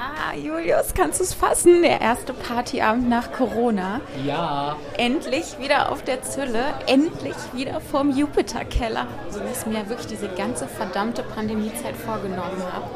[0.00, 1.82] Ah, Julius, kannst du es fassen?
[1.82, 4.00] Der erste Partyabend nach Corona.
[4.24, 4.76] Ja.
[4.96, 9.08] Endlich wieder auf der Zülle, endlich wieder vorm Jupiterkeller.
[9.28, 12.86] So wie ich es mir wirklich diese ganze verdammte Pandemiezeit vorgenommen habe.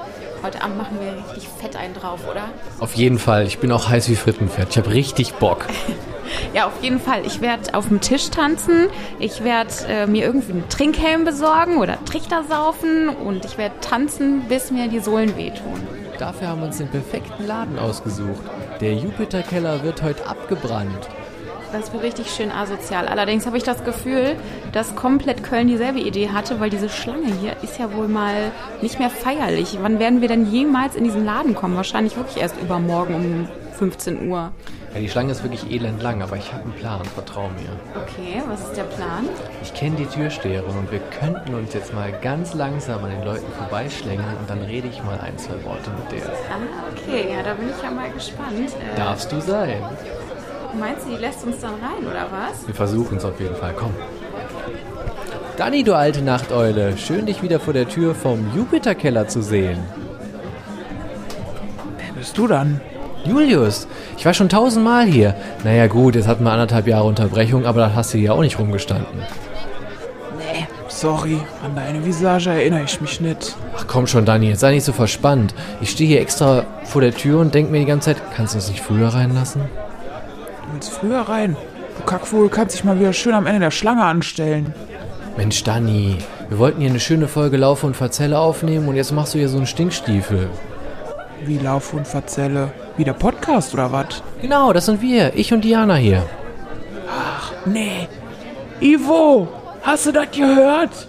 [0.45, 2.45] Heute Abend machen wir richtig fett einen drauf, oder?
[2.79, 3.47] Auf jeden Fall.
[3.47, 4.69] Ich bin auch heiß wie Frittenfett.
[4.71, 5.67] Ich habe richtig Bock.
[6.55, 7.27] Ja, auf jeden Fall.
[7.27, 8.89] Ich werde auf dem Tisch tanzen.
[9.19, 13.11] Ich werde äh, mir irgendwie einen Trinkhelm besorgen oder Trichter saufen.
[13.11, 15.87] Und ich werde tanzen, bis mir die Sohlen wehtun.
[16.23, 18.43] Dafür haben wir uns den perfekten Laden ausgesucht.
[18.81, 21.09] Der Jupiterkeller wird heute abgebrannt.
[21.73, 23.09] Das wird richtig schön asozial.
[23.09, 24.37] Allerdings habe ich das Gefühl,
[24.71, 29.01] dass komplett Köln dieselbe Idee hatte, weil diese Schlange hier ist ja wohl mal nicht
[29.01, 29.77] mehr feierlich.
[29.83, 31.75] Wann werden wir denn jemals in diesen Laden kommen?
[31.75, 34.53] Wahrscheinlich wirklich erst übermorgen um 15 Uhr.
[34.95, 37.71] Ja, die Schlange ist wirklich elend lang, aber ich habe einen Plan, vertrau mir.
[38.03, 39.27] Okay, was ist der Plan?
[39.63, 43.51] Ich kenne die Türsteherin und wir könnten uns jetzt mal ganz langsam an den Leuten
[43.57, 46.29] vorbeischlängeln und dann rede ich mal ein, zwei Worte mit der.
[46.29, 46.59] Ah,
[46.93, 48.53] okay, ja, da bin ich ja mal gespannt.
[48.59, 49.83] Äh, Darfst du sein?
[50.79, 52.67] Meinst du, die lässt uns dann rein, oder was?
[52.67, 53.95] Wir versuchen es auf jeden Fall, komm.
[55.57, 59.79] Dani, du alte Nachteule, schön dich wieder vor der Tür vom Jupiterkeller zu sehen.
[61.99, 62.81] Wer bist du dann?
[63.25, 65.35] Julius, ich war schon tausendmal hier.
[65.63, 68.59] Naja gut, jetzt hatten wir anderthalb Jahre Unterbrechung, aber da hast du ja auch nicht
[68.59, 69.21] rumgestanden.
[70.39, 73.55] Nee, sorry, an deine Visage erinnere ich mich nicht.
[73.77, 75.55] Ach komm schon, Dani, jetzt sei nicht so verspannt.
[75.81, 78.59] Ich stehe hier extra vor der Tür und denke mir die ganze Zeit, kannst du
[78.59, 79.63] uns nicht früher reinlassen?
[79.63, 81.57] Du willst früher rein?
[81.99, 84.75] Du Kackvogel kannst dich mal wieder schön am Ende der Schlange anstellen.
[85.37, 89.35] Mensch, Dani, wir wollten hier eine schöne Folge Laufe und Verzelle aufnehmen und jetzt machst
[89.35, 90.51] du hier so einen Stinkstiefel.
[91.45, 92.73] Wie Laufe und Verzelle?
[92.97, 94.23] Wie der Podcast oder was?
[94.41, 96.25] Genau, das sind wir, ich und Diana hier.
[97.09, 98.07] Ach, nee.
[98.81, 99.49] Ivo,
[99.83, 101.09] hast du das gehört?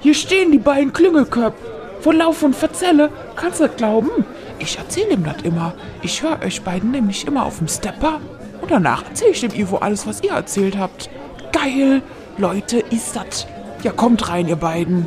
[0.00, 3.10] Hier stehen die beiden Klüngelköpfe von Lauf und Verzelle.
[3.36, 4.10] Kannst du das glauben?
[4.58, 5.74] Ich erzähle ihm das immer.
[6.02, 8.20] Ich höre euch beiden nämlich immer auf dem Stepper.
[8.60, 11.08] Und danach erzähle ich dem Ivo alles, was ihr erzählt habt.
[11.52, 12.02] Geil,
[12.36, 13.46] Leute, ist das.
[13.82, 15.06] Ja, kommt rein, ihr beiden.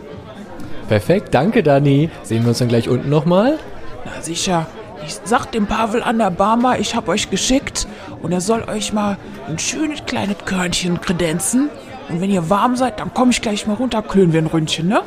[0.88, 2.10] Perfekt, danke, Dani.
[2.24, 3.60] Sehen wir uns dann gleich unten nochmal?
[4.06, 4.68] Na sicher.
[5.06, 7.88] Ich sag dem Pavel an der Barmer, ich hab euch geschickt
[8.22, 9.18] und er soll euch mal
[9.48, 11.70] ein schönes kleines Körnchen kredenzen.
[12.08, 14.88] Und wenn ihr warm seid, dann komme ich gleich mal runter, klönen wir ein Ründchen,
[14.88, 15.02] ne?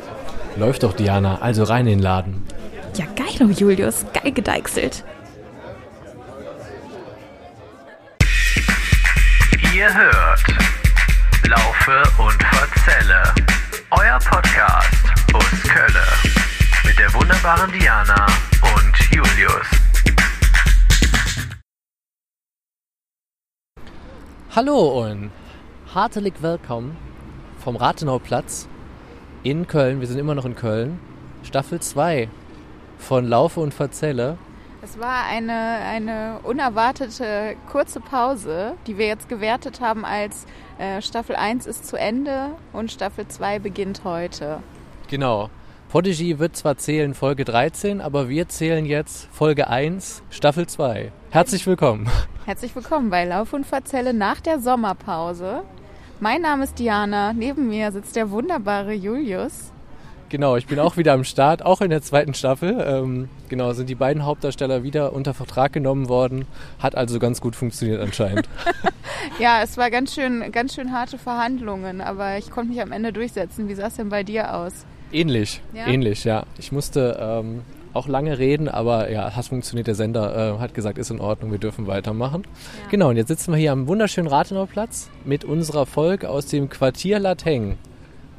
[0.57, 1.39] Läuft doch, Diana.
[1.41, 2.45] Also rein in den Laden.
[2.95, 4.05] Ja, geil, Julius.
[4.13, 5.03] Geil gedeichselt.
[9.73, 10.39] Ihr hört
[11.47, 13.23] Laufe und Verzelle.
[13.91, 15.03] Euer Podcast
[15.33, 16.05] aus Kölle.
[16.85, 18.25] Mit der wunderbaren Diana
[18.61, 18.74] und
[19.15, 19.71] Julius.
[24.53, 25.31] Hallo und
[25.93, 26.97] hartelig willkommen
[27.63, 28.67] vom Rathenauplatz
[29.43, 30.01] in Köln.
[30.01, 30.99] Wir sind immer noch in Köln.
[31.43, 32.27] Staffel 2
[32.97, 34.37] von Laufe und Verzelle.
[34.81, 40.45] Es war eine, eine unerwartete kurze Pause, die wir jetzt gewertet haben als
[40.77, 44.59] äh, Staffel 1 ist zu Ende und Staffel 2 beginnt heute.
[45.07, 45.49] Genau.
[45.95, 51.13] Podigy wird zwar zählen Folge 13, aber wir zählen jetzt Folge 1, Staffel 2.
[51.29, 52.09] Herzlich willkommen.
[52.43, 55.63] Herzlich willkommen bei Lauf und Verzelle nach der Sommerpause.
[56.19, 59.71] Mein Name ist Diana, neben mir sitzt der wunderbare Julius.
[60.27, 62.77] Genau, ich bin auch wieder am Start, auch in der zweiten Staffel.
[62.85, 66.43] Ähm, genau, sind die beiden Hauptdarsteller wieder unter Vertrag genommen worden.
[66.77, 68.49] Hat also ganz gut funktioniert anscheinend.
[69.39, 73.13] ja, es war ganz schön, ganz schön harte Verhandlungen, aber ich konnte mich am Ende
[73.13, 73.69] durchsetzen.
[73.69, 74.85] Wie sah es denn bei dir aus?
[75.11, 75.87] Ähnlich, ja?
[75.87, 76.45] ähnlich, ja.
[76.57, 77.61] Ich musste ähm,
[77.93, 79.87] auch lange reden, aber ja, hat funktioniert.
[79.87, 82.43] Der Sender äh, hat gesagt, ist in Ordnung, wir dürfen weitermachen.
[82.43, 82.89] Ja.
[82.91, 87.19] Genau, und jetzt sitzen wir hier am wunderschönen Rathenauplatz mit unserer Folge aus dem Quartier
[87.19, 87.77] Lateng.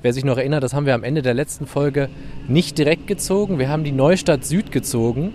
[0.03, 2.11] Wer sich noch erinnert, das haben wir am Ende der letzten Folge
[2.49, 3.59] nicht direkt gezogen.
[3.59, 5.33] Wir haben die Neustadt Süd gezogen.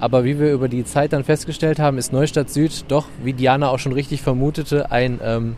[0.00, 3.68] Aber wie wir über die Zeit dann festgestellt haben, ist Neustadt Süd doch, wie Diana
[3.68, 5.56] auch schon richtig vermutete, ein, ähm,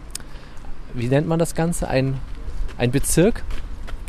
[0.94, 1.86] wie nennt man das Ganze?
[1.88, 2.18] Ein,
[2.76, 3.44] ein Bezirk,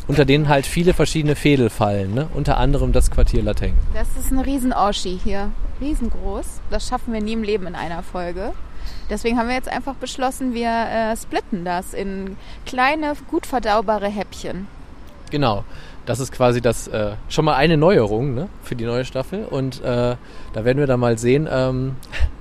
[0.06, 2.14] unter denen halt viele verschiedene Fädel fallen.
[2.14, 2.28] Ne?
[2.34, 3.74] Unter anderem das Quartier Lateng.
[3.94, 5.50] Das ist ein Riesen-Oschi hier.
[5.80, 6.60] Riesengroß.
[6.70, 8.52] Das schaffen wir nie im Leben in einer Folge.
[9.10, 12.36] Deswegen haben wir jetzt einfach beschlossen, wir äh, splitten das in
[12.66, 14.66] kleine, gut verdaubare Häppchen.
[15.30, 15.64] Genau.
[16.06, 19.46] Das ist quasi das äh, schon mal eine Neuerung ne, für die neue Staffel.
[19.46, 20.16] Und äh,
[20.52, 21.96] da werden wir dann mal sehen, ähm,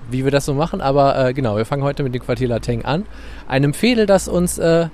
[0.09, 0.81] wie wir das so machen.
[0.81, 3.05] Aber äh, genau, wir fangen heute mit dem Quartier Lateng an.
[3.47, 4.87] Einem Fädel, das uns äh,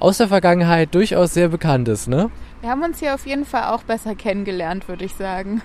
[0.00, 2.08] aus der Vergangenheit durchaus sehr bekannt ist.
[2.08, 2.30] Ne?
[2.60, 5.62] Wir haben uns hier auf jeden Fall auch besser kennengelernt, würde ich sagen.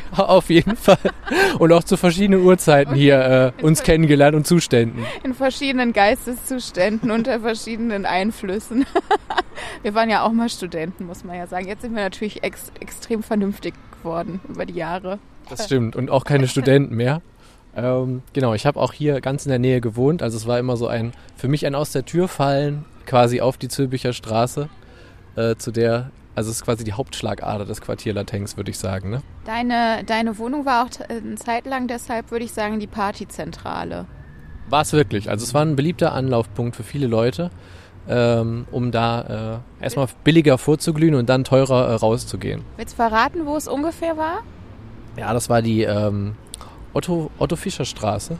[0.16, 0.98] Auf jeden Fall.
[1.58, 5.04] Und auch zu verschiedenen Uhrzeiten hier äh, uns kennengelernt und Zuständen.
[5.22, 8.86] In verschiedenen Geisteszuständen, unter verschiedenen Einflüssen.
[9.82, 11.66] wir waren ja auch mal Studenten, muss man ja sagen.
[11.68, 15.18] Jetzt sind wir natürlich ex extrem vernünftig geworden über die Jahre.
[15.48, 15.96] Das stimmt.
[15.96, 17.20] Und auch keine Studenten mehr.
[17.74, 20.22] Ähm, genau, ich habe auch hier ganz in der Nähe gewohnt.
[20.22, 23.56] Also es war immer so ein, für mich ein aus der Tür fallen, quasi auf
[23.58, 24.68] die Zülpicher Straße,
[25.36, 29.10] äh, zu der, also es ist quasi die Hauptschlagader des Quartier Latengs, würde ich sagen.
[29.10, 29.22] Ne?
[29.44, 34.06] Deine, deine Wohnung war auch t- eine Zeit lang deshalb, würde ich sagen, die Partyzentrale.
[34.68, 35.28] War es wirklich.
[35.28, 37.50] Also es war ein beliebter Anlaufpunkt für viele Leute,
[38.08, 42.62] ähm, um da äh, erstmal billiger vorzuglühen und dann teurer äh, rauszugehen.
[42.76, 44.42] Willst du verraten, wo es ungefähr war?
[45.16, 46.34] Ja, das war die ähm,
[46.94, 48.38] Otto, Otto Fischer Straße.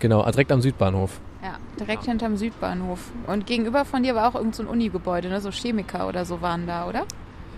[0.00, 1.20] Genau, direkt am Südbahnhof.
[1.42, 3.00] Ja, direkt hinterm Südbahnhof.
[3.26, 5.40] Und gegenüber von dir war auch irgendein so ein Unigebäude, ne?
[5.40, 7.06] so Chemiker oder so waren da, oder?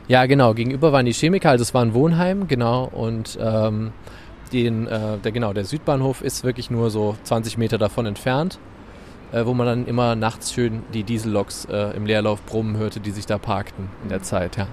[0.08, 0.54] Ja, genau.
[0.54, 2.84] Gegenüber waren die Chemiker, also es war ein Wohnheim, genau.
[2.84, 3.92] Und ähm,
[4.52, 8.58] den, äh, der, genau, der Südbahnhof ist wirklich nur so 20 Meter davon entfernt,
[9.32, 13.10] äh, wo man dann immer nachts schön die Dieselloks äh, im Leerlauf brummen hörte, die
[13.10, 14.66] sich da parkten in der Zeit, ja.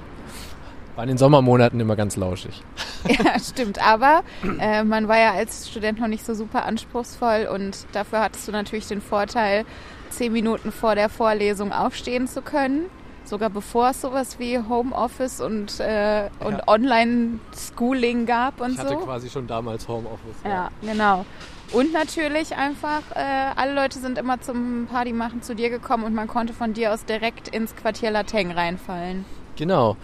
[0.99, 2.61] War in den Sommermonaten immer ganz lauschig.
[3.07, 3.81] Ja, stimmt.
[3.81, 4.21] Aber
[4.59, 8.51] äh, man war ja als Student noch nicht so super anspruchsvoll und dafür hattest du
[8.51, 9.63] natürlich den Vorteil,
[10.09, 12.87] zehn Minuten vor der Vorlesung aufstehen zu können.
[13.23, 16.67] Sogar bevor es sowas wie Homeoffice und, äh, und Ja.
[16.67, 18.97] Online-Schooling gab und Ich hatte so.
[18.97, 20.35] quasi schon damals Homeoffice.
[20.43, 21.25] Ja, genau.
[21.71, 26.27] Und natürlich einfach, äh, alle Leute sind immer zum Partymachen zu dir gekommen und man
[26.27, 29.23] konnte von dir aus direkt ins Quartier Lateng reinfallen.
[29.55, 29.97] Genau.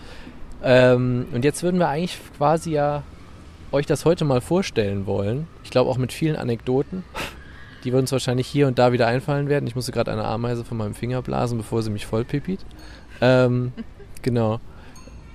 [0.63, 3.04] Ähm, und jetzt würden wir eigentlich quasi ja
[3.72, 5.48] euch das heute mal vorstellen wollen.
[5.63, 7.04] Ich glaube auch mit vielen Anekdoten,
[7.84, 9.68] die wir uns wahrscheinlich hier und da wieder einfallen werden.
[9.68, 12.60] Ich musste gerade eine Ameise von meinem Finger blasen, bevor sie mich vollpipit.
[13.22, 13.74] Ähm,
[14.22, 14.60] genau.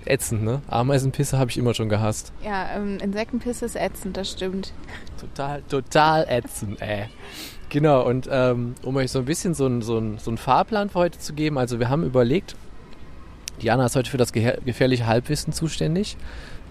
[0.07, 0.63] Ätzend, ne?
[0.69, 2.33] Ameisenpisse habe ich immer schon gehasst.
[2.43, 4.73] Ja, ähm, Insektenpisse ist ätzend, das stimmt.
[5.21, 7.09] Total, total ätzend, ey.
[7.69, 10.89] Genau, und ähm, um euch so ein bisschen so einen so ein, so einen Fahrplan
[10.89, 12.57] für heute zu geben, also wir haben überlegt,
[13.63, 16.17] Diana ist heute für das gefährliche Halbwissen zuständig.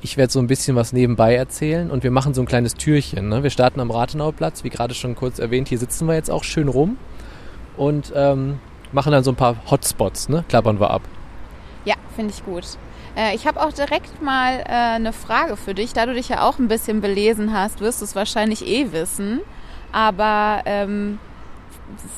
[0.01, 3.29] Ich werde so ein bisschen was nebenbei erzählen und wir machen so ein kleines Türchen.
[3.29, 3.43] Ne?
[3.43, 6.69] Wir starten am Rathenauplatz, wie gerade schon kurz erwähnt, hier sitzen wir jetzt auch schön
[6.69, 6.97] rum
[7.75, 8.59] und ähm,
[8.91, 10.45] machen dann so ein paar Hotspots, ne?
[10.47, 11.01] klappern wir ab.
[11.85, 12.65] Ja, finde ich gut.
[13.15, 15.93] Äh, ich habe auch direkt mal äh, eine Frage für dich.
[15.93, 19.41] Da du dich ja auch ein bisschen belesen hast, wirst du es wahrscheinlich eh wissen.
[19.91, 21.19] Aber ähm,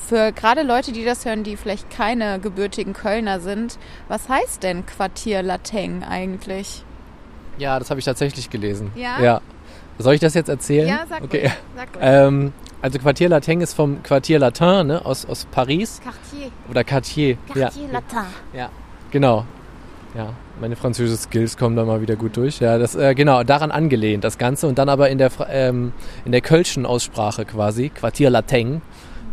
[0.08, 3.78] für gerade Leute, die das hören, die vielleicht keine gebürtigen Kölner sind,
[4.08, 6.84] was heißt denn Quartier Lateng eigentlich?
[7.58, 8.92] Ja, das habe ich tatsächlich gelesen.
[8.96, 9.22] Ja?
[9.22, 9.42] ja.
[9.98, 10.88] Soll ich das jetzt erzählen?
[10.88, 11.42] Ja, sag okay.
[11.42, 11.52] ruhig.
[11.76, 12.02] Sag ruhig.
[12.02, 16.52] Ähm, also Quartier Latin ist vom Quartier Latin ne, aus, aus Paris Quartier.
[16.70, 17.38] oder Quartier.
[17.46, 18.18] Quartier ja, Latin.
[18.54, 18.70] ja,
[19.12, 19.46] genau.
[20.16, 22.60] Ja, meine französischen Skills kommen da mal wieder gut durch.
[22.60, 25.94] Ja, das äh, genau daran angelehnt das Ganze und dann aber in der ähm,
[26.26, 28.82] in der kölschen Aussprache quasi Quartier Latin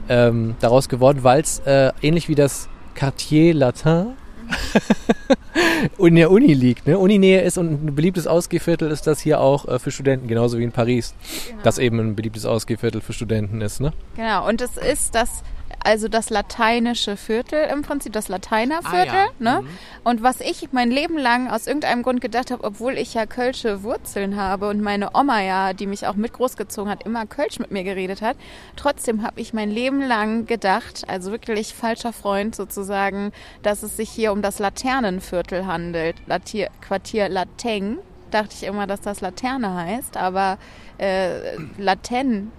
[0.09, 4.15] ähm, daraus geworden, weil es äh, ähnlich wie das Quartier Latin
[5.99, 6.99] in der Uni liegt, ne?
[6.99, 10.65] Uninähe ist und ein beliebtes Ausgehviertel ist das hier auch äh, für Studenten, genauso wie
[10.65, 11.15] in Paris,
[11.63, 13.93] das eben ein beliebtes Ausgehviertel für Studenten ist, ne?
[14.17, 15.43] Genau, und es ist das,
[15.85, 19.09] also das lateinische Viertel im Prinzip, das Lateinerviertel.
[19.09, 19.61] Ah, ja.
[19.61, 19.65] ne?
[20.05, 23.83] Und was ich mein Leben lang aus irgendeinem Grund gedacht habe, obwohl ich ja kölsche
[23.83, 27.71] Wurzeln habe und meine Oma ja, die mich auch mit großgezogen hat, immer Kölsch mit
[27.71, 28.37] mir geredet hat,
[28.77, 33.33] trotzdem habe ich mein Leben lang gedacht, also wirklich falscher Freund sozusagen,
[33.63, 37.99] dass es sich hier um das Laternenviertel handelt, Latier, Quartier Lateng.
[38.31, 40.59] Dachte ich immer, dass das Laterne heißt, aber
[40.99, 42.53] äh, Laten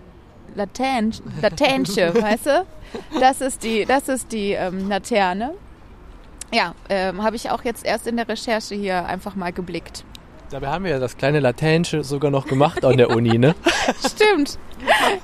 [0.55, 2.65] Laten, Latensche, weißt du?
[3.19, 5.51] Das ist die, das ist die ähm, Laterne.
[6.51, 10.03] Ja, ähm, habe ich auch jetzt erst in der Recherche hier einfach mal geblickt.
[10.49, 13.53] Dabei haben wir ja das kleine Lateinische sogar noch gemacht an der Uni, ne?
[13.99, 14.57] Stimmt.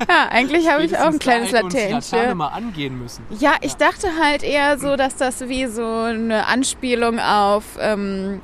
[0.08, 2.36] Ja, eigentlich habe ich auch ein kleines Latensche.
[2.36, 3.24] mal angehen müssen.
[3.39, 8.41] Ja, ich dachte halt eher so, dass das wie so eine Anspielung auf, ähm,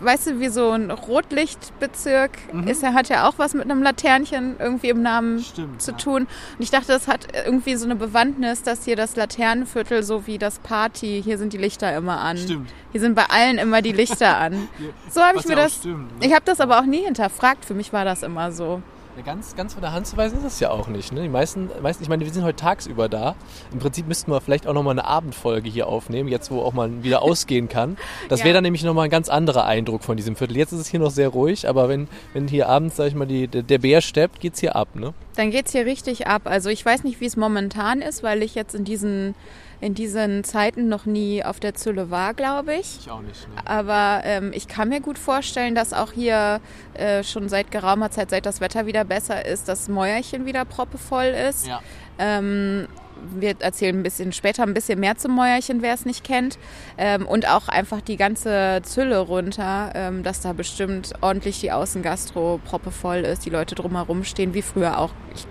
[0.00, 2.32] weißt du, wie so ein Rotlichtbezirk
[2.66, 2.82] ist.
[2.82, 6.22] Er hat ja auch was mit einem Laternchen irgendwie im Namen Stimmt, zu tun.
[6.22, 10.38] Und ich dachte, das hat irgendwie so eine Bewandtnis, dass hier das Laternenviertel so wie
[10.38, 12.36] das Party, hier sind die Lichter immer an.
[12.38, 12.70] Stimmt.
[12.92, 14.68] Hier sind bei allen immer die Lichter an.
[15.10, 15.76] So habe ich mir ja das.
[15.76, 16.26] stimmt, ne?
[16.26, 17.64] Ich habe das aber auch nie hinterfragt.
[17.64, 18.82] Für mich war das immer so.
[19.22, 21.12] Ganz, ganz von der Hand zu weisen ist es ja auch nicht.
[21.12, 21.22] Ne?
[21.22, 23.36] Die meisten, meisten, ich meine, wir sind heute tagsüber da.
[23.72, 27.02] Im Prinzip müssten wir vielleicht auch nochmal eine Abendfolge hier aufnehmen, jetzt wo auch mal
[27.04, 27.96] wieder ausgehen kann.
[28.28, 28.46] Das Ja.
[28.46, 30.56] wäre dann nämlich nochmal ein ganz anderer Eindruck von diesem Viertel.
[30.56, 33.26] Jetzt ist es hier noch sehr ruhig, aber wenn, wenn hier abends, sag ich mal,
[33.26, 35.14] die, der, der Bär steppt, geht's hier ab, ne?
[35.36, 36.42] Dann geht's hier richtig ab.
[36.44, 39.34] Also ich weiß nicht, wie es momentan ist, weil ich jetzt in diesen,
[39.80, 42.98] in diesen Zeiten noch nie auf der Zülle war, glaube ich.
[43.00, 43.54] Ich auch nicht, ne?
[43.64, 46.60] Aber ähm, ich kann mir gut vorstellen, dass auch hier
[46.94, 51.24] äh, schon seit geraumer Zeit, seit das Wetter wieder besser ist, das Mäuerchen wieder proppevoll
[51.24, 51.66] ist.
[51.66, 51.80] Ja.
[52.18, 52.86] Ähm,
[53.34, 56.58] wir erzählen ein bisschen später ein bisschen mehr zum Mäuerchen, wer es nicht kennt.
[56.98, 62.60] Ähm, und auch einfach die ganze Zülle runter, ähm, dass da bestimmt ordentlich die Außengastro
[62.64, 65.10] proppevoll ist, die Leute drumherum stehen, wie früher auch.
[65.34, 65.46] Ich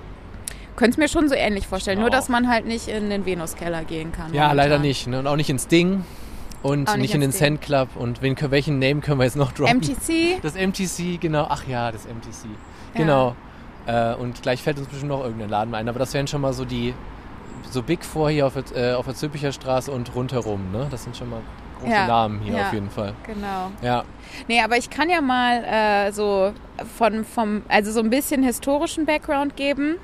[0.76, 2.12] könnte es mir schon so ähnlich vorstellen, nur Auch.
[2.14, 4.34] dass man halt nicht in den Venuskeller gehen kann.
[4.34, 4.58] Ja, momentan.
[4.58, 5.08] leider nicht.
[5.08, 5.20] Ne?
[5.20, 6.04] Und auch nicht ins Ding
[6.62, 7.32] und nicht, nicht in den.
[7.32, 7.90] Sand Club.
[7.96, 9.78] Und wen, welchen Name können wir jetzt noch droppen?
[9.78, 11.48] MTC, Das MTC, genau.
[11.50, 12.50] Ach ja, das MTC.
[12.96, 13.36] Genau.
[13.86, 15.90] Äh, und gleich fällt uns bestimmt noch irgendein Laden ein.
[15.90, 16.94] Aber das wären schon mal so die,
[17.70, 20.72] so Big Four hier auf, der- äh, auf der Zülpicher Straße und rundherum.
[20.72, 20.88] Ne?
[20.90, 21.42] Das sind schon mal
[21.80, 22.68] große Ja, Namen hier ja.
[22.68, 23.14] auf jeden Fall.
[23.26, 23.72] genau.
[23.82, 24.04] Ja,
[24.48, 26.54] Nee, aber ich kann ja mal äh, so
[26.98, 29.98] von, vom, also so ein bisschen historischen Background geben.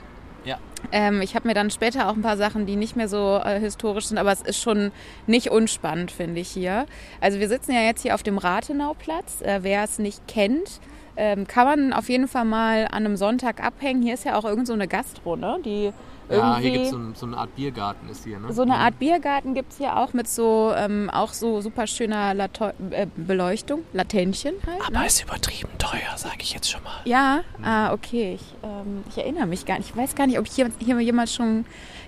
[0.92, 3.60] Ähm, ich habe mir dann später auch ein paar Sachen, die nicht mehr so äh,
[3.60, 4.92] historisch sind, aber es ist schon
[5.28, 6.86] nicht unspannend, finde ich hier.
[7.22, 9.42] Also wir sitzen ja jetzt hier auf dem Rathenauplatz.
[9.42, 10.80] Äh, wer es nicht kennt,
[11.18, 14.02] ähm, kann man auf jeden Fall mal an einem Sonntag abhängen.
[14.02, 15.60] Hier ist ja auch irgend so eine Gastro, ne?
[15.64, 15.92] Die
[16.30, 18.40] ja hier gibt es so, so eine Art Biergarten ist hier.
[18.40, 18.54] Ne?
[18.54, 22.34] so eine Art Biergarten gibt es hier auch mit so ähm, auch so super schöner
[22.34, 24.92] Lato äh, Beleuchtung, Latänchen halt.
[24.92, 25.06] ne?
[25.06, 27.02] ist übertrieben teuer, sage ich jetzt schon mal.
[27.06, 28.36] Ja, ah, okay.
[28.36, 29.90] Ich, ähm, ich erinnere mich gar nicht.
[29.90, 31.66] Ich weiß gar nicht, ob ich hier, hier jemals schon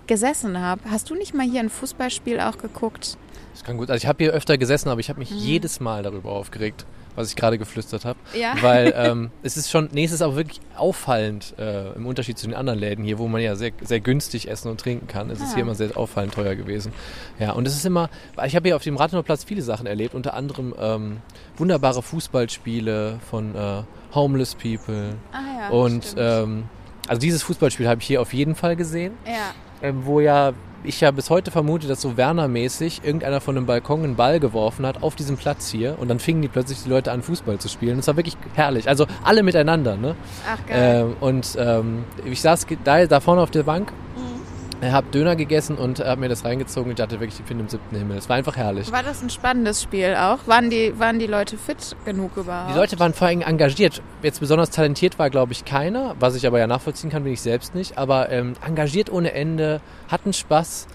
[0.08, 0.82] gesessen habe.
[0.90, 3.18] Hast du nicht mal hier ein Fußballspiel auch geguckt?
[3.54, 3.90] Das kann gut.
[3.90, 5.28] Also ich habe hier öfter gesessen, aber ich habe Mhm.
[5.30, 8.18] mich jedes Mal darüber aufgeregt, was ich gerade geflüstert habe.
[8.34, 8.54] Ja.
[8.62, 12.48] Weil ähm, es ist schon, nee, es ist auch wirklich auffallend äh, im Unterschied zu
[12.48, 15.30] den anderen Läden hier, wo man ja sehr, sehr günstig essen und trinken kann.
[15.30, 15.56] Es ist Ah.
[15.56, 16.94] hier immer sehr auffallend teuer gewesen.
[17.40, 18.10] Ja, und es ist immer,
[18.46, 21.18] ich habe hier auf dem Rathenow-Platz viele Sachen erlebt, unter anderem ähm,
[21.58, 23.84] wunderbare Fußballspiele von äh,
[24.16, 25.16] Homeless People.
[25.34, 25.70] Ah ja.
[25.70, 26.64] und ähm,
[27.12, 29.54] also dieses Fußballspiel habe ich hier auf jeden Fall gesehen ja.
[29.82, 30.54] ähm, wo ja
[30.84, 34.86] ich ja bis heute vermute, dass so Werner-mäßig irgendeiner von einem Balkon einen Ball geworfen
[34.86, 37.70] hat auf diesem Platz hier und dann fingen die plötzlich die Leute an, Fußball zu
[37.70, 37.98] spielen.
[37.98, 38.88] Das war wirklich herrlich.
[38.88, 40.16] Also alle miteinander, ne?
[40.50, 41.02] Ach geil.
[41.02, 43.92] Ähm, und ähm, ich saß da, da vorne auf der Bank.
[44.90, 47.96] Habe Döner gegessen und habe mir das reingezogen und dachte wirklich, ich bin im siebten
[47.96, 48.18] Himmel.
[48.18, 48.92] Es war einfach herrlich.
[48.92, 50.40] War das ein spannendes Spiel auch?
[50.48, 52.74] Waren die, waren die Leute fit genug überhaupt?
[52.74, 54.02] Die Leute waren vor allem engagiert.
[54.24, 57.42] Jetzt besonders talentiert war, glaube ich, keiner, was ich aber ja nachvollziehen kann, bin ich
[57.42, 57.98] selbst nicht.
[57.98, 60.88] Aber ähm, engagiert ohne Ende, hatten Spaß.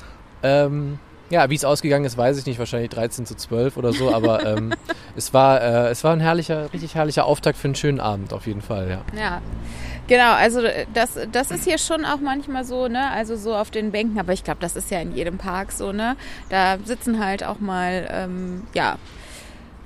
[0.42, 0.98] Ähm,
[1.30, 2.58] ja, wie es ausgegangen ist, weiß ich nicht.
[2.58, 4.14] Wahrscheinlich 13 zu 12 oder so.
[4.14, 4.72] Aber ähm,
[5.16, 8.46] es, war, äh, es war ein herrlicher, richtig herrlicher Auftakt für einen schönen Abend, auf
[8.46, 9.18] jeden Fall, ja.
[9.18, 9.42] Ja,
[10.06, 10.32] genau.
[10.32, 10.62] Also
[10.94, 13.10] das, das ist hier schon auch manchmal so, ne?
[13.10, 14.18] Also so auf den Bänken.
[14.18, 16.16] Aber ich glaube, das ist ja in jedem Park so, ne?
[16.48, 18.96] Da sitzen halt auch mal, ähm, ja,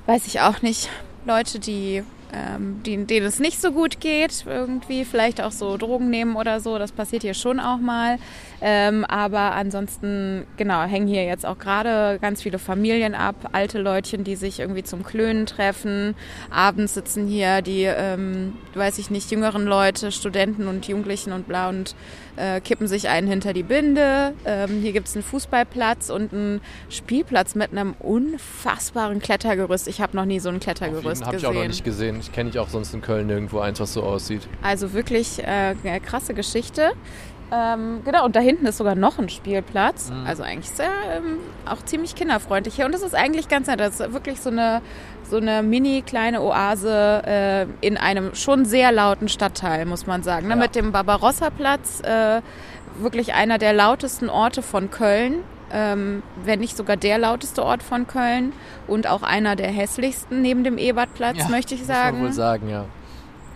[0.06, 0.88] weiß ich auch nicht,
[1.24, 6.10] Leute, die, ähm, die, denen es nicht so gut geht, irgendwie vielleicht auch so Drogen
[6.10, 6.78] nehmen oder so.
[6.78, 8.18] Das passiert hier schon auch mal.
[8.62, 14.24] Ähm, aber ansonsten, genau, hängen hier jetzt auch gerade ganz viele Familien ab, alte Leutchen,
[14.24, 16.14] die sich irgendwie zum Klönen treffen.
[16.50, 21.68] Abends sitzen hier die, ähm, weiß ich nicht, jüngeren Leute, Studenten und Jugendlichen und bla
[21.68, 21.94] und
[22.36, 24.34] äh, kippen sich einen hinter die Binde.
[24.44, 29.88] Ähm, hier gibt's einen Fußballplatz und einen Spielplatz mit einem unfassbaren Klettergerüst.
[29.88, 31.56] Ich habe noch nie so ein Klettergerüst Habe ich gesehen.
[31.56, 32.20] auch noch nicht gesehen.
[32.20, 34.42] Ich kenne ich auch sonst in Köln nirgendwo eins, was so aussieht.
[34.62, 36.92] Also wirklich äh, eine krasse Geschichte.
[37.52, 40.12] Ähm, genau, und da hinten ist sogar noch ein Spielplatz.
[40.26, 42.86] Also eigentlich sehr, ähm, auch ziemlich kinderfreundlich hier.
[42.86, 43.80] Und das ist eigentlich ganz nett.
[43.80, 44.82] Das ist wirklich so eine,
[45.28, 50.46] so eine mini kleine Oase äh, in einem schon sehr lauten Stadtteil, muss man sagen.
[50.46, 50.54] Ne?
[50.54, 50.60] Ja.
[50.60, 52.40] Mit dem Barbarossa-Platz, äh,
[53.00, 55.36] wirklich einer der lautesten Orte von Köln.
[55.72, 58.52] Ähm, wenn nicht sogar der lauteste Ort von Köln
[58.88, 62.18] und auch einer der hässlichsten neben dem Ebertplatz, möchte ich sagen.
[62.18, 62.84] Muss man wohl sagen, ja.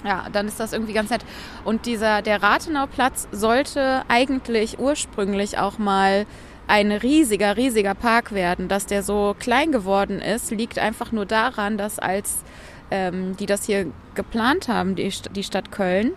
[0.05, 1.25] Ja, dann ist das irgendwie ganz nett.
[1.65, 6.27] Und dieser, der Rathenauplatz sollte eigentlich ursprünglich auch mal
[6.67, 8.69] ein riesiger, riesiger Park werden.
[8.69, 12.45] Dass der so klein geworden ist, liegt einfach nur daran, dass als
[12.91, 16.13] ähm, die das hier geplant haben, die, die Stadt Köln,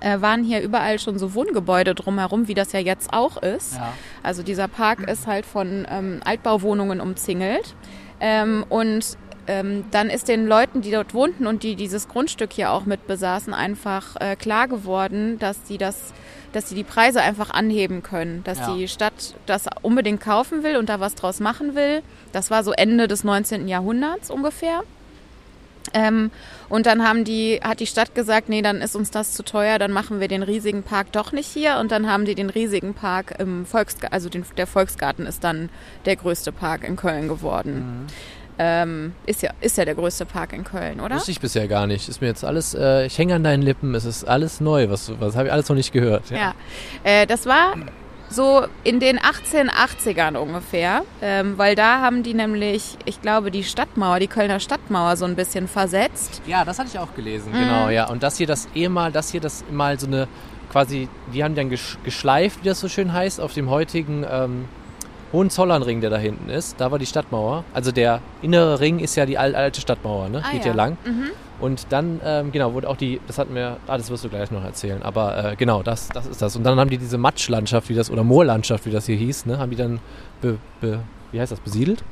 [0.00, 3.76] äh, waren hier überall schon so Wohngebäude drumherum, wie das ja jetzt auch ist.
[3.76, 3.92] Ja.
[4.22, 7.74] Also dieser Park ist halt von ähm, Altbauwohnungen umzingelt.
[8.20, 12.72] Ähm, und ähm, dann ist den Leuten, die dort wohnten und die dieses Grundstück hier
[12.72, 16.12] auch mit besaßen, einfach äh, klar geworden, dass die das
[16.52, 18.74] dass sie die Preise einfach anheben können, dass Ja.
[18.74, 22.02] die Stadt das unbedingt kaufen will und da was draus machen will.
[22.32, 23.68] Das war so Ende des 19.
[23.68, 24.80] Jahrhunderts ungefähr.
[25.92, 26.30] Ähm,
[26.70, 29.78] und dann haben die, hat die Stadt gesagt, nee, dann ist uns das zu teuer,
[29.78, 31.76] dann machen wir den riesigen Park doch nicht hier.
[31.78, 35.68] Und dann haben die den riesigen Park im Volksgarten, also den, der Volksgarten ist dann
[36.06, 38.06] der größte Park in Köln geworden.
[38.58, 41.16] Ähm, ist, ja, ist ja der größte Park in Köln, oder?
[41.16, 42.08] Wusste ich bisher gar nicht.
[42.08, 45.12] Ist mir jetzt alles, äh, ich hänge an deinen Lippen, es ist alles neu, was,
[45.20, 46.30] was habe ich alles noch nicht gehört.
[46.30, 46.54] Ja,
[47.04, 47.74] äh, das war
[48.28, 54.18] so in den 1880ern ungefähr, ähm, weil da haben die nämlich, ich glaube, die Stadtmauer,
[54.18, 56.42] die Kölner Stadtmauer so ein bisschen versetzt.
[56.46, 58.08] Ja, das hatte ich auch gelesen, genau, ja.
[58.08, 60.28] Und das hier, das ehemal, das hier, das mal so eine,
[60.72, 64.64] quasi, die haben dann gesch geschleift, wie das so schön heißt, auf dem heutigen ähm,
[65.32, 66.80] Hohenzollernring, der da hinten ist.
[66.80, 67.64] Da war die Stadtmauer.
[67.74, 70.42] Also der innere Ring ist ja die al- alte Stadtmauer, ne?
[70.44, 70.72] Ah, Geht ja.
[70.72, 70.96] lang.
[71.60, 74.50] Und dann, ähm, genau, wurde auch die, das hatten wir, ah, das wirst du gleich
[74.50, 76.54] noch erzählen, aber äh, genau, das, das ist das.
[76.54, 79.58] Und dann haben die diese Matschlandschaft, wie das, oder Moorlandschaft, wie das hier hieß, ne,
[79.58, 80.00] haben die dann,
[80.42, 81.00] be, be,
[81.32, 82.04] wie heißt das, besiedelt?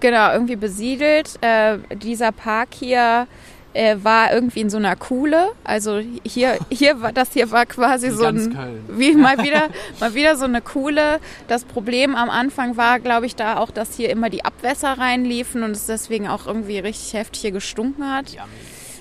[0.00, 1.38] Genau, irgendwie besiedelt.
[1.40, 3.26] Äh, dieser Park hier
[3.74, 5.48] äh, war irgendwie in so einer Kuhle.
[5.64, 8.56] Also hier, hier war das hier war quasi so ein
[8.88, 9.68] wie mal wieder
[10.00, 11.20] mal wieder so eine Kuhle.
[11.48, 15.62] Das Problem am Anfang war, glaube ich, da auch, dass hier immer die Abwässer reinliefen
[15.62, 18.36] und es deswegen auch irgendwie richtig heftig hier gestunken hat.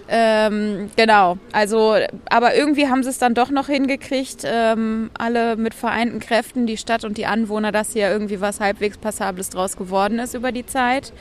[0.10, 1.96] Ähm, genau, also,
[2.30, 6.76] aber irgendwie haben sie es dann doch noch hingekriegt, ähm, alle mit vereinten Kräften, die
[6.76, 10.66] Stadt und die Anwohner, dass hier irgendwie was halbwegs Passables draus geworden ist über die
[10.66, 11.14] Zeit.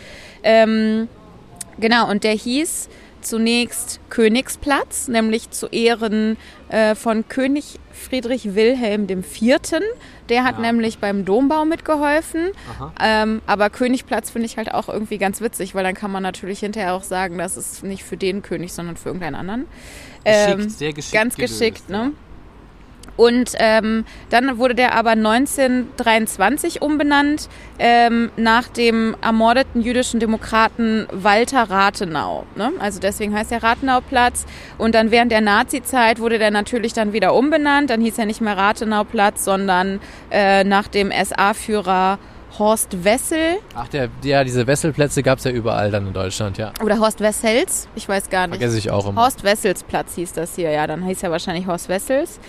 [0.43, 1.09] Ähm,
[1.79, 2.89] genau, und der hieß
[3.23, 6.37] zunächst Königsplatz, nämlich zu Ehren
[6.69, 9.59] äh, von König Friedrich Wilhelm IV.
[10.29, 10.61] Der hat Ja.
[10.61, 12.50] nämlich beim Dombau mitgeholfen.
[13.00, 16.61] Ähm, aber Königplatz finde ich halt auch irgendwie ganz witzig, weil dann kann man natürlich
[16.61, 19.67] hinterher auch sagen, das ist nicht für den König, sondern für irgendeinen anderen.
[20.25, 22.11] Geschickt, Ähm, sehr geschickt Ganz gelöst, geschickt, ja.
[23.16, 31.64] Und ähm, dann wurde der aber 1923 umbenannt ähm, nach dem ermordeten jüdischen Demokraten Walter
[31.64, 32.47] Rathenau.
[32.57, 32.73] Ne?
[32.78, 34.47] Also deswegen heißt der Rathenauplatz.
[34.78, 37.90] Und dann während der Nazi-Zeit wurde der natürlich dann wieder umbenannt.
[37.90, 40.00] Dann hieß er nicht mehr Rathenauplatz, sondern
[40.31, 42.19] äh, nach dem SA-Führer
[42.59, 46.73] Horst Wessel Ach, der, ja, diese Wesselplätze gab es ja überall dann in Deutschland, ja.
[46.83, 47.89] oder Horst Wessels.
[47.95, 48.59] Ich weiß gar nicht.
[48.59, 49.23] Vergesse ich auch immer.
[49.23, 52.41] Horst Wessels Platz hieß das hier, ja, dann hieß er wahrscheinlich Horst Wessels.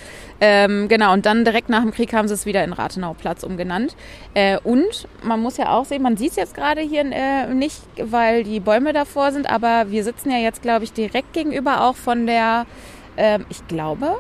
[0.42, 3.96] Ähm, genau, und dann direkt nach dem Krieg haben sie es wieder in Rathenauplatz umgenannt.
[4.34, 7.82] Äh, und man muss ja auch sehen, man sieht es jetzt gerade hier äh, nicht,
[7.98, 11.96] weil die Bäume davor sind, aber wir sitzen ja jetzt, glaube ich, direkt gegenüber auch
[11.96, 12.66] von der,
[13.16, 14.20] ähm, ich glaube,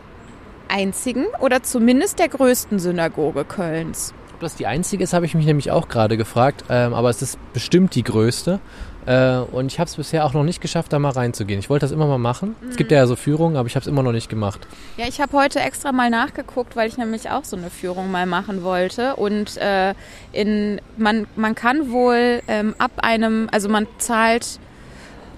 [0.70, 4.13] einzigen oder zumindest der größten Synagoge Kölns.
[4.43, 6.65] Das die einzige ist, habe ich mich nämlich auch gerade gefragt.
[6.69, 8.59] Ähm, aber es ist bestimmt die größte.
[9.05, 11.59] Äh, und ich habe es bisher auch noch nicht geschafft, da mal reinzugehen.
[11.59, 12.55] Ich wollte das immer mal machen.
[12.69, 14.67] Es gibt ja so Führungen, aber ich habe es immer noch nicht gemacht.
[14.97, 18.25] Ja, ich habe heute extra mal nachgeguckt, weil ich nämlich auch so eine Führung mal
[18.25, 19.15] machen wollte.
[19.15, 19.93] Und äh,
[20.32, 24.60] in, man, man kann wohl ähm, ab einem, also man zahlt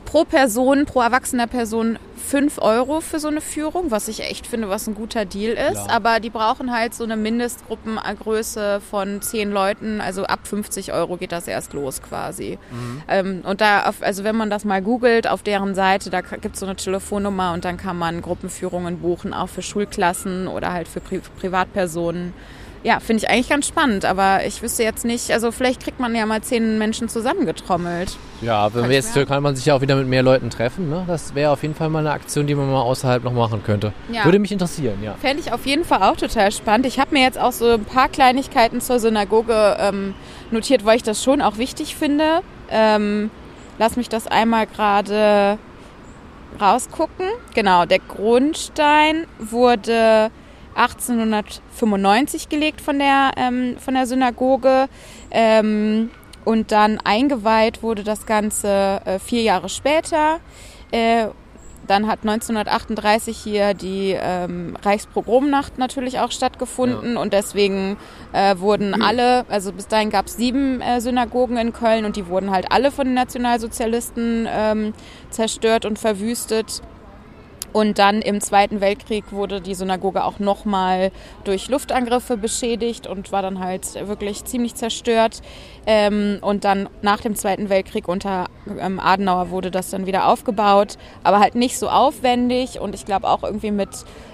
[0.05, 4.69] pro Person, pro erwachsener Person 5 Euro für so eine Führung, was ich echt finde,
[4.69, 5.75] was ein guter Deal ist.
[5.75, 5.89] Ja.
[5.89, 11.31] Aber die brauchen halt so eine Mindestgruppengröße von 10 Leuten, also ab 50 Euro geht
[11.31, 12.57] das erst los quasi.
[13.07, 16.55] Ähm, und da, auf, also wenn man das mal googelt, auf deren Seite, da gibt
[16.55, 20.87] es so eine Telefonnummer und dann kann man Gruppenführungen buchen, auch für Schulklassen oder halt
[20.87, 22.33] für Pri Privatpersonen.
[22.85, 26.13] Ja, finde ich eigentlich ganz spannend, aber ich wüsste jetzt nicht, also vielleicht kriegt man
[26.13, 28.15] ja mal zehn Menschen zusammengetrommelt.
[28.41, 30.51] Ja, wenn Kann wir jetzt mir- kann man sich ja auch wieder mit mehr Leuten
[30.51, 30.87] treffen.
[30.91, 31.03] Ne?
[31.07, 33.91] Das wäre auf jeden Fall mal eine Aktion, die man mal außerhalb noch machen könnte.
[34.11, 34.23] Ja.
[34.23, 35.15] Würde mich interessieren, ja.
[35.19, 36.85] Fände ich auf jeden Fall auch total spannend.
[36.85, 40.13] Ich habe mir jetzt auch so ein paar Kleinigkeiten zur Synagoge ähm,
[40.51, 42.41] notiert, weil ich das schon auch wichtig finde.
[42.69, 43.31] Ähm,
[43.79, 45.57] lass mich das einmal gerade
[46.61, 47.25] rausgucken.
[47.55, 50.29] Genau, der Grundstein wurde
[50.75, 54.87] 1895 gelegt von der, ähm, von der Synagoge.
[55.31, 56.09] Ähm,
[56.43, 60.39] und dann eingeweiht wurde das Ganze äh, vier Jahre später.
[60.91, 61.27] Äh,
[61.87, 67.97] dann hat 1938 hier die ähm, Reichspogromnacht natürlich auch stattgefunden und deswegen
[68.33, 72.27] äh, wurden alle, also bis dahin gab es sieben äh, Synagogen in Köln und die
[72.27, 74.93] wurden halt alle von den Nationalsozialisten ähm,
[75.29, 76.81] zerstört und verwüstet.
[77.75, 81.11] Und dann im Zweiten Weltkrieg wurde die Synagoge auch nochmal
[81.43, 85.41] durch Luftangriffe beschädigt und war dann halt wirklich ziemlich zerstört.
[85.85, 88.45] Ähm, und dann nach dem Zweiten Weltkrieg unter
[88.79, 93.27] ähm, Adenauer wurde das dann wieder aufgebaut, aber halt nicht so aufwendig und ich glaube
[93.27, 93.89] auch irgendwie mit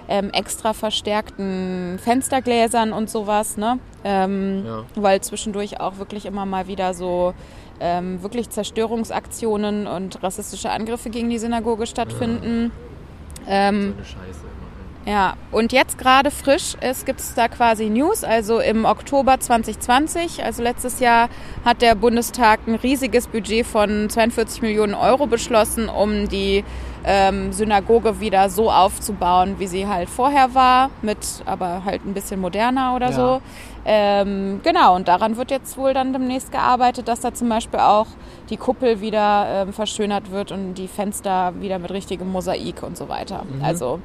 [0.08, 3.80] ähm, extra verstärkten Fenstergläsern und sowas, ne?
[4.04, 4.84] Ja.
[4.93, 7.34] Weil zwischendurch auch wirklich immer mal wieder so
[7.80, 12.71] wirklich Zerstörungsaktionen und rassistische Angriffe gegen die Synagoge stattfinden.
[13.47, 14.41] Ähm, eine Scheiße
[15.06, 15.12] immer.
[15.12, 18.23] ja, und jetzt gerade frisch ist, gibt es da quasi News.
[18.23, 21.30] Also im Oktober 2020, also letztes Jahr,
[21.65, 26.63] hat der Bundestag ein riesiges Budget von 42 Millionen Euro beschlossen, um die
[27.04, 32.39] ähm, Synagoge wieder so aufzubauen, wie sie halt vorher war, mit aber halt ein bisschen
[32.39, 33.13] moderner oder Ja.
[33.13, 33.41] so.
[33.86, 38.08] Ähm, genau, und daran wird jetzt wohl dann demnächst gearbeitet, dass da zum Beispiel auch
[38.50, 43.10] die Kuppel wieder ähm, verschönert wird und die Fenster wieder mit richtigem Mosaik und so
[43.10, 43.44] weiter.
[43.62, 44.00] Also,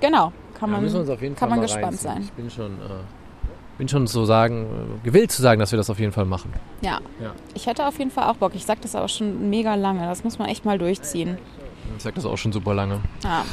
[0.00, 2.22] genau, kann man, jeden kann man gespannt sein.
[2.22, 5.98] Ich bin schon, äh, bin schon so sagen, gewillt zu sagen, dass wir das auf
[5.98, 6.52] jeden Fall machen.
[6.82, 6.98] Ja.
[7.20, 7.32] Ja.
[7.54, 8.54] Ich hätte auf jeden Fall auch Bock.
[8.54, 10.06] Ich sag das aber schon mega lange.
[10.06, 11.38] Das muss man echt mal durchziehen.
[11.96, 13.00] Ich sag das auch schon super lange.
[13.24, 13.44] Ja.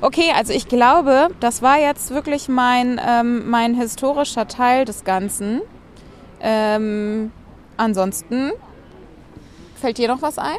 [0.00, 5.60] Okay, also ich glaube, das war jetzt wirklich mein, ähm, mein historischer Teil des Ganzen.
[6.40, 7.32] Ähm,
[7.76, 8.52] ansonsten
[9.74, 10.58] fällt dir noch was ein?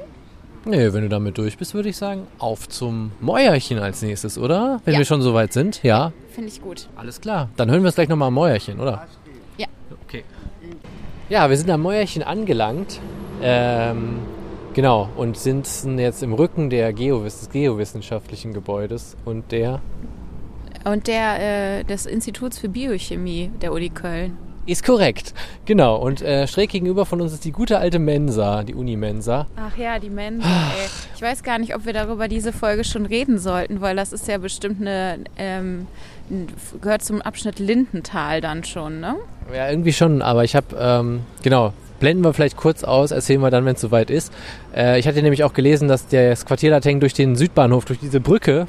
[0.65, 4.81] Nee, wenn du damit durch bist, würde ich sagen, auf zum Mäuerchen als nächstes, oder?
[4.83, 4.99] Wenn Ja.
[4.99, 6.11] wir schon so weit sind, ja.
[6.33, 6.89] Finde ich gut.
[6.97, 7.49] Alles klar.
[7.55, 9.07] Dann hören wir uns gleich nochmal am Mäuerchen, oder?
[9.57, 9.67] Ja.
[10.05, 10.23] Okay.
[11.29, 12.99] Ja, wir sind am Mäuerchen angelangt.
[13.41, 14.19] Ähm,
[14.73, 15.09] genau.
[15.15, 19.81] Und sind jetzt im Rücken der Geowiss des geowissenschaftlichen Gebäudes und der
[20.85, 24.37] Und der äh, des Instituts für Biochemie der Uni Köln.
[24.65, 25.33] ist korrekt.
[25.65, 25.95] Genau.
[25.95, 29.47] Und äh, schräg gegenüber von uns ist die gute alte Mensa, die Unimensa.
[29.55, 30.87] Ach ja, die Mensa, ey.
[31.15, 34.27] Ich weiß gar nicht, ob wir darüber diese Folge schon reden sollten, weil das ist
[34.27, 35.87] ja bestimmt eine, ähm,
[36.81, 39.15] gehört zum Abschnitt Lindenthal dann schon, ne?
[39.53, 43.51] Ja, irgendwie schon, aber ich habe, ähm, genau, blenden wir vielleicht kurz aus, erzählen wir
[43.51, 44.33] dann, wenn es soweit ist.
[44.75, 48.19] Äh, ich hatte nämlich auch gelesen, dass das Quartier Lateng durch den Südbahnhof, durch diese
[48.19, 48.67] Brücke,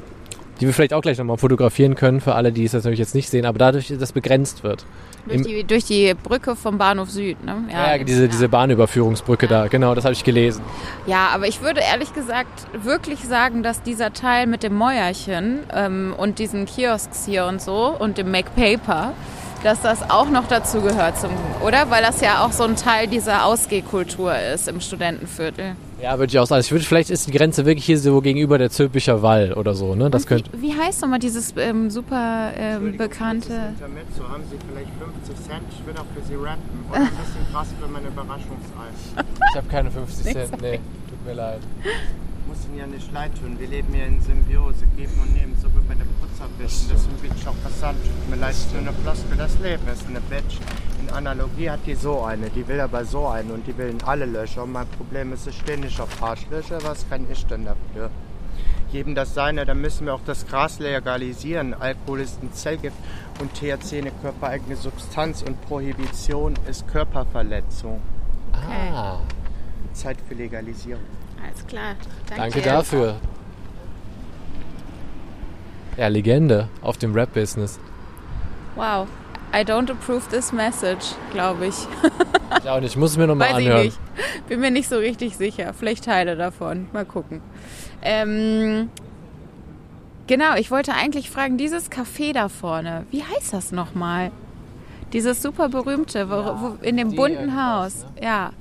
[0.61, 3.15] die wir vielleicht auch gleich nochmal fotografieren können, für alle, die es jetzt natürlich jetzt
[3.15, 4.85] nicht sehen, aber dadurch, dass begrenzt wird.
[5.27, 7.63] Durch die, durch die Brücke vom Bahnhof Süd, ne?
[7.71, 10.61] Ja, diese, diese Bahnüberführungsbrücke da, genau, das habe ich gelesen.
[11.05, 16.13] Ja, aber ich würde ehrlich gesagt wirklich sagen, dass dieser Teil mit dem Mäuerchen ähm,
[16.17, 19.13] und diesen Kiosks hier und so und dem MacPaper,
[19.63, 21.31] dass das auch noch dazu gehört zum,
[21.63, 21.89] oder?
[21.89, 25.75] Weil das ja auch so ein Teil dieser Ausgehkultur ist im Studentenviertel.
[26.01, 26.61] Ja, würde ich auch sagen.
[26.61, 29.93] Ich würde, vielleicht ist die Grenze wirklich hier so gegenüber der Zülpicher Wall oder so,
[29.93, 30.09] ne?
[30.09, 30.49] Das Und könnte.
[30.53, 33.53] wie, wie heißt nochmal dieses ähm, super ähm, bekannte...
[33.53, 34.89] Intermezzo haben Sie vielleicht
[35.27, 35.61] 50 Cent.
[35.69, 36.85] Ich würde auch für Sie rappen.
[36.89, 39.25] Oder ein bisschen krass für mein Überraschungsei.
[39.51, 41.59] Ich habe keine 50 Cent, nee, tut mir leid.
[42.51, 43.57] Muss Ihnen ja nicht leid tun.
[43.57, 46.89] Wir leben hier in Symbiose, geben und nehmen, so wie bei dem Putzerwischen.
[46.91, 47.97] Deswegen bin ich auch passant.
[48.03, 50.59] Tut mir leid, es ist nur eine Floskel, das Leben ist eine Bitch.
[51.01, 54.03] In Analogie hat die so eine, die will aber so eine und die will in
[54.03, 54.63] alle Löcher.
[54.63, 56.79] Und mein Problem ist, ich stehe nicht auf Arschlöcher.
[56.83, 58.09] Was kann ich denn dafür?
[58.91, 61.73] jedem das seine, dann müssen wir auch das Gras legalisieren.
[61.73, 62.97] Alkohol ist ein Zellgift
[63.39, 68.01] und THC eine körpereigene Substanz und Prohibition ist Körperverletzung.
[68.51, 69.19] Ah,
[69.93, 71.20] Zeit für Legalisierung.
[71.43, 71.95] Alles klar.
[72.27, 73.15] Danke, danke dafür.
[75.97, 77.79] Ja, Legende auf dem Rap-Business.
[78.75, 79.07] Wow.
[79.53, 81.75] I don't approve this message, glaube ich.
[82.63, 83.85] Ja, und ich muss es mir nochmal Weiß ich anhören.
[83.85, 83.99] nicht.
[84.47, 85.73] Bin mir nicht so richtig sicher.
[85.73, 86.87] Vielleicht Teile davon.
[86.93, 87.41] Mal gucken.
[88.01, 88.89] Ähm,
[90.27, 94.31] genau, ich wollte eigentlich fragen, dieses Café da vorne, wie heißt das nochmal?
[95.13, 98.05] Dieses super berühmte, wo, wo, in dem bunten Haus.
[98.21, 98.51] Ja.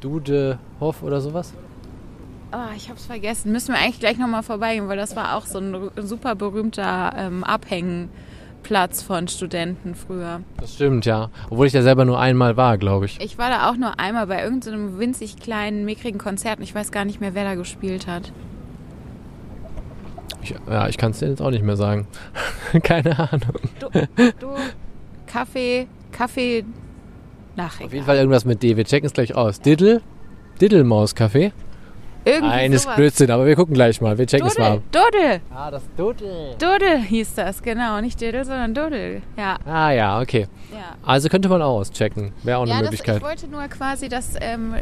[0.00, 1.52] Dude Hoff oder sowas?
[2.52, 3.50] Ah, ich hab's vergessen.
[3.50, 7.44] Müssen wir eigentlich gleich nochmal vorbeigehen, weil das war auch so ein super berühmter ähm,
[7.44, 10.42] Abhängplatz von Studenten früher.
[10.60, 11.30] Das stimmt, ja.
[11.48, 13.18] Obwohl ich da selber nur einmal war, glaube ich.
[13.22, 16.92] Ich war da auch nur einmal bei irgendeinem winzig kleinen, mickrigen Konzert und ich weiß
[16.92, 18.32] gar nicht mehr, wer da gespielt hat.
[20.42, 22.06] ich ja, ich kann es dir jetzt auch nicht mehr sagen.
[22.82, 23.60] Keine Ahnung.
[23.80, 23.88] Du,
[24.38, 24.48] du
[25.26, 26.66] Kaffee, Kaffee,
[27.56, 28.76] nach Auf jeden Fall irgendwas mit D.
[28.76, 29.60] Wir checken es gleich aus.
[29.60, 30.02] Diddle?
[30.60, 31.52] Diddlemaus-Café?
[32.24, 32.96] Irgendwie Nein, ist sowas.
[32.96, 34.16] Blödsinn, aber wir gucken gleich mal.
[34.16, 34.80] Wir checken es mal.
[34.92, 36.54] Dodel, Dodel, Ah, das Dudel.
[36.58, 38.00] Dodel hieß das, genau.
[38.00, 39.22] Nicht Diddle, sondern Dodel.
[39.36, 40.46] Ja, Ah ja, okay.
[40.72, 40.96] ja.
[41.04, 42.32] Also könnte man auch auschecken.
[42.44, 43.16] Wäre auch eine Ja, das, Möglichkeit.
[43.16, 44.74] ich wollte nur quasi das ähm,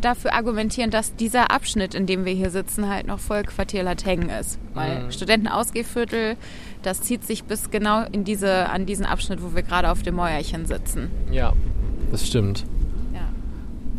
[0.00, 4.28] dafür argumentieren, dass dieser Abschnitt, in dem wir hier sitzen, halt noch voll Quartier Lateng
[4.28, 4.58] ist.
[4.74, 5.12] Weil Mhm.
[5.12, 6.36] Studentenausgehviertel,
[6.82, 10.16] das zieht sich bis genau in diese, an diesen Abschnitt, wo wir gerade auf dem
[10.16, 11.10] Mäuerchen sitzen.
[11.30, 11.52] Ja,
[12.10, 12.64] das stimmt.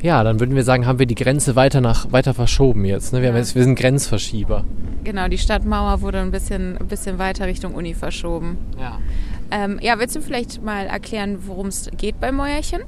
[0.02, 0.24] Ja.
[0.24, 3.14] Dann würden wir sagen, haben wir die Grenze weiter nach weiter verschoben jetzt.
[3.14, 3.22] Ne?
[3.22, 3.38] Wir, Ja.
[3.38, 4.64] jetzt wir sind Grenzverschieber.
[5.04, 8.58] Genau, die Stadtmauer wurde ein bisschen, ein bisschen weiter Richtung Uni verschoben.
[8.80, 9.00] Ja.
[9.52, 12.82] Ähm, ja, willst du vielleicht mal erklären, worum es geht bei Mäuerchen?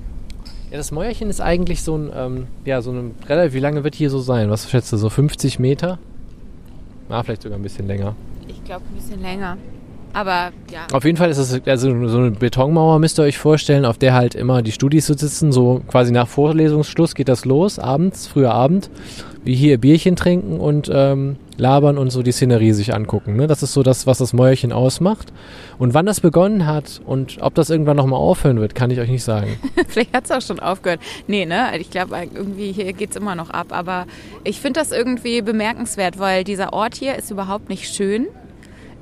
[0.71, 3.95] Ja, das Mäuerchen ist eigentlich so ein, ähm, ja, so ein relativ, wie lange wird
[3.95, 4.49] hier so sein?
[4.49, 5.97] Was schätzt du, so 50 Meter?
[7.09, 8.15] Ah, vielleicht sogar ein bisschen länger.
[8.47, 9.57] Ich glaube, ein bisschen länger.
[10.13, 10.87] Aber ja.
[10.91, 14.13] Auf jeden Fall ist es also so eine Betonmauer, müsst ihr euch vorstellen, auf der
[14.13, 15.51] halt immer die Studis so sitzen.
[15.51, 18.89] So quasi nach Vorlesungsschluss geht das los, abends, früher Abend.
[19.45, 23.37] Wie hier Bierchen trinken und ähm, labern und so die Szenerie sich angucken.
[23.37, 23.47] Ne?
[23.47, 25.31] Das ist so das, was das Mäuerchen ausmacht.
[25.77, 29.09] Und wann das begonnen hat und ob das irgendwann nochmal aufhören wird, kann ich euch
[29.09, 29.57] nicht sagen.
[29.87, 30.99] Vielleicht hat es auch schon aufgehört.
[31.27, 31.77] Nee, ne?
[31.79, 33.67] Ich glaube, irgendwie hier geht es immer noch ab.
[33.69, 34.07] Aber
[34.43, 38.27] ich finde das irgendwie bemerkenswert, weil dieser Ort hier ist überhaupt nicht schön.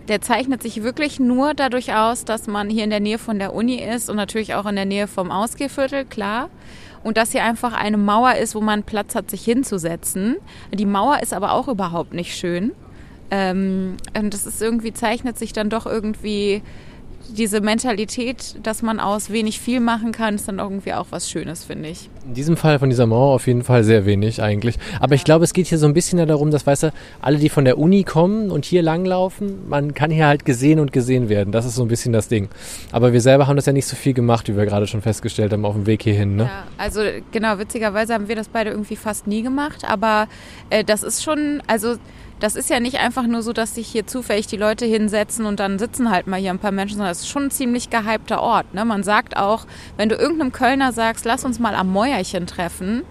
[0.07, 3.53] Der zeichnet sich wirklich nur dadurch aus, dass man hier in der Nähe von der
[3.53, 6.49] Uni ist und natürlich auch in der Nähe vom Ausgehviertel, klar.
[7.03, 10.37] Und dass hier einfach eine Mauer ist, wo man Platz hat, sich hinzusetzen.
[10.73, 12.71] Die Mauer ist aber auch überhaupt nicht schön.
[13.31, 16.61] Ähm, und das ist irgendwie, zeichnet sich dann doch irgendwie
[17.35, 21.63] diese Mentalität, dass man aus wenig viel machen kann, ist dann irgendwie auch was Schönes,
[21.63, 22.09] finde ich.
[22.25, 24.77] In diesem Fall von dieser Mauer auf jeden Fall sehr wenig eigentlich.
[24.99, 27.49] Aber ich glaube, es geht hier so ein bisschen darum, dass, weißt du, alle, die
[27.49, 31.51] von der Uni kommen und hier langlaufen, man kann hier halt gesehen und gesehen werden.
[31.51, 32.49] Das ist so ein bisschen das Ding.
[32.91, 35.53] Aber wir selber haben das ja nicht so viel gemacht, wie wir gerade schon festgestellt
[35.53, 36.35] haben, auf dem Weg hierhin.
[36.35, 36.43] Ne?
[36.43, 40.27] Ja, also genau, witzigerweise haben wir das beide irgendwie fast nie gemacht, aber
[40.69, 41.95] äh, das ist schon, also
[42.39, 45.59] das ist ja nicht einfach nur so, dass sich hier zufällig die Leute hinsetzen und
[45.59, 48.41] dann sitzen halt mal hier ein paar Menschen, sondern es ist schon ein ziemlich gehypter
[48.41, 48.73] Ort.
[48.73, 48.85] Ne?
[48.85, 49.65] Man sagt auch,
[49.97, 53.03] wenn du irgendeinem Kölner sagst, lass uns mal am Mäuerchen treffen,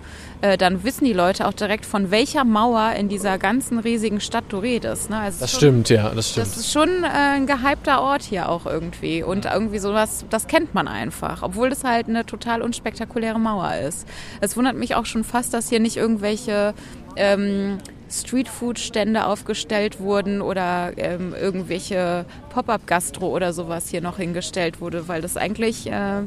[0.42, 4.44] äh, dann wissen die Leute auch direkt, von welcher Mauer in dieser ganzen riesigen Stadt
[4.50, 5.10] du redest.
[5.10, 5.18] Ne?
[5.18, 6.46] Also Das schon- stimmt, ja, das stimmt.
[6.46, 9.22] Das ist schon äh, ein gehypter Ort hier auch irgendwie.
[9.22, 11.42] Und irgendwie sowas, das kennt man einfach.
[11.42, 14.06] Obwohl das halt eine total unspektakuläre Mauer ist.
[14.40, 16.74] Es wundert mich auch schon fast, dass hier nicht irgendwelche
[17.16, 17.78] ähm,
[18.10, 25.36] Streetfood-Stände aufgestellt wurden oder ähm, irgendwelche Pop-up-Gastro oder sowas hier noch hingestellt wurde, weil das
[25.36, 26.22] eigentlich äh,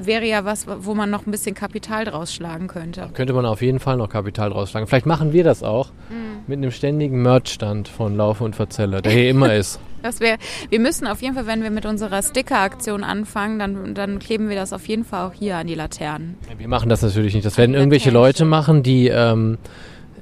[0.00, 3.10] wäre ja was, wo man noch ein bisschen Kapital draus schlagen könnte.
[3.14, 4.86] Könnte man auf jeden Fall noch Kapital drausschlagen.
[4.86, 6.44] Vielleicht machen wir das auch Mhm.
[6.46, 9.80] mit einem ständigen Merchstand von Laufe und Verzelle, der hier immer ist.
[10.00, 10.36] Das wär,
[10.70, 14.54] wir müssen auf jeden Fall, wenn wir mit unserer Sticker-Aktion anfangen, dann, dann kleben wir
[14.54, 16.36] das auf jeden Fall auch hier an die Laternen.
[16.56, 17.44] Wir machen das natürlich nicht.
[17.44, 19.58] Das werden irgendwelche Leute machen, die, ähm,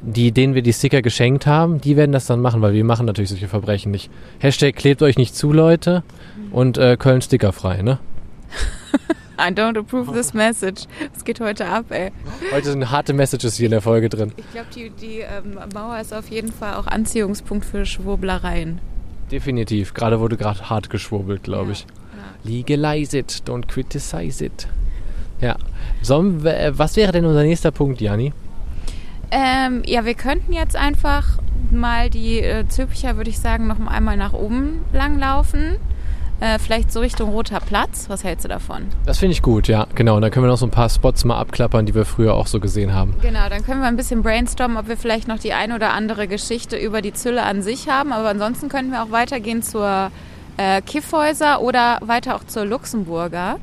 [0.06, 1.80] die, denen wir die Sticker geschenkt haben.
[1.80, 4.10] Die werden das dann machen, weil wir machen natürlich solche Verbrechen nicht.
[4.38, 6.04] Hashtag klebt euch nicht zu, Leute.
[6.52, 7.98] Und äh, Köln stickerfrei, ne?
[9.38, 10.84] I don't approve this message.
[11.14, 12.12] Es geht heute ab, ey.
[12.52, 14.32] Heute sind harte Messages hier in der Folge drin.
[14.36, 18.80] Ich glaube, die, die ähm, Mauer ist auf jeden Fall auch Anziehungspunkt für Schwurblereien.
[19.30, 19.92] Definitiv.
[19.92, 21.84] Gerade wurde gerade hart geschwurbelt, glaube ich.
[22.44, 24.68] Legalize it, don't criticize it.
[25.40, 25.56] Ja.
[26.02, 28.32] Wir, äh, was wäre denn unser nächster Punkt, Jani?
[29.30, 31.38] Ähm, ja, wir könnten jetzt einfach
[31.70, 35.78] mal die äh, Zülpicher, würde ich sagen, noch einmal nach oben langlaufen.
[36.38, 38.06] Äh, vielleicht so Richtung Roter Platz.
[38.08, 38.86] Was hältst du davon?
[39.06, 40.16] Das finde ich gut, ja, genau.
[40.16, 42.46] Und dann können wir noch so ein paar Spots mal abklappern, die wir früher auch
[42.46, 43.14] so gesehen haben.
[43.22, 46.28] Genau, dann können wir ein bisschen brainstormen, ob wir vielleicht noch die ein oder andere
[46.28, 48.12] Geschichte über die Zülle an sich haben.
[48.12, 50.10] Aber ansonsten können wir auch weitergehen zur
[50.58, 53.56] äh, Kiffhäuser oder weiter auch zur Luxemburger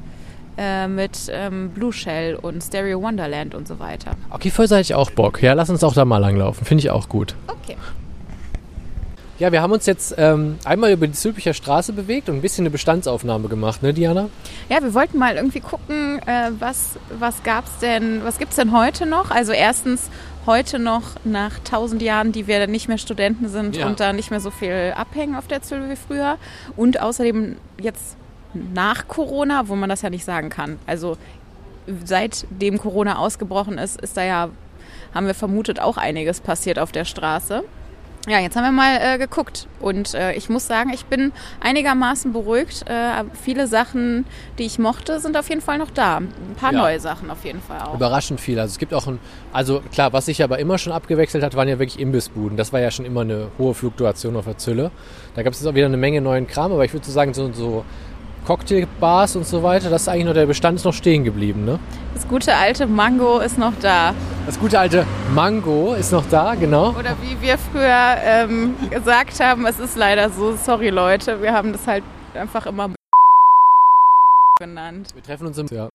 [0.58, 4.12] äh, mit ähm, Blue Shell und Stereo Wonderland und so weiter.
[4.30, 5.42] Okay, Fäuser hätte ich auch Bock.
[5.42, 6.66] Ja, lass uns auch da mal langlaufen.
[6.66, 7.36] Finde ich auch gut.
[7.48, 7.78] Okay.
[9.40, 12.64] Ja, wir haben uns jetzt ähm, einmal über die Zülpicher Straße bewegt und ein bisschen
[12.64, 14.30] eine Bestandsaufnahme gemacht, ne, Diana?
[14.70, 19.08] Ja, wir wollten mal irgendwie gucken, äh, was, was gab's denn, was gibt's denn heute
[19.08, 19.32] noch?
[19.32, 20.10] Also erstens
[20.46, 23.88] heute noch nach tausend Jahren, die wir nicht mehr Studenten sind Ja.
[23.88, 26.38] und da nicht mehr so viel abhängen auf der Zülle wie früher.
[26.78, 28.16] Und außerdem jetzt
[28.54, 30.78] nach Corona, wo man das ja nicht sagen kann.
[30.88, 31.18] Also
[32.06, 34.50] seitdem Corona ausgebrochen ist, ist da ja,
[35.14, 37.64] haben wir vermutet, auch einiges passiert auf der Straße.
[38.26, 42.32] Ja, jetzt haben wir mal äh, geguckt und äh, ich muss sagen, ich bin einigermaßen
[42.32, 42.86] beruhigt.
[42.88, 44.24] Äh, viele Sachen,
[44.58, 46.18] die ich mochte, sind auf jeden Fall noch da.
[46.20, 46.80] Ein paar Ja.
[46.80, 47.96] neue Sachen auf jeden Fall auch.
[47.96, 48.58] Überraschend viel.
[48.62, 49.20] Also es gibt auch ein,
[49.52, 52.56] also klar, was sich aber immer schon abgewechselt hat, waren ja wirklich Imbissbuden.
[52.56, 54.92] Das war ja schon immer eine hohe Fluktuation auf der Zülle.
[55.36, 57.34] Da gab es jetzt auch wieder eine Menge neuen Kram, aber ich würde so sagen,
[57.34, 57.84] so, so
[58.46, 61.80] Cocktailbars und so weiter, das ist eigentlich noch der Bestand ist noch stehen geblieben, ne?
[62.14, 64.14] Das gute alte Mango ist noch da.
[64.46, 66.90] Das gute alte Mango ist noch da, genau.
[66.90, 71.72] Oder wie wir früher ähm, gesagt haben, es ist leider so, sorry Leute, wir haben
[71.72, 72.04] das halt
[72.34, 72.94] einfach immer
[74.60, 75.14] genannt.
[75.14, 75.90] Wir treffen uns im ja.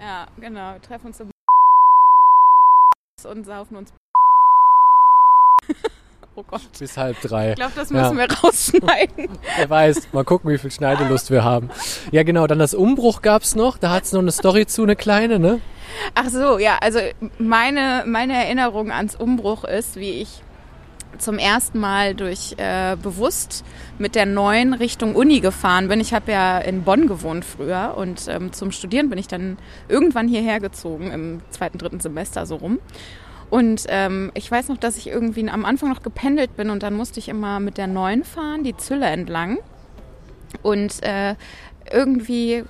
[0.00, 0.72] Ja, genau.
[0.74, 1.30] Wir treffen uns im
[3.30, 3.92] und saufen uns.
[6.36, 6.60] oh Gott.
[6.78, 7.50] bis halb drei.
[7.50, 8.02] Ich glaube, das Ja.
[8.02, 9.28] müssen wir rausschneiden.
[9.56, 11.70] Wer weiß, mal gucken, wie viel Schneidelust wir haben.
[12.12, 13.78] Ja, genau, dann das Umbruch gab's noch.
[13.78, 15.60] Da hat's noch eine Story zu, eine kleine, ne?
[16.14, 16.98] Ach so, ja, also
[17.38, 20.42] meine, meine Erinnerung ans Umbruch ist, wie ich
[21.18, 23.64] zum ersten Mal durch äh, bewusst
[23.98, 25.98] mit der neuen Richtung Uni gefahren bin.
[26.00, 29.56] Ich habe ja in Bonn gewohnt früher und ähm, zum Studieren bin ich dann
[29.88, 32.80] irgendwann hierher gezogen im zweiten, dritten Semester so rum.
[33.50, 36.94] Und ähm, ich weiß noch, dass ich irgendwie am Anfang noch gependelt bin und dann
[36.94, 39.58] musste ich immer mit der neuen fahren, die Zülle entlang.
[40.62, 41.36] Und äh,
[41.92, 42.64] irgendwie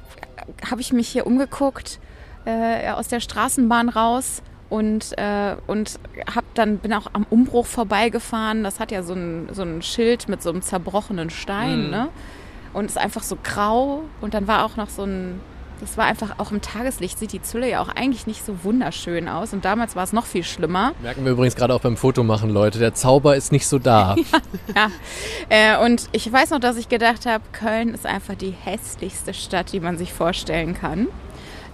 [0.71, 1.99] habe ich mich hier umgeguckt
[2.45, 5.99] äh, aus der Straßenbahn raus und, äh, und
[6.35, 8.63] hab dann bin auch am Umbruch vorbeigefahren.
[8.65, 11.91] Das hat ja so ein, so ein Schild mit so einem zerbrochenen Stein, Mhm.
[11.91, 12.09] ne?
[12.73, 14.03] Und ist einfach so grau.
[14.21, 15.41] Und dann war auch noch so ein,
[15.81, 19.29] das war einfach auch im Tageslicht sieht die Zülle ja auch eigentlich nicht so wunderschön
[19.29, 19.53] aus.
[19.53, 20.93] Und damals war es noch viel schlimmer.
[21.03, 22.79] Merken wir übrigens gerade auch beim Fotomachen, Leute.
[22.79, 24.17] Der Zauber ist nicht so da.
[24.75, 24.91] Ja,
[25.49, 29.73] äh, und ich weiß noch, dass ich gedacht habe, Köln ist einfach die hässlichste Stadt,
[29.73, 31.09] die man sich vorstellen kann.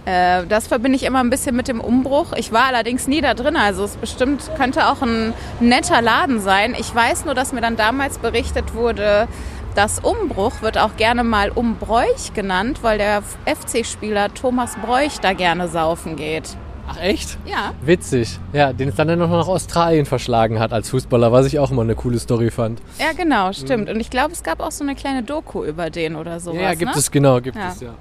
[0.05, 2.33] Äh, das verbinde ich immer ein bisschen mit dem Umbruch.
[2.35, 6.75] Ich war allerdings nie da drin, also es bestimmt könnte auch ein netter Laden sein.
[6.77, 9.27] Ich weiß nur, dass mir dann damals berichtet wurde,
[9.75, 15.67] Das Umbruch wird auch gerne mal Umbräuch genannt, weil der FC-Spieler Thomas Bräuch da gerne
[15.67, 16.55] saufen geht.
[16.87, 17.37] Ach echt?
[17.45, 17.73] Ja.
[17.81, 18.39] Witzig.
[18.51, 21.81] Ja, den es dann noch nach Australien verschlagen hat als Fußballer, was ich auch immer
[21.81, 22.81] eine coole Story fand.
[22.99, 23.89] Ja, genau, stimmt.
[23.89, 26.61] Und ich glaube, es gab auch so eine kleine Doku über den oder sowas.
[26.61, 26.97] ja, gibt ne?
[26.99, 27.69] es, genau, gibt Ja.
[27.69, 27.93] es, ja.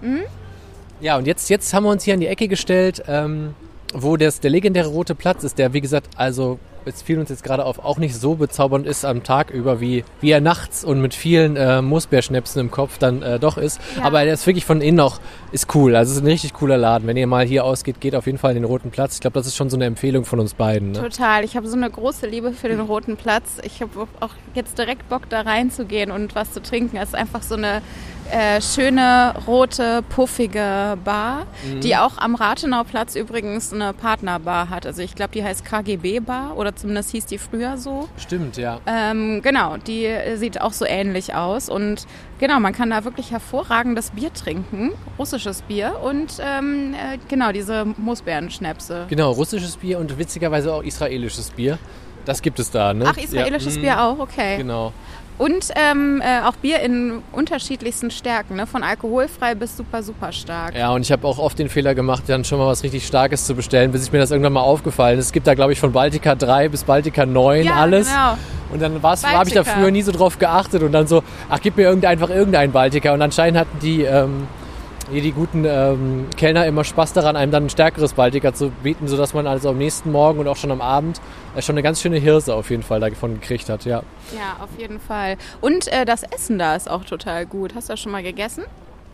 [1.01, 3.55] Ja, und jetzt, jetzt haben wir uns hier an die Ecke gestellt, ähm,
[3.95, 7.45] wo das, der legendäre Rote Platz ist, der, wie gesagt, also, es fiel uns jetzt
[7.45, 11.01] gerade auf, auch nicht so bezaubernd ist am Tag über, wie, wie er nachts und
[11.01, 13.81] mit vielen äh, Moosbeerschnäpsen im Kopf dann äh, doch ist.
[13.97, 14.05] Ja.
[14.05, 15.21] Aber der ist wirklich von innen auch,
[15.53, 15.97] ist cool.
[15.97, 17.07] Also es ist ein richtig cooler Laden.
[17.07, 19.15] Wenn ihr mal hier ausgeht, geht auf jeden Fall in den Roten Platz.
[19.15, 20.93] Ich glaube, das ist schon so eine Empfehlung von uns beiden.
[20.93, 21.01] Ne?
[21.01, 21.45] Total.
[21.45, 23.59] Ich habe so eine große Liebe für den Roten Platz.
[23.63, 26.97] Ich habe auch jetzt direkt Bock, da reinzugehen und was zu trinken.
[26.97, 27.83] Es ist einfach so eine
[28.33, 31.81] äh, schöne, rote, puffige Bar, Mhm.
[31.81, 34.87] die auch am Rathenauplatz übrigens eine Partnerbar hat.
[34.87, 38.09] Also ich glaube, die heißt KGB Bar oder zumindest hieß die früher so.
[38.17, 38.81] Stimmt, ja.
[38.87, 41.69] Ähm, genau, die sieht auch so ähnlich aus.
[41.69, 42.07] Und
[42.39, 47.85] genau, man kann da wirklich hervorragendes Bier trinken, russisches Bier und ähm, äh, genau diese
[47.99, 49.07] Moosbeerenschnäpse.
[49.09, 51.79] Genau, russisches Bier und witzigerweise auch israelisches Bier.
[52.25, 53.07] Das gibt es da, ne?
[53.09, 53.83] Ach, israelisches ja.
[53.83, 54.57] Bier auch, okay.
[54.57, 54.93] Genau.
[55.43, 58.65] Und ähm, äh, auch Bier in unterschiedlichsten Stärken, ne?
[58.65, 60.77] von alkoholfrei bis super, super stark.
[60.77, 63.45] Ja, und ich habe auch oft den Fehler gemacht, dann schon mal was richtig Starkes
[63.45, 65.27] zu bestellen, bis ich mir das irgendwann mal aufgefallen ist.
[65.27, 68.07] Es gibt da, glaube ich, von Baltica 3 bis Baltica 9 Ja, alles.
[68.07, 68.39] genau.
[68.73, 71.77] Und dann habe ich da früher nie so drauf geachtet und dann so, ach, gib
[71.77, 73.13] mir irgendein, einfach irgendein Baltica.
[73.13, 74.47] Und anscheinend hatten die, ähm,
[75.11, 79.35] die guten ähm, Kellner immer Spaß daran, einem dann ein stärkeres Baltica zu bieten, sodass
[79.35, 81.21] man also am nächsten Morgen und auch schon am Abend
[81.57, 84.03] äh, schon eine ganz schöne Hirse auf jeden Fall davon gekriegt hat, ja.
[84.35, 85.37] Ja, auf jeden Fall.
[85.61, 87.75] Und äh, das Essen da ist auch total gut.
[87.75, 88.65] Hast du das schon mal gegessen?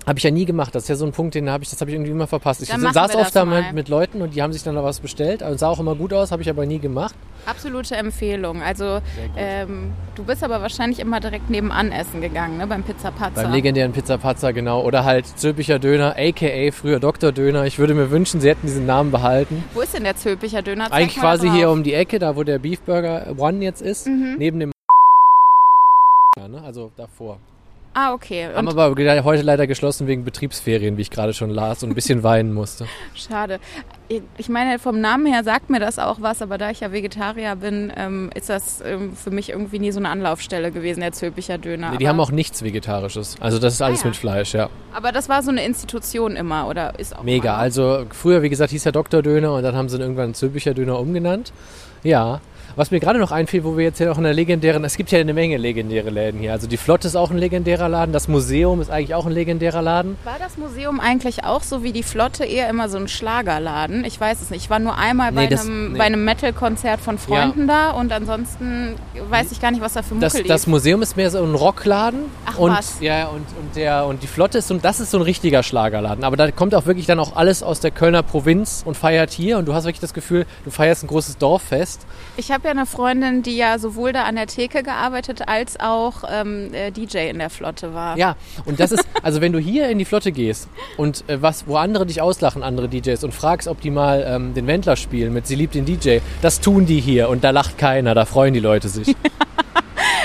[0.06, 0.74] Habe ich ja nie gemacht.
[0.74, 2.62] Das ist ja so ein Punkt, den habe ich, das habe ich irgendwie immer verpasst.
[2.62, 5.42] Ich saß oft da mit, mit Leuten und die haben sich dann noch was bestellt
[5.42, 7.14] und sah auch immer gut aus, habe ich aber nie gemacht.
[7.44, 8.62] Absolute Empfehlung.
[8.62, 9.00] Also
[9.36, 12.66] ähm, du bist aber wahrscheinlich immer direkt nebenan essen gegangen, ne?
[12.66, 13.42] beim Pizza Pazza.
[13.42, 14.82] Beim legendären Pizza Pazza, genau.
[14.82, 16.72] Oder halt Zülpicher Döner, a.k.a.
[16.72, 17.30] früher Dr.
[17.32, 17.64] Döner.
[17.66, 19.62] Ich würde mir wünschen, sie hätten diesen Namen behalten.
[19.74, 20.84] Wo ist denn der Zülpicher Döner?
[20.84, 23.82] Zeig Eigentlich quasi da hier um die Ecke, da wo der Beef Burger One jetzt
[23.82, 24.36] ist, Mhm.
[24.38, 24.72] neben dem
[26.48, 26.62] ne?
[26.62, 27.38] also davor.
[28.00, 28.46] Ah, okay.
[28.54, 31.90] Haben Und aber le- heute leider geschlossen wegen Betriebsferien, wie ich gerade schon las und
[31.90, 32.86] ein bisschen weinen musste.
[33.14, 33.58] schade.
[34.38, 37.56] Ich meine, vom Namen her sagt mir das auch was, aber da ich ja Vegetarier
[37.56, 41.58] bin, ähm, ist das ähm, für mich irgendwie nie so eine Anlaufstelle gewesen, der Zülpicher
[41.58, 41.90] Döner.
[41.90, 43.36] Nee, die aber, haben auch nichts Vegetarisches.
[43.40, 44.08] Also das ist alles Ah, ja.
[44.08, 44.70] mit Fleisch, ja.
[44.94, 47.56] aber das war so eine Institution immer, oder ist auch Mega.
[47.56, 49.22] Also früher, wie gesagt, hieß der Dr.
[49.22, 51.52] Döner und dann haben sie ihn irgendwann Zülpicher Döner umgenannt.
[52.04, 52.40] Ja.
[52.78, 55.10] Was mir gerade noch einfiel, wo wir jetzt ja auch in der legendären, es gibt
[55.10, 56.52] ja eine Menge legendäre Läden hier.
[56.52, 59.82] Also die Flotte ist auch ein legendärer Laden, das Museum ist eigentlich auch ein legendärer
[59.82, 60.16] Laden.
[60.22, 64.04] War das Museum eigentlich auch so wie die Flotte eher immer so ein Schlagerladen?
[64.04, 64.62] Ich weiß es nicht.
[64.62, 65.98] Ich war nur einmal bei Nee, das- einem, nee.
[65.98, 68.94] bei einem Metal-Konzert von Freunden da und ansonsten
[69.28, 70.46] weiß ich gar nicht, was da für Muckel Das, lief.
[70.46, 72.20] das Museum ist mehr so ein Rockladen.
[72.46, 73.00] Ach, und, was.
[73.00, 75.64] Ja, und, und, der, und die Flotte ist so, ein- das ist so ein richtiger
[75.64, 76.22] Schlagerladen.
[76.22, 79.58] Aber da kommt auch wirklich dann auch alles aus der Kölner Provinz und feiert hier.
[79.58, 82.06] Und du hast wirklich das Gefühl, du feierst ein großes Dorffest.
[82.36, 86.22] Ich habe ja eine Freundin, die ja sowohl da an der Theke gearbeitet als auch
[86.30, 88.16] ähm, äh, DJ in der Flotte war.
[88.18, 91.66] Ja, und das ist, also wenn du hier in die Flotte gehst und äh, was,
[91.66, 95.32] wo andere dich auslachen, andere DJs, und fragst, ob die mal ähm, den Wendler spielen
[95.32, 98.52] mit Sie liebt den DJ, das tun die hier und da lacht keiner, da freuen
[98.52, 99.16] die Leute sich.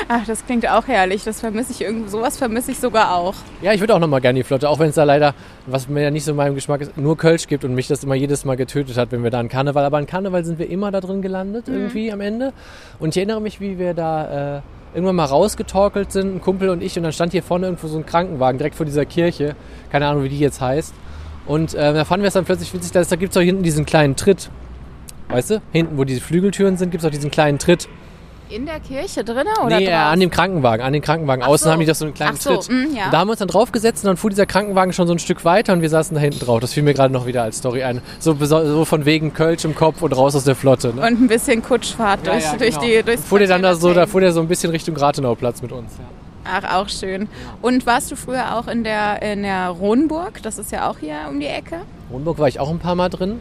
[0.07, 1.23] Ach, das klingt auch herrlich.
[1.23, 2.09] Das vermisse ich irgendwie.
[2.09, 3.35] Sowas vermisse ich sogar auch.
[3.61, 5.33] ja, ich würde auch nochmal gerne die Flotte, auch wenn es da leider,
[5.65, 8.03] was mir ja nicht so in meinem Geschmack ist, nur Kölsch gibt und mich das
[8.03, 10.69] immer jedes Mal getötet hat, wenn wir da an Karneval, aber an Karneval sind wir
[10.69, 12.53] immer da drin gelandet, irgendwie am Ende.
[12.99, 14.61] Und ich erinnere mich, wie wir da äh,
[14.93, 17.97] irgendwann mal rausgetorkelt sind, ein Kumpel und ich, und dann stand hier vorne irgendwo so
[17.97, 19.55] ein Krankenwagen direkt vor dieser Kirche,
[19.91, 20.93] keine Ahnung, wie die jetzt heißt.
[21.45, 23.63] Und äh, da fanden wir es dann plötzlich witzig, dass da gibt es auch hinten
[23.63, 24.49] diesen kleinen Tritt.
[25.29, 25.61] Weißt du?
[25.71, 27.89] Hinten, wo diese Flügeltüren sind, gibt es auch diesen kleinen Tritt.
[28.53, 29.99] In der Kirche drinnen oder nee, draußen?
[29.99, 31.43] an dem Krankenwagen, an den Krankenwagen.
[31.43, 31.71] Ach Außen so.
[31.71, 32.69] haben die doch so einen kleinen Ach so, Tritt.
[32.69, 33.09] mm, ja.
[33.09, 35.43] Da haben wir uns dann draufgesetzt und dann fuhr dieser Krankenwagen schon so ein Stück
[35.43, 36.59] weiter und wir saßen da hinten drauf.
[36.59, 38.01] Das fiel mir gerade noch wieder als Story ein.
[38.19, 40.89] So, so von wegen Kölsch im Kopf und raus aus der Flotte.
[40.89, 41.01] Ne?
[41.01, 44.21] Und ein bisschen Kutschfahrt durch, durch die durchs fuhr der dann da so, da fuhr
[44.21, 45.91] der so ein bisschen Richtung Rathenauplatz mit uns.
[45.97, 46.05] Ja.
[46.45, 47.29] Ach, auch schön.
[47.63, 50.43] Und warst du früher auch in der, in der Ronburg?
[50.43, 51.77] Das ist ja auch hier um die Ecke.
[52.11, 53.39] Rundburg war ich auch ein paar Mal drin.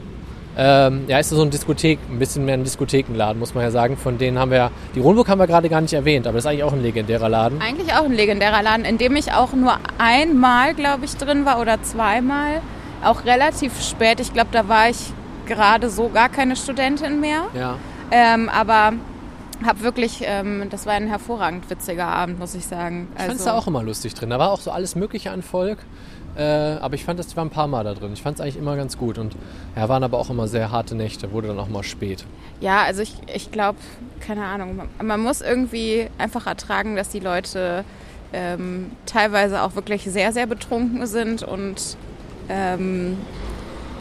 [0.56, 3.96] Ähm, ja, ist so ein Diskothek, ein bisschen mehr ein Diskothekenladen, muss man ja sagen.
[3.96, 6.50] Von denen haben wir, die Rundburg haben wir gerade gar nicht erwähnt, aber das ist
[6.50, 7.60] eigentlich auch ein legendärer Laden.
[7.60, 11.60] Eigentlich auch ein legendärer Laden, in dem ich auch nur einmal, glaube ich, drin war
[11.60, 12.60] oder zweimal.
[13.02, 14.20] Auch relativ spät.
[14.20, 15.12] Ich glaube, da war ich
[15.46, 17.46] gerade so gar keine Studentin mehr.
[17.54, 17.76] Ja.
[18.10, 18.92] Ähm, aber
[19.66, 23.08] habe wirklich, ähm, das war ein hervorragend witziger Abend, muss ich sagen.
[23.16, 24.30] Ich fand es da auch immer lustig drin.
[24.30, 25.78] Da war auch so alles Mögliche an Volk.
[26.36, 26.42] Äh,
[26.80, 28.12] aber ich fand, das war ein paar Mal da drin.
[28.12, 29.18] Ich fand es eigentlich immer ganz gut.
[29.18, 29.36] Und
[29.76, 31.32] ja, waren aber auch immer sehr harte Nächte.
[31.32, 32.24] Wurde dann auch mal spät.
[32.60, 33.78] Ja, also ich, ich glaube,
[34.20, 37.84] keine Ahnung, man, man muss irgendwie einfach ertragen, dass die Leute
[38.32, 41.96] ähm, teilweise auch wirklich sehr, sehr betrunken sind und
[42.48, 43.18] ähm,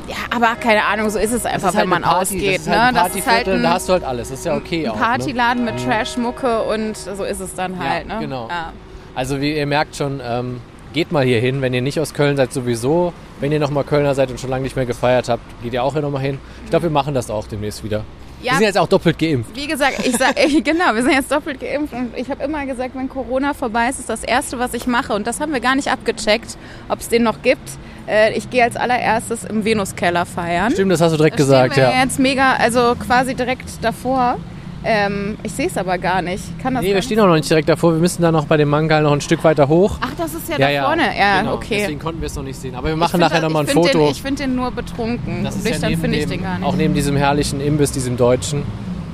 [0.08, 2.56] ja, aber keine Ahnung, so ist es einfach, ist halt wenn man Party, ausgeht.
[2.56, 3.00] Das ist halt ne?
[3.00, 4.30] Das ist halt ein, da hast du halt alles.
[4.30, 4.96] Das ist ja okay ein auch.
[4.96, 5.02] Ne?
[5.02, 8.08] Partyladen mit Trash-Mucke und so ist es dann halt.
[8.08, 8.22] Ja, ne?
[8.22, 8.48] genau.
[8.50, 8.74] Ja.
[9.16, 10.62] Also wie ihr merkt schon, ähm,
[10.94, 11.62] geht mal hier hin.
[11.62, 13.14] Wenn ihr nicht aus Köln seid, sowieso.
[13.40, 15.94] Wenn ihr nochmal Kölner seid und schon lange nicht mehr gefeiert habt, geht ihr auch
[15.94, 16.38] hier nochmal hin.
[16.64, 18.04] Ich glaube, wir machen das auch demnächst wieder.
[18.42, 18.54] Ja.
[18.54, 19.56] Wir sind jetzt auch doppelt geimpft.
[19.56, 22.96] Wie gesagt, ich sag, genau, wir sind jetzt doppelt geimpft und ich habe immer gesagt,
[22.96, 25.14] wenn Corona vorbei ist, ist das Erste, was ich mache.
[25.14, 26.58] Und das haben wir gar nicht abgecheckt,
[26.90, 27.70] ob es den noch gibt.
[28.08, 30.72] Äh, ich gehe als allererstes im Venuskeller feiern.
[30.72, 32.02] Stimmt, das hast du direkt Da gesagt, wir ja.
[32.04, 34.38] jetzt mega, also quasi direkt davor.
[34.84, 36.44] Ähm, ich sehe es aber gar nicht.
[36.60, 37.94] Kann das Nee, wir stehen auch noch nicht direkt davor.
[37.94, 39.98] Wir müssen da noch bei dem Mangal noch ein Stück weiter hoch.
[40.02, 41.04] Ach, das ist ja, da vorne.
[41.18, 41.54] Ja, genau.
[41.56, 41.78] okay.
[41.82, 42.74] Deswegen konnten wir es noch nicht sehen.
[42.76, 44.00] Aber wir machen nachher das- nochmal ein Foto.
[44.00, 45.44] Den, ich finde den nur betrunken.
[45.44, 46.68] Das ist ja neben finde ich dem, den gar nicht.
[46.68, 48.64] Auch neben diesem herrlichen Imbiss, diesem deutschen.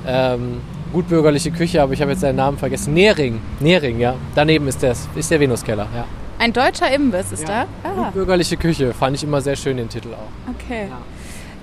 [0.06, 0.60] Ähm,
[0.92, 2.94] gutbürgerliche Küche, aber ich habe jetzt seinen Namen vergessen.
[2.94, 3.40] Nering.
[3.60, 4.14] Nering, ja.
[4.34, 6.04] Daneben ist der, ist der Venuskeller, ja.
[6.38, 7.66] Ein deutscher Imbiss ist Ja.
[7.82, 7.88] da?
[7.90, 10.50] Ah, Gutbürgerliche Küche, fand ich immer sehr schön, den Titel auch.
[10.54, 10.86] okay.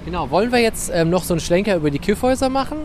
[0.05, 2.77] Genau, wollen wir jetzt ähm, noch so einen Schlenker über die Kiffhäuser machen?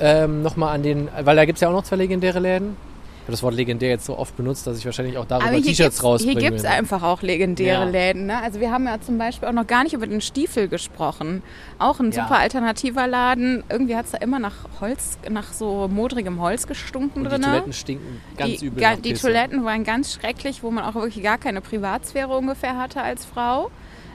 [0.00, 2.76] Ähm, Nochmal an den, weil da gibt es ja auch noch zwei legendäre Läden.
[3.20, 6.02] Ich habe das Wort legendär jetzt so oft benutzt, dass ich wahrscheinlich auch darüber T-Shirts
[6.02, 6.40] rausbringe.
[6.40, 7.90] hier gibt es einfach auch legendäre Ja.
[7.90, 8.24] Läden.
[8.24, 8.40] Ne?
[8.42, 11.42] Also wir haben ja zum Beispiel auch noch gar nicht über den Stiefel gesprochen.
[11.78, 12.22] Auch ein Ja.
[12.22, 13.64] super alternativer Laden.
[13.68, 17.42] Irgendwie hat es da immer nach Holz, nach so modrigem Holz gestunken Und die drin.
[17.42, 19.12] Toiletten stinken ganz die, übel ga- die.
[19.12, 23.70] Toiletten waren ganz schrecklich, wo man auch wirklich gar keine Privatsphäre ungefähr hatte als Frau.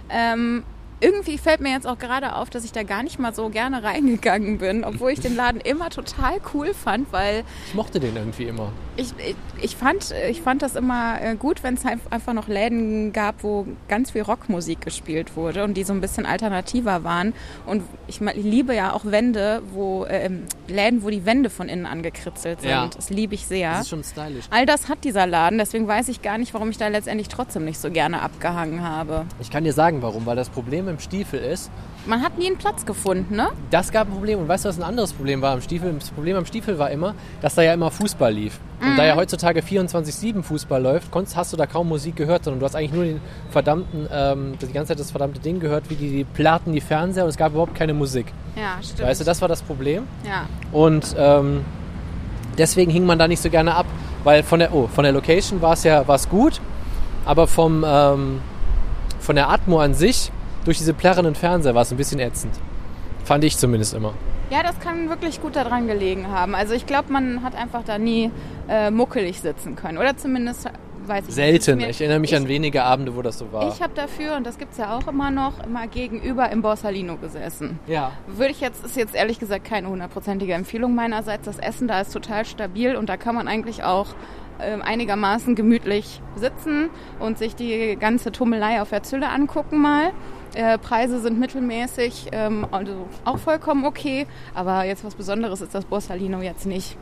[0.10, 0.64] Ähm,
[1.04, 3.84] irgendwie fällt mir jetzt auch gerade auf, dass ich da gar nicht mal so gerne
[3.84, 8.45] reingegangen bin, obwohl ich den Laden immer total cool fand, weil Ich mochte den irgendwie
[8.45, 8.72] immer.
[8.95, 12.47] ich, ich, ich, fand, ich fand das immer äh, gut, wenn es halt einfach noch
[12.47, 17.34] Läden gab, wo ganz viel Rockmusik gespielt wurde und die so ein bisschen alternativer waren.
[17.66, 21.86] Und ich, ich liebe ja auch Wände, wo ähm, Läden, wo die Wände von innen
[21.86, 22.70] angekritzelt sind.
[22.70, 22.88] Ja.
[22.95, 23.72] Das liebe ich sehr.
[23.72, 24.45] Das ist schon stylisch.
[24.51, 27.66] All das hat dieser Laden, deswegen weiß ich gar nicht, warum ich da letztendlich trotzdem
[27.66, 29.26] nicht so gerne abgehangen habe.
[29.41, 30.26] Ich kann dir sagen, warum.
[30.26, 31.70] Weil das Problem im Stiefel ist,
[32.06, 33.50] Man hat nie einen Platz gefunden, ne?
[33.72, 34.39] das gab ein Problem.
[34.39, 35.94] Und weißt du, was ein anderes Problem war am Stiefel?
[35.98, 38.60] Das Problem am Stiefel war immer, dass da ja immer Fußball lief.
[38.82, 38.98] Und Mhm.
[38.98, 42.66] da ja heutzutage 24-7 Fußball läuft, konntest, hast du da kaum Musik gehört, sondern du
[42.66, 43.22] hast eigentlich nur den
[43.52, 47.24] verdammten, ähm, die ganze Zeit das verdammte Ding gehört, wie die, die Platten, die Fernseher
[47.24, 48.26] und es gab überhaupt keine Musik.
[48.58, 49.08] Ja, stimmt.
[49.08, 50.04] Weißt du, das war das Problem.
[50.26, 50.46] ja.
[50.74, 51.64] Und ähm,
[52.58, 53.86] deswegen hing man da nicht so gerne ab,
[54.26, 56.60] weil von der, oh, von der Location war es ja war's gut,
[57.26, 58.41] aber vom, ähm,
[59.20, 60.32] von der Atmo an sich,
[60.66, 62.53] durch diese plärrenden Fernseher war es ein bisschen ätzend.
[63.24, 64.14] Fand ich zumindest immer.
[64.49, 66.55] Ja, das kann wirklich gut daran gelegen haben.
[66.55, 68.32] Also ich glaube, man hat einfach da nie
[68.68, 69.97] äh, muckelig sitzen können.
[69.97, 70.68] Oder zumindest
[71.07, 71.78] weiß ich Selten.
[71.78, 71.89] nicht.
[71.89, 73.68] Ich erinnere mich an wenige Abende, wo das so war.
[73.70, 77.18] Ich habe dafür, und das gibt es ja auch immer noch, immer gegenüber im Borsalino
[77.18, 77.80] gesessen.
[77.88, 78.11] ja.
[78.28, 81.45] Würde ich jetzt, ist jetzt ehrlich gesagt keine hundertprozentige Empfehlung meinerseits.
[81.45, 84.07] Das Essen da ist total stabil und da kann man eigentlich auch
[84.61, 86.89] ähm, einigermaßen gemütlich sitzen
[87.20, 90.11] und sich die ganze Tummelei auf der Zülle angucken mal.
[90.56, 94.28] Äh, Preise sind mittelmäßig, ähm, also auch vollkommen okay.
[94.54, 96.97] Aber jetzt was Besonderes ist das Borsalino jetzt nicht.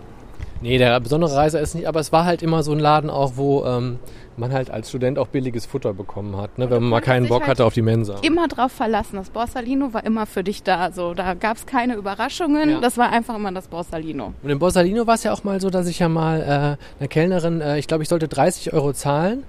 [0.62, 3.34] Nee, der besondere Reise ist nicht, aber es war halt immer so ein Laden auch,
[3.36, 3.98] wo ähm,
[4.38, 7.42] man halt als Student auch billiges Futter bekommen hat, ne, wenn man mal keinen Bock
[7.42, 8.18] halt hatte auf die Mensa.
[8.22, 9.16] Immer drauf verlassen.
[9.16, 10.92] Das Borsalino war immer für dich da.
[10.92, 12.70] So, da gab es keine Überraschungen.
[12.70, 12.80] Ja.
[12.80, 14.34] Das war einfach immer das Borsalino.
[14.44, 17.08] Und im Borsalino war es ja auch mal so, dass ich ja mal äh, einer
[17.10, 19.44] Kellnerin, äh, ich glaube, ich sollte 30 Euro zahlen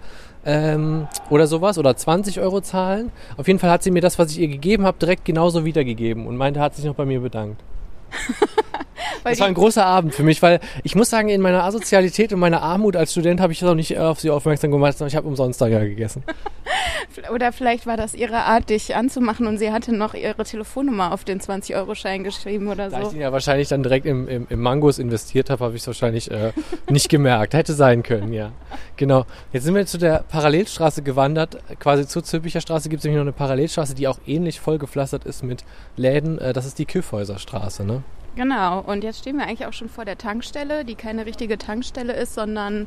[0.45, 3.11] ähm, oder sowas oder 20 Euro zahlen.
[3.37, 6.27] Auf jeden Fall hat sie mir das, was ich ihr gegeben habe, direkt genauso wiedergegeben
[6.27, 7.63] und meinte, hat sich noch bei mir bedankt.
[9.25, 12.41] Das war ein großer Abend für mich, weil ich muss sagen, in meiner Asozialität und
[12.41, 15.29] meiner Armut als Student habe ich auch nicht auf sie aufmerksam gemacht, sondern ich habe
[15.29, 16.25] umsonst da ja gegessen.
[17.33, 21.25] Oder vielleicht war das ihre Art, dich anzumachen und sie hatte noch ihre Telefonnummer auf
[21.25, 23.11] den 20-Euro-Schein geschrieben oder Da ich so.
[23.11, 26.31] den ja wahrscheinlich dann direkt im, im, im Mangos investiert habe, habe ich es wahrscheinlich
[26.31, 26.53] äh,
[26.89, 27.55] nicht gemerkt.
[27.55, 28.53] Hätte sein können, ja.
[28.97, 29.27] Genau.
[29.53, 31.59] Jetzt sind wir zu der Parallelstraße gewandert.
[31.79, 35.43] Quasi zur Zülpicher Straße gibt es nämlich noch eine Parallelstraße, die auch ähnlich vollgepflastert ist
[35.43, 35.65] mit
[35.97, 36.39] Läden.
[36.39, 38.03] Äh, das ist die Kiffhäuserstraße, ne?
[38.35, 42.15] Genau, und jetzt stehen wir eigentlich auch schon vor der Tankstelle, die keine richtige Tankstelle
[42.15, 42.87] ist, sondern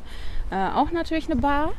[0.50, 1.72] äh, auch natürlich eine Bar,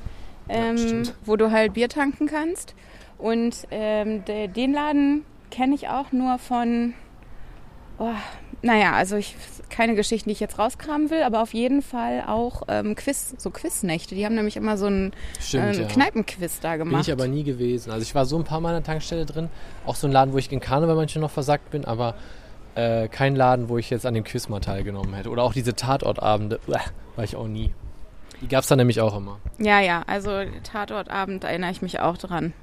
[0.47, 1.13] ähm, stimmt.
[1.26, 2.76] wo du halt Bier tanken kannst.
[3.18, 6.93] Und ähm, de, den Laden kenne ich auch nur von,
[7.99, 8.13] oh,
[8.61, 9.36] naja, also ich
[9.70, 13.49] keine Geschichten, die ich jetzt rauskramen will, aber auf jeden Fall auch ähm, Quiz, so
[13.49, 14.15] Quiznächte.
[14.15, 15.88] Die haben nämlich immer so einen Stimmt, ähm, ja.
[15.88, 16.93] Kneipenquiz da gemacht.
[16.93, 17.91] Bin ich aber nie gewesen.
[17.91, 19.49] Also ich war so ein paar Mal an der Tankstelle drin.
[19.86, 22.15] Auch so ein Laden, wo ich in Karneval manchmal noch versackt bin, aber
[22.78, 25.30] äh, kein Laden, wo ich jetzt an dem Quiz mal teilgenommen hätte.
[25.30, 26.80] Oder auch diese Tatortabende, uah,
[27.15, 27.71] war ich auch nie.
[28.41, 29.39] Die gab es da nämlich auch immer.
[29.57, 32.53] Ja, ja, also Tatortabend erinnere ich mich auch dran.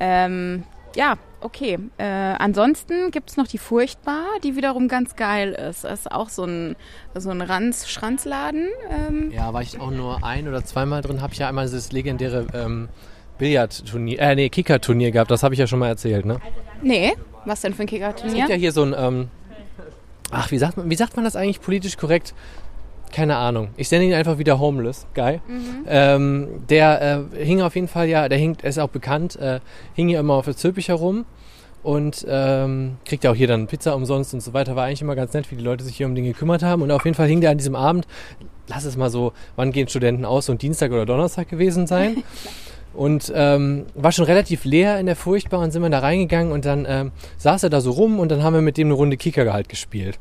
[0.00, 0.64] Ähm,
[0.96, 1.78] ja, okay.
[1.98, 5.84] Äh, ansonsten gibt es noch die Furchtbar, die wiederum ganz geil ist.
[5.84, 6.74] Das ist auch so ein,
[7.14, 8.68] so ein Ranz Schranzladen.
[8.90, 11.92] Ähm, Ja, war ich auch nur ein oder zweimal drin, habe ich ja einmal dieses
[11.92, 12.88] legendäre ähm,
[13.38, 16.40] Billardturnier, äh, nee, Kicker-Turnier gehabt, das habe ich ja schon mal erzählt, ne?
[16.82, 17.14] nee,
[17.46, 18.56] was denn für ein Es gibt ja Kickerturnier?
[18.56, 19.28] hier so ein, ähm,
[20.30, 22.34] ach, wie sagt man, wie sagt man das eigentlich politisch korrekt?
[23.12, 23.68] Keine Ahnung.
[23.76, 25.40] Ich nenne ihn einfach wieder Homeless Guy.
[25.86, 29.60] Ähm, der äh, hing auf jeden Fall ja, der hing, ist auch bekannt, äh,
[29.94, 31.24] hing hier immer auf der Zülpich herum
[31.82, 34.74] und ähm, kriegt ja auch hier dann Pizza umsonst und so weiter.
[34.74, 36.82] War eigentlich immer ganz nett, wie die Leute sich hier um Dinge gekümmert haben.
[36.82, 38.08] Und auf jeden Fall hing der an diesem Abend,
[38.66, 42.24] lass es mal so, wann gehen Studenten aus, so ein Dienstag oder Donnerstag gewesen sein.
[42.96, 46.64] Und ähm, war schon relativ leer in der Furchtbar und sind wir da reingegangen und
[46.64, 49.16] dann ähm, saß er da so rum und dann haben wir mit dem eine Runde
[49.16, 50.18] Kicker halt gespielt.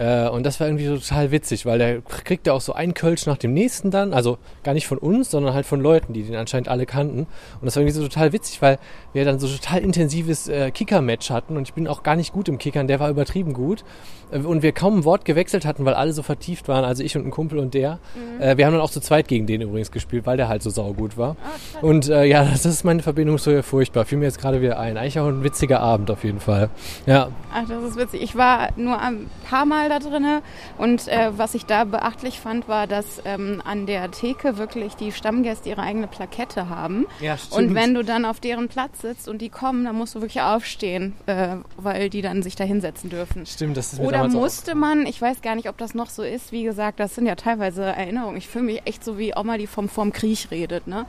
[0.00, 2.94] Äh, und das war irgendwie so total witzig, weil der kriegt ja auch so einen
[2.94, 6.22] Kölsch nach dem nächsten dann, also gar nicht von uns, sondern halt von Leuten, die
[6.22, 7.20] den anscheinend alle kannten.
[7.60, 8.78] Und das war irgendwie so total witzig, weil
[9.12, 12.48] wir dann so total intensives äh, Kicker-Match hatten und ich bin auch gar nicht gut
[12.48, 13.84] im Kickern, der war übertrieben gut.
[14.30, 17.14] Äh, Und wir kaum ein Wort gewechselt hatten, weil alle so vertieft waren, also ich
[17.16, 17.98] und ein Kumpel und der.
[18.38, 20.70] Äh, wir haben dann auch zu zweit gegen den übrigens gespielt, weil der halt so
[20.70, 21.36] saugut war.
[21.82, 24.06] Und äh, ja, das ist meine Verbindung so furchtbar.
[24.06, 24.96] Fiel mir jetzt gerade wieder ein.
[24.96, 26.70] Eigentlich auch ein witziger Abend auf jeden Fall.
[27.04, 28.22] Ja, Ach, das ist witzig.
[28.22, 30.42] Ich war nur ein paar Mal da drinne
[30.78, 35.12] und äh, was ich da beachtlich fand, war, dass ähm, an der Theke wirklich die
[35.12, 37.06] Stammgäste ihre eigene Plakette haben.
[37.20, 37.74] Ja, und stimmt.
[37.74, 41.14] wenn du dann auf deren Platz sitzt und die kommen, dann musst du wirklich aufstehen,
[41.26, 43.44] äh, weil die dann sich da hinsetzen dürfen.
[43.46, 45.94] stimmt, das ist mir Oder damals auch musste man, ich weiß gar nicht, ob das
[45.94, 48.36] noch so ist, wie gesagt, das sind ja teilweise Erinnerungen.
[48.36, 51.06] Ich fühle mich echt so wie Oma, die vom, vom Krieg redet, ne?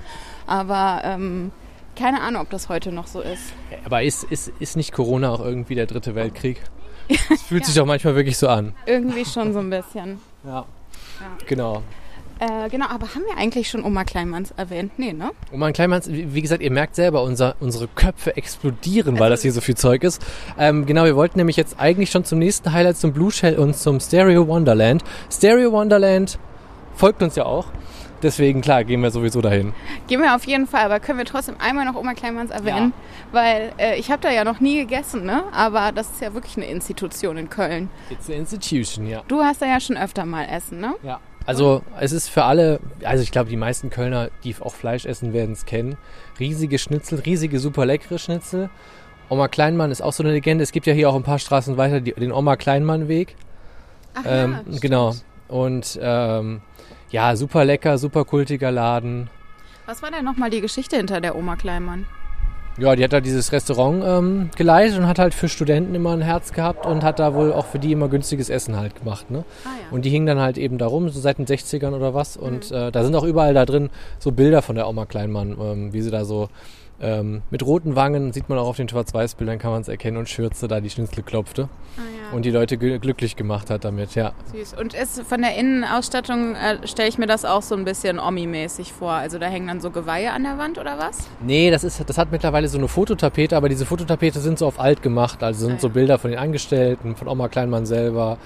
[0.47, 1.51] Aber ähm,
[1.95, 3.53] keine Ahnung, ob das heute noch so ist.
[3.85, 6.61] Aber ist, ist, ist nicht Corona auch irgendwie der dritte Weltkrieg?
[7.29, 8.73] Es fühlt sich auch manchmal wirklich so an.
[8.85, 10.19] Irgendwie schon so ein bisschen.
[10.43, 10.65] Ja.
[11.45, 11.83] Genau.
[12.39, 14.93] Äh, genau, aber haben wir eigentlich schon Oma Kleinmanns erwähnt?
[14.97, 15.29] Nee, ne?
[15.53, 19.61] Ein kleiner, wie gesagt, ihr merkt selber, unser, unsere Köpfe explodieren, weil das hier so
[19.61, 20.25] viel Zeug ist.
[20.57, 23.75] Ähm, genau, wir wollten nämlich jetzt eigentlich schon zum nächsten Highlight, zum Blue Shell und
[23.77, 25.03] zum Stereo Wonderland.
[25.31, 26.39] Stereo Wonderland
[26.95, 27.67] folgt uns ja auch.
[28.23, 29.73] Deswegen, klar, gehen wir sowieso dahin.
[30.07, 32.93] Gehen wir auf jeden Fall, aber können wir trotzdem einmal noch Oma Kleinmanns erwähnen?
[33.31, 35.43] Weil äh, ich habe da ja noch nie gegessen, ne?
[35.51, 37.89] Aber das ist ja wirklich eine Institution in Köln.
[38.09, 39.23] It's an institution, ja.
[39.27, 40.95] Du hast da ja schon öfter mal essen, ne?
[41.03, 41.19] Ja.
[41.45, 45.33] Also es ist für alle, also ich glaube die meisten Kölner, die auch Fleisch essen,
[45.33, 45.97] werden es kennen.
[46.39, 48.69] Riesige Schnitzel, riesige super leckere Schnitzel.
[49.27, 50.63] Oma Kleinmann ist auch so eine Legende.
[50.63, 53.35] Es gibt ja hier auch ein paar Straßen weiter die, den Oma Kleinmann Weg.
[54.13, 54.81] Ach Ähm, stimmt.
[54.81, 55.15] genau.
[55.47, 56.61] Und ähm,
[57.11, 59.29] ja, super lecker, super kultiger Laden.
[59.85, 62.05] Was war denn nochmal die Geschichte hinter der Oma Kleinmann?
[62.77, 66.21] Ja, die hat da dieses Restaurant ähm, geleitet und hat halt für Studenten immer ein
[66.21, 69.29] Herz gehabt und hat da wohl auch für die immer günstiges Essen halt gemacht.
[69.29, 69.43] Ne?
[69.65, 69.91] Ah ja.
[69.91, 72.37] Und die hingen dann halt eben da rum, so seit den 60ern oder was.
[72.37, 73.89] Und äh, da sind auch überall da drin
[74.19, 76.47] so Bilder von der Oma Kleinmann, ähm, wie sie da so
[77.01, 80.29] ähm, mit roten Wangen, sieht man auch auf den Schwarz-Weiß-Bildern, kann man es erkennen, und
[80.29, 82.35] Schürze da die Schnitzel klopfte Ah, ja.
[82.35, 84.33] und die Leute gl glücklich gemacht hat damit, ja.
[84.53, 84.75] Süß.
[84.79, 88.93] Und ist von der Innenausstattung äh, stelle ich mir das auch so ein bisschen Omi-mäßig
[88.93, 89.11] vor.
[89.11, 91.27] Also da hängen dann so Geweihe an der Wand oder was?
[91.45, 94.79] Nee, das, ist, das hat mittlerweile so eine Fototapete, aber diese Fototapete sind so auf
[94.79, 95.43] alt gemacht.
[95.43, 95.93] Also sind Ah, so ja.
[95.93, 98.37] Bilder von den Angestellten, von Oma Kleinmann selber.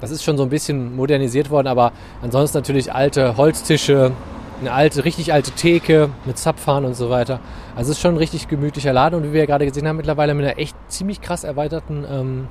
[0.00, 1.92] Das ist schon so ein bisschen modernisiert worden, aber
[2.22, 4.12] ansonsten natürlich alte Holztische,
[4.60, 7.40] eine alte, richtig alte Theke mit Zapfhahn und so weiter.
[7.76, 9.96] Also es ist schon ein richtig gemütlicher Laden und wie wir ja gerade gesehen haben,
[9.96, 12.48] mittlerweile mit einer echt ziemlich krass erweiterten ähm,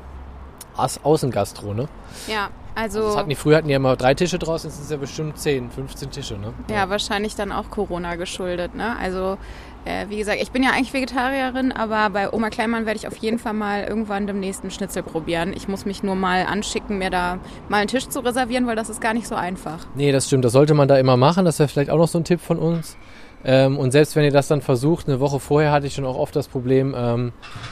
[0.78, 1.88] Außengastro, ne?
[2.28, 4.86] Ja, also, Das hatten die, früher hatten die ja immer drei Tische draußen, jetzt sind
[4.86, 6.53] es ja bestimmt 10, 15 Tische, ne?
[6.70, 8.76] ja, wahrscheinlich dann auch Corona geschuldet.
[8.76, 8.95] Ne?
[9.01, 9.39] Also
[9.88, 13.16] äh, wie gesagt, ich bin ja eigentlich Vegetarierin, aber bei Oma Kleinmann werde ich auf
[13.18, 15.54] jeden Fall mal irgendwann demnächst einen Schnitzel probieren.
[15.56, 18.90] Ich muss mich nur mal anschicken, mir da mal einen Tisch zu reservieren, weil das
[18.90, 19.86] ist gar nicht so einfach.
[19.96, 20.44] Nee, das stimmt.
[20.46, 21.46] Das sollte man da immer machen.
[21.46, 22.98] Das wäre vielleicht auch noch so ein Tipp von uns.
[23.46, 26.18] Ähm, und selbst wenn ihr das dann versucht, eine Woche vorher hatte ich schon auch
[26.18, 27.32] oft das Problem, ähm,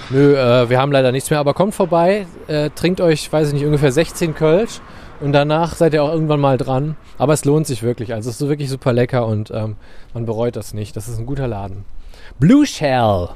[0.09, 3.55] nö, äh, wir haben leider nichts mehr, aber kommt vorbei, äh, trinkt euch, weiß ich
[3.55, 4.80] nicht, ungefähr 16 Kölsch
[5.20, 6.95] und danach seid ihr auch irgendwann mal dran.
[7.18, 8.13] Aber es lohnt sich wirklich.
[8.13, 9.76] Also es ist wirklich super lecker und ähm,
[10.13, 10.95] man bereut das nicht.
[10.95, 11.86] Das ist ein guter Laden.
[12.38, 13.29] Blue Shell.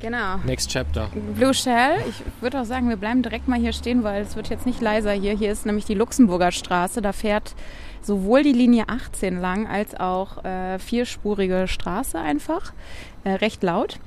[0.00, 0.36] Genau.
[0.44, 1.08] Next chapter.
[1.34, 4.50] Blue Shell, ich würde auch sagen, wir bleiben direkt mal hier stehen, weil es wird
[4.50, 5.34] jetzt nicht leiser hier.
[5.34, 7.00] Hier ist nämlich die Luxemburger Straße.
[7.00, 7.54] Da fährt
[8.02, 12.74] sowohl die Linie 18 lang als auch äh, vierspurige Straße einfach.
[13.24, 13.98] Äh, recht laut.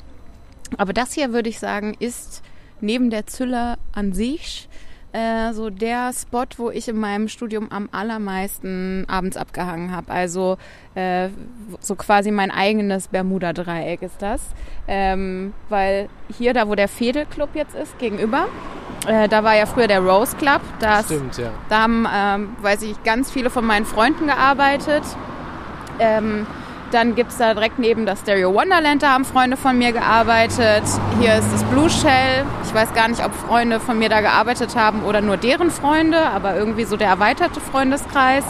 [0.78, 2.44] Aber das hier würde ich sagen, ist
[2.82, 4.68] neben der Züller an sich
[5.14, 10.12] äh, so der Spot, wo ich in meinem Studium am allermeisten abends abgehangen habe.
[10.12, 10.58] Also
[10.96, 11.30] äh,
[11.80, 14.42] so quasi mein eigenes Bermuda-Dreieck ist das.
[14.88, 18.48] Ähm, weil hier, da wo der Fädelclub jetzt ist, gegenüber,
[19.08, 20.62] äh, da war ja früher der Rose Club.
[20.80, 21.52] Das, Stimmt, ja.
[21.70, 25.04] da haben, ähm, weiß ich, ganz viele von meinen Freunden gearbeitet.
[26.00, 26.48] Ähm,
[26.94, 30.84] Dann gibt es da direkt neben das Stereo Wonderland, da haben Freunde von mir gearbeitet.
[31.20, 32.46] Hier ist das Blue Shell.
[32.64, 36.20] Ich weiß gar nicht, ob Freunde von mir da gearbeitet haben oder nur deren Freunde,
[36.20, 38.44] aber irgendwie so der erweiterte Freundeskreis.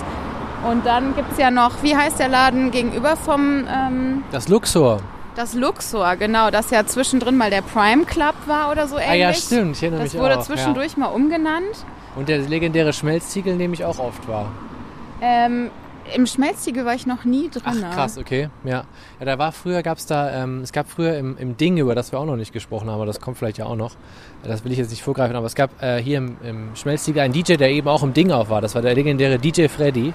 [0.69, 4.99] Und dann gibt es ja noch, wie heißt der Laden gegenüber vom ähm, Das Luxor.
[5.35, 9.09] das Luxor, genau, das ja zwischendrin mal der Prime Club war oder so ähnlich.
[9.09, 9.77] Ah ja, stimmt.
[9.77, 10.43] Ich erinnere Das mich wurde auch.
[10.43, 11.63] zwischendurch mal umgenannt.
[11.71, 12.19] Ja.
[12.19, 14.47] Und der legendäre Schmelztiegel, in dem ich auch oft war.
[15.21, 15.71] Ähm,
[16.15, 17.63] Im Schmelztiegel war ich noch nie drin.
[17.65, 18.49] Ach krass, okay.
[18.63, 18.83] Ja,
[19.19, 21.95] ja da war früher, gab es da, ähm, es gab früher im, im Ding, über
[21.95, 23.95] das wir auch noch nicht gesprochen haben, aber das kommt vielleicht ja auch noch.
[24.43, 27.33] Das will ich jetzt nicht vorgreifen, aber es gab äh, hier im, im Schmelztiegel einen
[27.33, 28.61] DJ, der eben auch im Ding auf war.
[28.61, 30.13] Das war der legendäre DJ Freddy,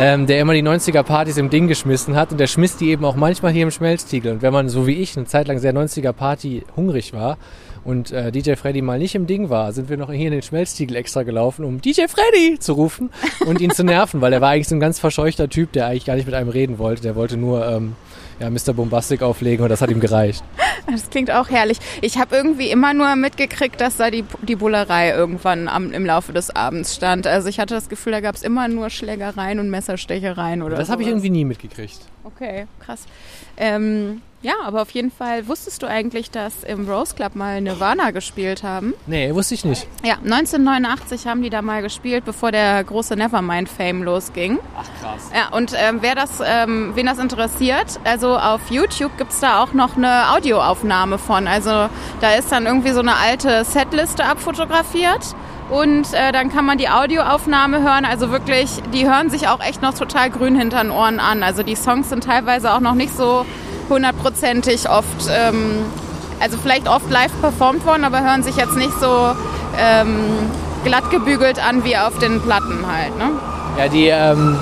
[0.00, 3.14] ähm, der immer die 90er-Partys im Ding geschmissen hat und der schmiss die eben auch
[3.14, 4.32] manchmal hier im Schmelztiegel.
[4.32, 7.38] Und wenn man, so wie ich, eine Zeit lang sehr 90er-Party hungrig war
[7.84, 10.42] und äh, DJ Freddy mal nicht im Ding war, sind wir noch hier in den
[10.42, 13.10] Schmelztiegel extra gelaufen, um DJ Freddy zu rufen
[13.46, 16.04] und ihn zu nerven, weil er war eigentlich so ein ganz verscheuchter Typ, der eigentlich
[16.04, 17.02] gar nicht mit einem reden wollte.
[17.02, 17.96] Der wollte nur ähm,
[18.40, 18.72] ja, Mr.
[18.72, 20.44] Bombastic auflegen und das hat ihm gereicht.
[20.86, 21.78] Das klingt auch herrlich.
[22.02, 26.34] Ich habe irgendwie immer nur mitgekriegt, dass da die, die Bullerei irgendwann am, im Laufe
[26.34, 27.26] des Abends stand.
[27.26, 30.90] Also ich hatte das Gefühl, da gab es immer nur Schlägereien und Messerstechereien oder Das
[30.90, 32.00] habe ich irgendwie nie mitgekriegt.
[32.24, 33.06] Okay, krass.
[33.56, 38.10] Ähm, ja, aber auf jeden Fall wusstest du eigentlich, dass im Rose Club mal Nirvana
[38.10, 38.92] gespielt haben?
[39.06, 39.88] Nee, wusste ich nicht.
[40.04, 44.58] Ja, 1989 haben die da mal gespielt, bevor der große Nevermind-Fame losging.
[44.76, 45.30] Ach krass.
[45.34, 49.72] Ja, und ähm, wer das, ähm, wen das interessiert, also auf YouTube gibt's da auch
[49.72, 51.48] noch eine Audioaufnahme von.
[51.48, 51.88] Also
[52.20, 55.34] da ist dann irgendwie so eine alte Setliste abfotografiert.
[55.70, 58.04] Und äh, dann kann man die Audioaufnahme hören.
[58.04, 61.42] Also wirklich, die hören sich auch echt noch total grün hinter den Ohren an.
[61.42, 63.46] Also die Songs sind teilweise auch noch nicht so
[63.88, 65.84] hundertprozentig oft, ähm,
[66.40, 69.32] also vielleicht oft live performt worden, aber hören sich jetzt nicht so
[69.78, 70.16] ähm,
[70.84, 73.16] glatt gebügelt an wie auf den Platten halt.
[73.18, 73.30] Ne?
[73.78, 74.58] Ja, die, ähm,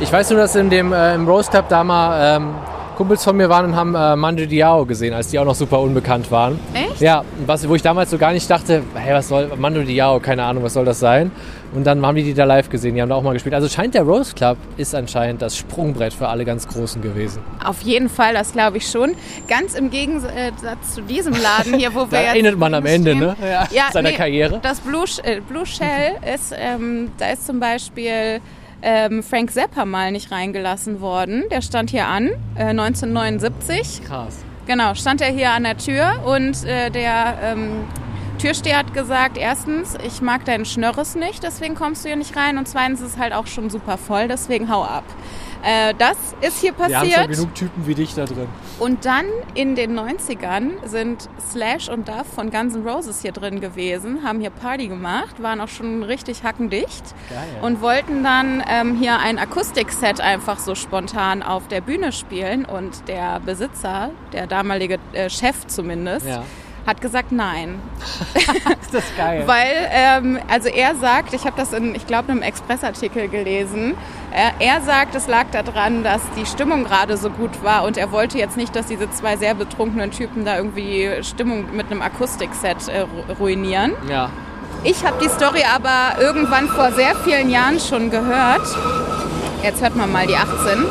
[0.00, 2.54] ich weiß nur, dass in dem äh, im Rose Club da mal ähm,
[2.96, 5.80] Kumpels von mir waren und haben äh, Mando Diao gesehen, als die auch noch super
[5.80, 6.58] unbekannt waren.
[6.72, 7.00] Echt?
[7.00, 10.42] Ja, was, wo ich damals so gar nicht dachte, hey, was soll Mando Diao, keine
[10.44, 11.30] Ahnung, was soll das sein?
[11.74, 13.54] Und dann haben die die da live gesehen, die haben da auch mal gespielt.
[13.54, 17.42] Also scheint der Rose Club ist anscheinend das Sprungbrett für alle ganz Großen gewesen.
[17.62, 19.14] Auf jeden Fall, das glaube ich schon.
[19.46, 23.14] Ganz im Gegensatz zu diesem Laden hier, wo wir Da jetzt endet man am Ende,
[23.14, 23.36] ne?
[23.72, 24.58] Ja, seiner Karriere.
[24.62, 28.40] Das Blue, äh, Blue Shell ist, ähm, da ist zum Beispiel
[28.82, 31.44] ähm, Frank Zappa mal nicht reingelassen worden.
[31.50, 34.02] Der stand hier an, äh, 1979.
[34.06, 34.44] Krass.
[34.66, 37.84] Genau, stand er hier an der Tür und äh, der ähm,
[38.38, 42.58] Türsteher hat gesagt, erstens, ich mag deinen Schnörres nicht, deswegen kommst du hier nicht rein
[42.58, 45.04] und zweitens ist es halt auch schon super voll, deswegen hau ab.
[45.66, 47.30] Äh, das ist hier Wir haben schon passiert.
[47.30, 48.46] genug Typen wie dich da drin.
[48.78, 53.60] Und dann in den 90ern sind Slash und Duff von Guns N' Roses hier drin
[53.60, 57.48] gewesen, haben hier Party gemacht, waren auch schon richtig hackendicht Geil.
[57.62, 62.64] und wollten dann ähm, hier ein Akustikset einfach so spontan auf der Bühne spielen.
[62.64, 66.44] Und der Besitzer, der damalige äh, Chef zumindest, Ja.
[66.86, 67.80] Hat gesagt nein.
[68.80, 69.42] Ist das geil.
[69.46, 73.94] Weil, ähm, also er sagt, ich habe das in, ich glaube, einem Expressartikel gelesen,
[74.32, 78.12] er, er sagt, es lag daran, dass die Stimmung gerade so gut war und er
[78.12, 82.02] wollte jetzt nicht, dass diese zwei sehr betrunkenen Typen da irgendwie die Stimmung mit einem
[82.02, 83.92] Akustikset äh, ru- ruinieren.
[84.08, 84.30] ja.
[84.84, 88.62] Ich habe die Story aber irgendwann vor sehr vielen Jahren schon gehört.
[89.62, 90.84] Jetzt hört man mal die 18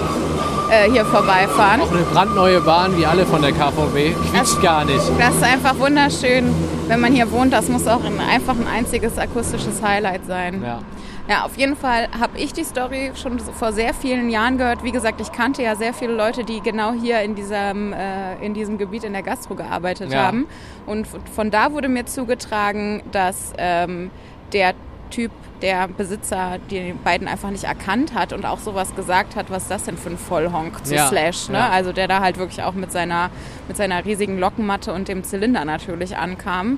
[0.70, 1.82] äh, hier vorbeifahren.
[1.82, 4.13] Auch eine brandneue Bahn wie alle von der KVB.
[4.13, 5.01] Quietscht Das- gar nicht.
[5.20, 6.53] Das ist einfach wunderschön,
[6.88, 7.53] wenn man hier wohnt.
[7.53, 10.61] Das muss auch ein, einfach ein einziges akustisches Highlight sein.
[10.63, 10.80] Ja.
[11.28, 14.84] Ja, auf jeden Fall habe ich die Story schon vor sehr vielen Jahren gehört.
[14.84, 18.53] Wie gesagt, ich kannte ja sehr viele Leute, die genau hier in diesem, äh, in
[18.53, 20.28] diesem Gebiet in der Gastro gearbeitet Ja.
[20.28, 20.45] haben.
[20.86, 24.11] Und von da wurde mir zugetragen, dass ähm,
[24.53, 24.74] der
[25.09, 25.32] Typ,
[25.62, 29.72] der Besitzer, die beiden einfach nicht erkannt hat und auch sowas gesagt hat, was ist
[29.72, 31.49] das denn für ein Vollhonk zu Ja, Slash.
[31.49, 31.58] Ne?
[31.58, 31.70] ja.
[31.70, 33.30] Also der da halt wirklich auch mit seiner,
[33.68, 36.78] mit seiner riesigen Lockenmatte und dem Zylinder natürlich ankam.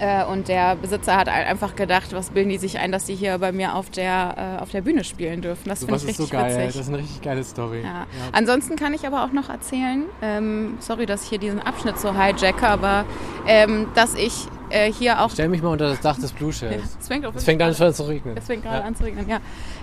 [0.00, 3.14] Äh, und der Besitzer hat ein- einfach gedacht, was bilden die sich ein, dass die
[3.14, 5.68] hier bei mir auf der, äh, auf der Bühne spielen dürfen.
[5.68, 6.50] Das finde Sowas ich ist so richtig geil.
[6.56, 6.66] witzig.
[6.66, 7.82] Das ist eine richtig geile Story.
[7.84, 8.06] Ja.
[8.32, 12.12] Ansonsten kann ich aber auch noch erzählen, ähm, sorry, dass ich hier diesen Abschnitt so
[12.12, 13.04] hijacke, aber
[13.46, 15.30] ähm, dass ich äh, hier auch...
[15.30, 16.96] Stell mich mal unter das Dach des Blue Shells.
[17.00, 18.36] Es fängt, Es fängt an schon zu regnen.
[18.36, 18.84] es fängt gerade Ja.
[18.84, 19.38] an zu regnen, ja.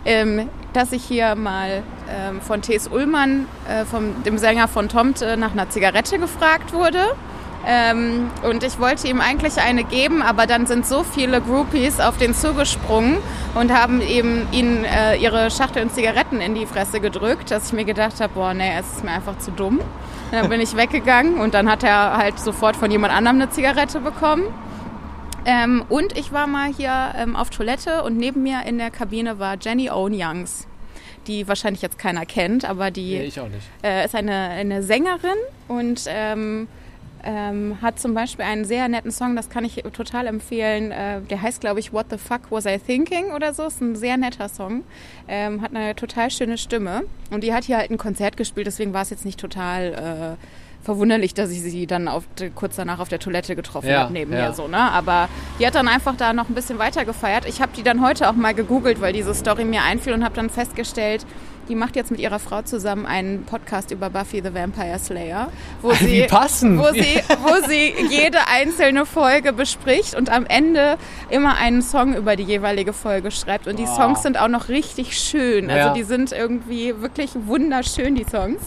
[0.06, 2.88] Ähm, dass ich hier mal ähm, von T.S.
[2.88, 7.00] Ullmann, äh, vom, dem Sänger von Tomte, nach einer Zigarette gefragt wurde.
[7.64, 12.18] Ähm, und ich wollte ihm eigentlich eine geben, aber dann sind so viele Groupies auf
[12.18, 13.18] den zugesprungen
[13.54, 17.86] und haben eben ihnen äh, ihre Schachteln Zigaretten in die Fresse gedrückt, dass ich mir
[17.86, 19.78] gedacht habe, boah, nee, es ist mir einfach zu dumm.
[19.78, 19.84] Und
[20.32, 24.00] dann bin ich weggegangen und dann hat er halt sofort von jemand anderem eine Zigarette
[24.00, 24.46] bekommen.
[25.46, 29.40] Ähm, und ich war mal hier ähm, auf Toilette und neben mir in der Kabine
[29.40, 30.68] war Jenny Owen Youngs.
[31.28, 33.62] die wahrscheinlich jetzt keiner kennt, aber die Nee, ich auch nicht.
[33.84, 35.38] äh, ist eine, eine Sängerin
[35.68, 36.68] und ähm,
[37.24, 40.92] ähm, hat zum Beispiel einen sehr netten Song, das kann ich total empfehlen.
[40.92, 43.68] Äh, der heißt, glaube ich, What the Fuck Was I Thinking oder so.
[43.68, 44.84] Ist ein sehr netter Song.
[45.28, 47.04] Ähm, hat eine total schöne Stimme.
[47.30, 50.46] Und die hat hier halt ein Konzert gespielt, deswegen war es jetzt nicht total äh,
[50.84, 52.24] verwunderlich, dass ich sie dann auf,
[52.56, 54.50] kurz danach auf der Toilette getroffen Ja, habe neben ja.
[54.50, 54.54] mir.
[54.54, 54.78] So, ne?
[54.78, 55.30] Aber
[55.60, 57.46] die hat dann einfach da noch ein bisschen weiter gefeiert.
[57.48, 60.36] Ich habe die dann heute auch mal gegoogelt, weil diese Story mir einfiel und habe
[60.36, 61.26] dann festgestellt,
[61.70, 65.50] die macht jetzt mit ihrer Frau zusammen einen Podcast über Buffy the Vampire Slayer,
[65.82, 66.80] wo sie, Wie passend.
[66.80, 70.98] wo sie, wo sie jede einzelne Folge bespricht und am Ende
[71.30, 73.68] immer einen Song über die jeweilige Folge schreibt.
[73.68, 73.86] Und die.
[73.86, 75.70] Songs sind auch noch richtig schön.
[75.70, 75.94] Also Ja.
[75.94, 78.60] die sind irgendwie wirklich wunderschön, die Songs.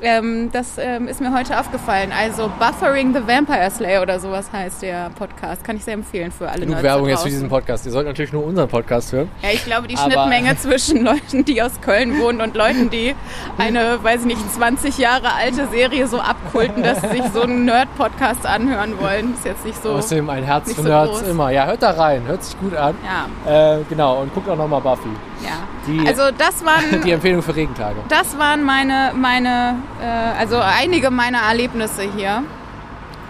[0.00, 2.12] Ähm, das ähm, ist mir heute aufgefallen.
[2.16, 5.64] Also Buffering the Vampire Slayer oder sowas heißt der Podcast.
[5.64, 7.84] Kann ich sehr empfehlen für alle Genug Nerds Werbung jetzt für diesen Podcast.
[7.86, 9.28] Ihr sollt natürlich nur unseren Podcast hören.
[9.42, 13.14] Ja, ich glaube, die Aber- Schnittmenge zwischen Leuten, die aus Köln wohnen und Leuten, die
[13.58, 17.64] eine, weiß ich nicht, 20 Jahre alte Serie so abkulten, dass sie sich so einen
[17.64, 19.90] Nerd-Podcast anhören wollen, ist jetzt nicht so.
[19.92, 21.28] Außerdem ein Herz für so Nerds groß.
[21.28, 21.50] immer.
[21.50, 22.22] Ja, hört da rein.
[22.26, 22.94] Hört sich gut an.
[23.04, 25.08] Ja, Äh, genau, und guckt auch nochmal Buffy.
[25.42, 25.50] ja.
[25.88, 27.96] Die- Also das waren, Die Empfehlung für Regentage.
[28.08, 32.42] das waren meine, meine, also einige meiner Erlebnisse hier.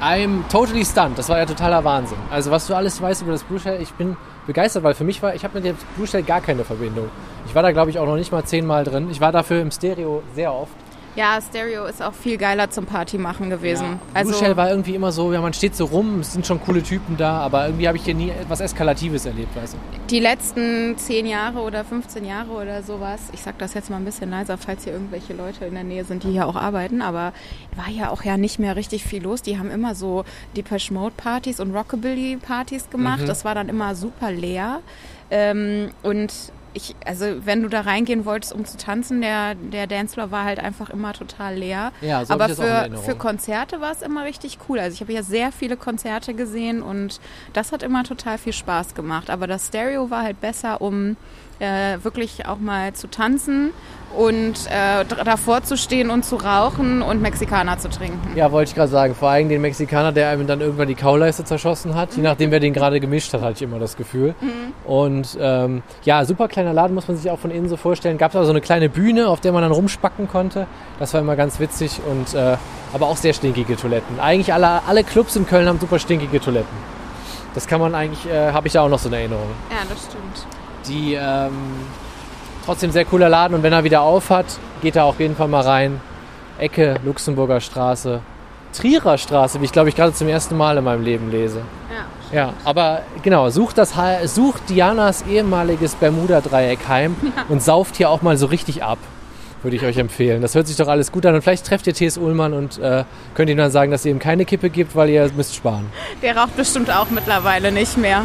[0.00, 1.18] I'm totally stunned.
[1.18, 2.18] Das war ja totaler Wahnsinn.
[2.30, 5.22] Also was du alles weißt über das Blue Shell, ich bin begeistert, weil für mich
[5.22, 7.10] war, ich habe mit dem Blue Shell gar keine Verbindung.
[7.46, 9.08] Ich war da glaube ich auch noch nicht mal zehnmal drin.
[9.10, 10.72] Ich war dafür im Stereo sehr oft.
[11.16, 13.98] Ja, Stereo ist auch viel geiler zum Party machen gewesen.
[14.14, 16.60] Also Blue Shell war irgendwie immer so, ja man steht so rum, es sind schon
[16.60, 19.78] coole Typen da, aber irgendwie habe ich hier nie etwas Eskalatives erlebt, weißt du.
[20.10, 24.04] die letzten 10 Jahre oder 15 Jahre oder sowas, ich sag das jetzt mal ein
[24.04, 27.32] bisschen leiser, falls hier irgendwelche Leute in der Nähe sind, die hier auch arbeiten, aber
[27.76, 29.42] war ja auch ja nicht mehr richtig viel los.
[29.42, 30.24] Die haben immer so
[30.56, 33.22] Depeche Mode Partys und Rockabilly Partys gemacht.
[33.22, 33.26] Mhm.
[33.26, 34.80] Das war dann immer super leer.
[35.30, 36.32] Ähm, und
[36.74, 40.58] ich, also wenn du da reingehen wolltest, um zu tanzen, der, der Dancefloor war halt
[40.58, 41.92] einfach immer total leer.
[42.00, 44.78] Ja, so Aber für, für Konzerte war es immer richtig cool.
[44.78, 47.20] Also ich habe ja sehr viele Konzerte gesehen und
[47.52, 49.30] das hat immer total viel Spaß gemacht.
[49.30, 51.16] Aber das Stereo war halt besser, um
[51.60, 53.72] äh, wirklich auch mal zu tanzen
[54.16, 58.36] und äh, davor zu stehen und zu rauchen und Mexikaner zu trinken.
[58.36, 59.14] Ja, wollte ich gerade sagen.
[59.14, 62.16] Vor allem den Mexikaner, der einem dann irgendwann die Kauleiste zerschossen hat.
[62.16, 64.34] Je nachdem, wer den gerade gemischt hat, hatte ich immer das Gefühl.
[64.86, 68.16] Und ähm, ja, super kleiner Laden, muss man sich auch von innen so vorstellen.
[68.16, 70.66] Gab es auch so eine kleine Bühne, auf der man dann rumspacken konnte.
[70.98, 72.00] Das war immer ganz witzig.
[72.08, 72.56] Und äh,
[72.94, 74.18] aber auch sehr stinkige Toiletten.
[74.20, 76.76] Eigentlich alle, alle Clubs in Köln haben super stinkige Toiletten.
[77.54, 79.50] Das kann man eigentlich, äh, habe ich da auch noch so eine Erinnerung.
[79.70, 80.57] Ja, das stimmt.
[80.88, 81.52] Die ähm,
[82.64, 84.46] trotzdem sehr cooler Laden und wenn er wieder auf hat,
[84.82, 86.00] geht er auf jeden Fall mal rein.
[86.58, 88.20] Ecke Luxemburger Straße,
[88.72, 91.62] Trierer Straße, wie ich glaube ich gerade zum ersten Mal in meinem Leben lese.
[91.90, 92.04] Ja.
[92.30, 93.94] Ja, aber genau, sucht, das,
[94.26, 97.16] sucht Dianas ehemaliges Bermuda-Dreieck heim
[97.48, 98.98] und sauft hier auch mal so richtig ab.
[99.62, 100.42] Würde ich euch empfehlen.
[100.42, 101.34] Das hört sich doch alles gut an.
[101.34, 102.16] Und vielleicht trefft ihr T.S.
[102.16, 105.28] Ullmann und äh, könnt ihm dann sagen, dass ihr ihm keine Kippe gibt, weil ihr
[105.34, 105.86] müsst sparen.
[106.22, 108.24] Der raucht bestimmt auch mittlerweile nicht mehr.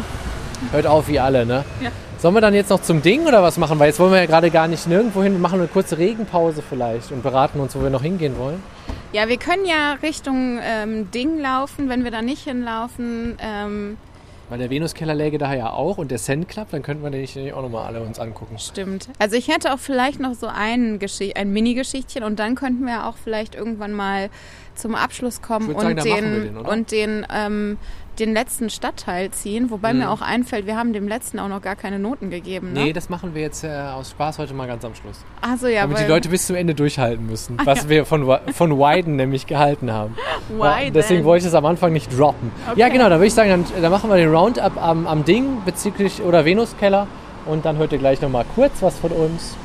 [0.70, 1.64] Hört auf wie alle, ne?
[1.80, 1.90] Ja.
[2.24, 3.78] Sollen wir dann jetzt noch zum Ding oder was machen?
[3.78, 5.34] Weil jetzt wollen wir ja gerade gar nicht nirgendwo hin.
[5.34, 8.62] Wir machen eine kurze Regenpause vielleicht und beraten uns, wo wir noch hingehen wollen.
[9.12, 13.36] Ja, wir können ja Richtung ähm, Ding laufen, wenn wir da nicht hinlaufen.
[13.40, 13.98] Ähm,
[14.48, 17.20] Weil der Venuskeller läge da ja auch und der Sand Club, dann könnten wir den
[17.20, 18.58] nicht auch nochmal alle uns angucken.
[18.58, 19.10] Stimmt.
[19.18, 23.04] Also ich hätte auch vielleicht noch so ein, Geschicht ein Mini-Geschichtchen und dann könnten wir
[23.06, 24.30] auch vielleicht irgendwann mal
[24.74, 27.78] zum Abschluss kommen und sagen, den, den, und den, ähm, den
[28.18, 29.70] letzten Stadtteil ziehen.
[29.70, 30.00] Wobei Mhm.
[30.00, 32.72] mir auch einfällt, wir haben dem letzten auch noch gar keine Noten gegeben.
[32.72, 32.84] Ne?
[32.84, 35.18] Nee, das machen wir jetzt äh, aus Spaß heute mal ganz am Schluss.
[35.40, 38.78] also ja, Damit weil, die Leute bis zum Ende durchhalten müssen, was wir von, von
[38.78, 40.14] Wyden nämlich gehalten haben.
[40.60, 42.50] Ja, deswegen wollte ich es am Anfang nicht droppen.
[42.70, 42.78] Okay.
[42.80, 45.62] Ja, genau, da würde ich sagen, dann, dann machen wir den Roundup am, am Ding
[45.64, 47.06] bezüglich oder Venuskeller
[47.46, 49.56] und dann hört ihr gleich nochmal kurz was von uns.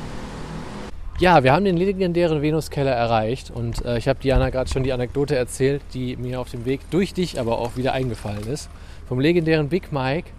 [1.20, 4.92] Ja, wir haben den legendären Venuskeller erreicht und äh, ich habe Diana gerade schon die
[4.92, 8.70] Anekdote erzählt, die mir auf dem Weg durch dich aber auch wieder eingefallen ist.
[9.06, 10.30] Vom legendären Big Mike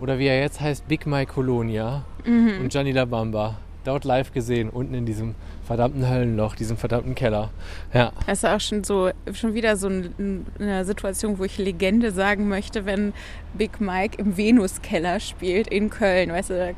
[0.00, 2.60] oder wie er jetzt heißt, Big Mike Colonia Mhm.
[2.60, 3.56] und Gianni La Bamba.
[3.84, 5.34] Dort live gesehen, unten in diesem
[5.64, 7.50] verdammten Höllenloch, diesem verdammten Keller.
[7.92, 12.12] Ja, Das ist auch schon so schon wieder so ein, eine Situation, wo ich Legende
[12.12, 13.12] sagen möchte, wenn
[13.54, 16.30] Big Mike im Venuskeller spielt in Köln.
[16.30, 16.68] Weißt du, da,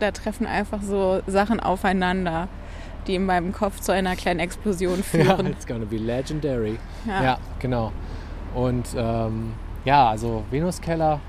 [0.00, 2.48] da treffen einfach so Sachen aufeinander,
[3.08, 5.46] die in meinem Kopf zu einer kleinen Explosion ja führen.
[5.46, 6.78] it's gonna be legendary.
[7.06, 7.22] Ja.
[7.24, 7.92] Ja, genau.
[8.54, 9.54] Und ähm,
[9.84, 11.20] ja, also Venuskeller,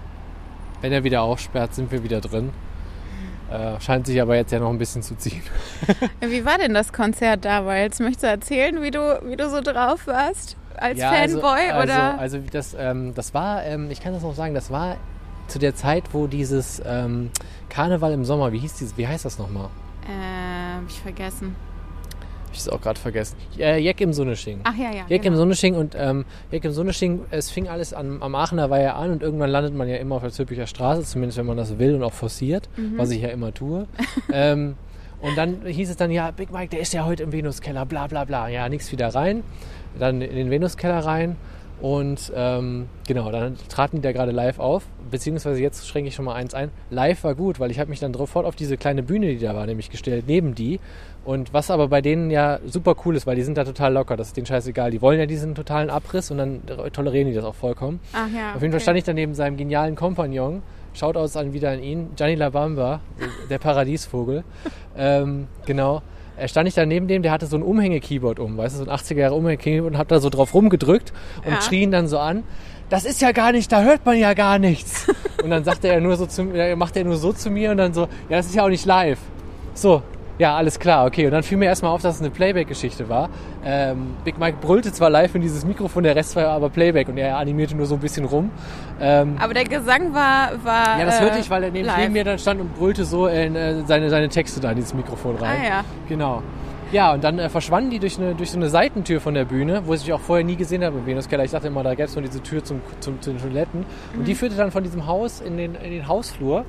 [0.81, 2.51] wenn er wieder aufsperrt, sind wir wieder drin.
[3.51, 5.41] Äh, scheint sich aber jetzt ja noch ein bisschen zu ziehen.
[6.21, 7.99] Wie war denn das Konzert damals?
[7.99, 10.55] Möchtest du erzählen, wie du, wie du so drauf warst?
[10.77, 12.19] Als ja, Fanboy also, oder?
[12.19, 14.97] Also, also das, ähm, das war, ähm, ich kann das noch sagen, das war
[15.47, 17.31] zu der Zeit, wo dieses ähm,
[17.69, 19.69] Karneval im Sommer, wie hieß dieses, wie heißt das nochmal?
[20.79, 21.55] hab ich vergessen.
[22.49, 23.35] Hab ich es auch gerade vergessen.
[23.59, 24.61] Äh, Jack im Sonnesching.
[24.63, 25.03] Ach ja, ja.
[25.07, 25.37] Jack im genau.
[25.37, 29.21] Sonnesching und ähm, Jack im Sonnesching, es fing alles an, am Aachener Weiher an und
[29.21, 32.01] irgendwann landet man ja immer auf der Zülpicher Straße, zumindest wenn man das will und
[32.01, 32.97] auch forciert, Mhm.
[32.97, 33.85] was ich ja immer tue.
[34.33, 34.73] ähm,
[35.21, 38.07] und dann hieß es dann, ja, Big Mike, der ist ja heute im Venuskeller, bla
[38.07, 38.47] bla bla.
[38.47, 39.43] Ja, nichts wieder rein.
[39.99, 41.35] Dann in den Venuskeller rein
[41.81, 46.25] und ähm, genau, dann traten die da gerade live auf, beziehungsweise jetzt schränke ich schon
[46.25, 46.71] mal eins ein.
[46.89, 49.55] Live war gut, weil ich habe mich dann sofort auf diese kleine Bühne, die da
[49.55, 50.79] war, nämlich gestellt, neben die.
[51.23, 54.17] Und was aber bei denen ja super cool ist, weil die sind da total locker,
[54.17, 54.91] das ist denen scheißegal.
[54.91, 56.61] Die wollen ja diesen totalen Abriss und dann
[56.91, 57.99] tolerieren die das auch vollkommen.
[58.13, 58.55] Ach ja.
[58.55, 58.79] Auf jeden Fall okay.
[58.79, 60.61] stand ich dann neben seinem genialen Kompagnon.
[60.93, 62.09] Shoutouts an wieder an ihn.
[62.15, 62.99] Gianni Labamba,
[63.49, 64.43] der Paradiesvogel.
[64.97, 66.01] ähm, genau.
[66.39, 68.89] Er stand ich da neben dem, der hatte so ein Umhänge-Keyboard um, weißt du, so
[68.89, 71.11] ein 80er Jahre Umhänge-Keyboard und hat da so drauf rumgedrückt
[71.45, 71.61] und Ja.
[71.61, 72.43] schrie ihn dann so an.
[72.89, 75.05] Das ist ja gar nicht, da hört man ja gar nichts.
[75.43, 77.77] und dann sagte er nur so zu mir, macht er nur so zu mir und
[77.77, 79.19] dann so, ja, das ist ja auch nicht live.
[79.73, 80.01] So,
[80.39, 81.25] ja, alles klar, okay.
[81.25, 83.29] Und dann fiel mir erstmal auf, dass es eine Playback-Geschichte war.
[83.63, 87.17] Ähm, Big Mike brüllte zwar live in dieses Mikrofon, der Rest war aber Playback und
[87.17, 88.49] er animierte nur so ein bisschen rum.
[89.01, 90.51] Ähm, Aber der Gesang war.
[90.63, 93.03] war ja, das äh, hörte ich, weil er neben, neben mir dann stand und brüllte
[93.03, 95.59] so in, äh, seine, seine Texte da in dieses Mikrofon rein.
[95.61, 95.83] Ah ja.
[96.07, 96.41] Genau.
[96.91, 99.83] Ja, und dann äh, verschwanden die durch, eine, durch so eine Seitentür von der Bühne,
[99.85, 101.43] wo ich sie auch vorher nie gesehen habe im Venuskeller.
[101.43, 103.85] Ich dachte immer, da gäbe es nur diese Tür zum, zum, zu den Toiletten.
[104.13, 104.25] Und Mhm.
[104.25, 106.65] die führte dann von diesem Haus in den, in den Hausflur.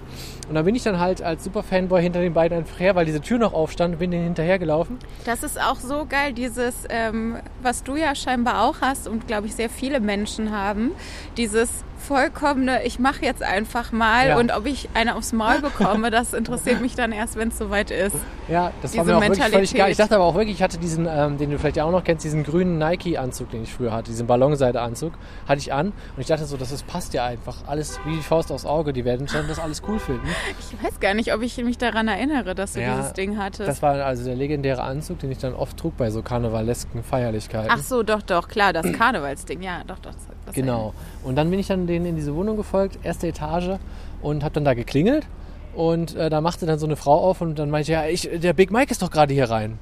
[0.47, 3.23] Und da bin ich dann halt als Superfanboy hinter den beiden einfach her, weil diese
[3.23, 4.99] Tür noch aufstand, bin denen hinterhergelaufen.
[5.25, 9.47] Das ist auch so geil, dieses, ähm, was du ja scheinbar auch hast und glaube
[9.47, 10.91] ich sehr viele Menschen haben,
[11.39, 14.39] dieses vollkommene, ich mache jetzt einfach mal Ja.
[14.39, 17.91] und ob ich eine aufs Maul bekomme, das interessiert mich dann erst, wenn es soweit
[17.91, 18.17] ist.
[18.49, 19.79] Ja, das war Diese mir auch wirklich völlig Mentalität.
[19.79, 19.91] geil.
[19.93, 22.25] Ich dachte aber auch wirklich, ich hatte diesen, ähm, den du vielleicht auch noch kennst,
[22.25, 25.13] diesen grünen Nike-Anzug, den ich früher hatte, diesen Ballonseide-Anzug,
[25.47, 25.89] hatte ich an.
[25.89, 27.57] Und ich dachte so, das ist, passt ja einfach.
[27.69, 28.93] Alles wie die Faust aufs Auge.
[28.93, 30.27] Die werden schon das alles cool finden.
[30.59, 33.69] Ich weiß gar nicht, ob ich mich daran erinnere, dass du Ja, dieses Ding hattest.
[33.69, 37.71] Das war also der legendäre Anzug, den ich dann oft trug bei so karnevalesken Feierlichkeiten.
[37.73, 40.11] Ach so, doch, doch, klar, das Karnevalsding, ja, doch, doch.
[40.51, 40.95] Das Genau.
[41.25, 43.79] Und dann bin ich dann denen in diese Wohnung gefolgt, erste Etage,
[44.23, 45.27] und habe dann da geklingelt.
[45.75, 48.53] Und äh, da machte dann so eine Frau auf und dann meinte, ja, ich, der
[48.53, 49.79] Big Mike ist doch gerade hier rein.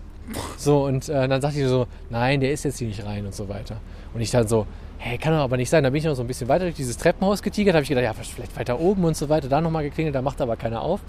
[0.57, 3.35] So, und äh, dann sagte ich so, nein, der ist jetzt hier nicht rein und
[3.35, 3.81] so weiter.
[4.13, 4.67] Und ich dann so,
[4.99, 5.85] hey, kann doch aber nicht sein.
[5.85, 8.05] Da bin ich noch so ein bisschen weiter durch dieses Treppenhaus getigert, habe ich gedacht,
[8.05, 9.49] ja, vielleicht weiter oben und so weiter.
[9.49, 11.01] Da nochmal geklingelt, da macht aber keiner auf.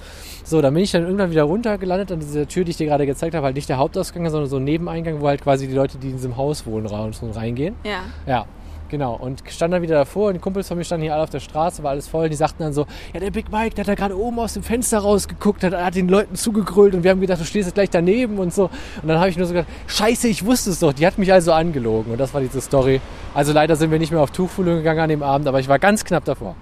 [0.43, 3.05] So, dann bin ich dann irgendwann wieder runtergelandet an dieser Tür, die ich dir gerade
[3.05, 5.97] gezeigt habe, halt nicht der Hauptausgang, sondern so ein Nebeneingang, wo halt quasi die Leute,
[5.97, 7.75] die in diesem Haus wohnen, raus und reingehen.
[7.83, 8.03] Ja.
[8.27, 8.45] Ja,
[8.89, 9.15] genau.
[9.15, 11.39] Und stand dann wieder davor und die Kumpels von mir standen hier alle auf der
[11.39, 12.29] Straße, war alles voll.
[12.29, 14.63] Die sagten dann so, ja, der Big Mike, der hat da gerade oben aus dem
[14.63, 17.89] Fenster rausgeguckt, hat, hat den Leuten zugegrölt und wir haben gedacht, du stehst jetzt gleich
[17.89, 18.65] daneben und so.
[19.01, 20.93] Und dann habe ich nur so gedacht, scheiße, ich wusste es doch.
[20.93, 22.11] Die hat mich also angelogen.
[22.11, 23.01] Und das war diese Story.
[23.33, 25.79] Also leider sind wir nicht mehr auf Tuchfühlung gegangen an dem Abend, aber ich war
[25.79, 26.55] ganz knapp davor.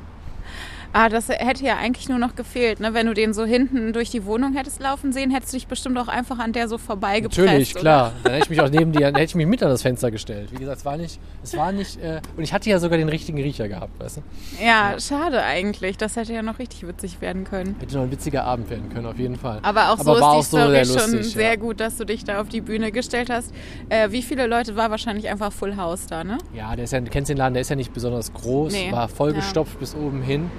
[0.99, 2.95] Ah, das hätte ja eigentlich nur noch gefehlt, ne?
[2.95, 5.95] Wenn du den so hinten durch die Wohnung hättest laufen sehen, hättest du dich bestimmt
[5.99, 7.37] auch einfach an der so vorbeigepresst.
[7.37, 7.81] Natürlich, oder?
[7.81, 8.13] klar.
[8.23, 10.09] Dann hätte ich mich auch neben die, dann hätte ich mich mit an das Fenster
[10.09, 10.49] gestellt.
[10.51, 13.09] Wie gesagt, es war nicht, es war nicht, äh, und ich hatte ja sogar den
[13.09, 14.21] richtigen Riecher gehabt, weißt du?
[14.65, 15.97] Ja, schade eigentlich.
[15.97, 17.75] Das hätte ja noch richtig witzig werden können.
[17.79, 19.59] Hätte noch ein witziger Abend werden können, auf jeden Fall.
[19.61, 21.55] Aber auch so war ist auch die so Story sehr schon lustig, sehr ja.
[21.57, 23.53] gut, dass du dich da auf die Bühne gestellt hast.
[23.89, 26.39] Äh, wie viele Leute war wahrscheinlich einfach Full House da, ne?
[26.55, 28.91] Ja, der ist ja, du kennst den Laden, der ist ja nicht besonders groß, Nee.
[28.91, 30.49] war vollgestopft bis oben hin.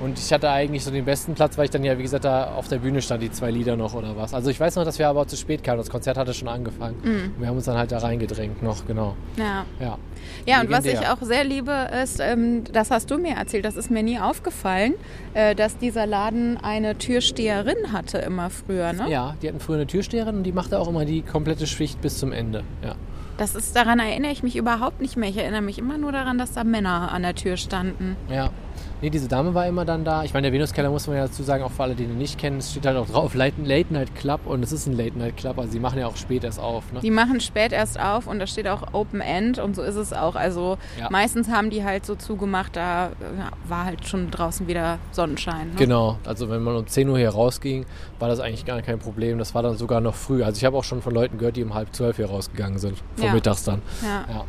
[0.00, 2.52] Und ich hatte eigentlich so den besten Platz, weil ich dann ja, wie gesagt, da
[2.54, 4.34] auf der Bühne stand, die zwei Lieder noch oder was.
[4.34, 5.78] Also ich weiß noch, dass wir aber zu spät kamen.
[5.78, 6.96] Das Konzert hatte schon angefangen.
[7.02, 9.16] Und wir haben uns dann halt da reingedrängt noch, genau.
[9.36, 9.64] Ja.
[9.80, 9.98] Ja.
[10.46, 11.72] Ja, und was ich auch sehr liebe,
[12.02, 14.94] ist, ähm, das hast du mir erzählt, das ist mir nie aufgefallen,
[15.34, 19.10] äh, dass dieser Laden eine Türsteherin hatte immer früher, ne?
[19.10, 22.18] Ja, die hatten früher eine Türsteherin und die machte auch immer die komplette Schicht bis
[22.18, 22.62] zum Ende.
[22.84, 22.94] Ja.
[23.38, 25.28] Das ist, daran erinnere ich mich überhaupt nicht mehr.
[25.28, 28.16] Ich erinnere mich immer nur daran, dass da Männer an der Tür standen.
[28.28, 28.50] Ja.
[29.00, 30.24] Nee, diese Dame war immer dann da.
[30.24, 32.38] Ich meine, der Venuskeller muss man ja dazu sagen, auch für alle, die ihn nicht
[32.38, 35.16] kennen, es steht halt auch drauf, Late Late Night Club und es ist ein Late
[35.16, 36.92] Night Club, also sie machen ja auch spät erst auf.
[36.92, 37.00] Ne?
[37.00, 40.12] Die machen spät erst auf und da steht auch Open End und so ist es
[40.12, 40.34] auch.
[40.34, 41.08] Also Ja.
[41.10, 43.10] meistens haben die halt so zugemacht, da
[43.68, 45.68] war halt schon draußen wieder Sonnenschein.
[45.70, 45.74] Ne?
[45.76, 47.86] Genau, also wenn man um 10 Uhr hier rausging,
[48.18, 49.38] war das eigentlich gar kein Problem.
[49.38, 50.42] Das war dann sogar noch früh.
[50.42, 52.98] Also ich habe auch schon von Leuten gehört, die um halb zwölf hier rausgegangen sind,
[53.16, 53.82] vormittags dann.
[54.02, 54.24] Ja.
[54.32, 54.44] Ja.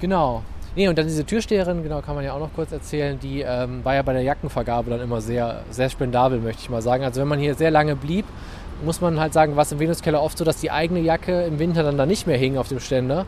[0.00, 0.42] Genau.
[0.76, 3.82] Nee, und dann diese Türsteherin, genau, kann man ja auch noch kurz erzählen, die ähm,
[3.82, 7.02] war ja bei der Jackenvergabe dann immer sehr, sehr spendabel, möchte ich mal sagen.
[7.02, 8.26] Also wenn man hier sehr lange blieb,
[8.84, 11.58] muss man halt sagen, war es im Venuskeller oft so, dass die eigene Jacke im
[11.58, 13.24] Winter dann da nicht mehr hing auf dem Ständer.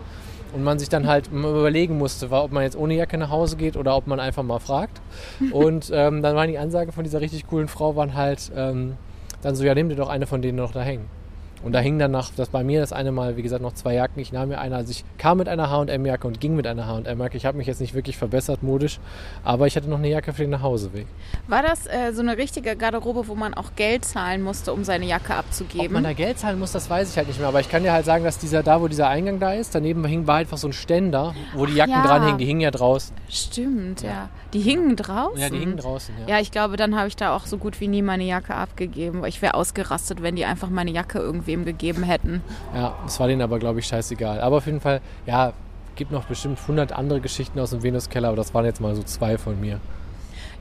[0.53, 3.57] Und man sich dann halt überlegen musste, war, ob man jetzt ohne Jacke nach Hause
[3.57, 5.01] geht oder ob man einfach mal fragt.
[5.51, 8.96] Und ähm, dann waren die Ansagen von dieser richtig coolen Frau waren halt ähm,
[9.40, 11.09] dann so, ja, nimm dir doch eine von denen noch da hängen.
[11.62, 13.94] Und da hing dann nach, das bei mir das eine Mal, wie gesagt, noch zwei
[13.94, 14.20] Jacken.
[14.20, 17.36] Ich nahm mir eine, also ich kam mit einer H&M-Jacke und ging mit einer H&M-Jacke.
[17.36, 19.00] Ich habe mich jetzt nicht wirklich verbessert modisch,
[19.44, 21.06] aber ich hatte noch eine Jacke für den Nachhauseweg.
[21.48, 25.06] War das äh, so eine richtige Garderobe, wo man auch Geld zahlen musste, um seine
[25.06, 25.92] Jacke Ob abzugeben?
[25.92, 27.48] man da Geld zahlen muss, das weiß ich halt nicht mehr.
[27.48, 30.04] Aber ich kann dir halt sagen, dass dieser, da wo dieser Eingang da ist, daneben
[30.04, 32.06] hing war einfach so ein Ständer, wo die Jacken ja.
[32.06, 32.38] dranhingen.
[32.38, 33.14] Die hingen ja draußen.
[33.28, 34.28] Stimmt, ja.
[34.52, 35.40] Die hingen draußen.
[35.40, 36.36] Ja, die hingen draußen, ja.
[36.36, 39.24] Ja, ich glaube, dann habe ich da auch so gut wie nie meine Jacke abgegeben.
[39.26, 41.18] Ich wäre ausgerastet, wenn die einfach meine Jacke
[41.49, 42.42] irgendwem gegeben hätten.
[42.74, 44.40] Ja, das war denen aber, glaube ich, scheißegal.
[44.40, 45.53] Aber auf jeden Fall, ja,
[45.96, 49.03] gibt noch bestimmt 100 andere Geschichten aus dem Venuskeller, aber das waren jetzt mal so
[49.03, 49.80] zwei von mir.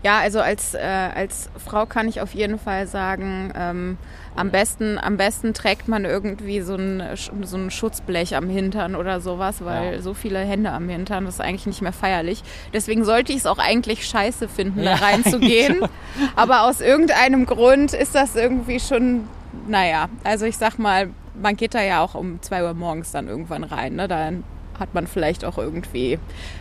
[0.03, 3.97] Ja, also als, äh, als Frau kann ich auf jeden Fall sagen, ähm,
[4.35, 7.01] am, besten, am besten trägt man irgendwie so ein,
[7.41, 10.01] so ein Schutzblech am Hintern oder sowas, weil Ja.
[10.01, 12.43] so viele Hände am Hintern, das ist eigentlich nicht mehr feierlich.
[12.73, 15.77] Deswegen sollte ich es auch eigentlich scheiße finden, Ja, da reinzugehen.
[16.35, 19.27] Aber aus irgendeinem Grund ist das irgendwie schon,
[19.67, 21.09] naja, also ich sag mal,
[21.41, 23.95] man geht da ja auch um zwei Uhr morgens dann irgendwann rein.
[23.95, 24.07] Ne?
[24.07, 24.43] Dann
[24.79, 26.19] hat man vielleicht auch irgendwie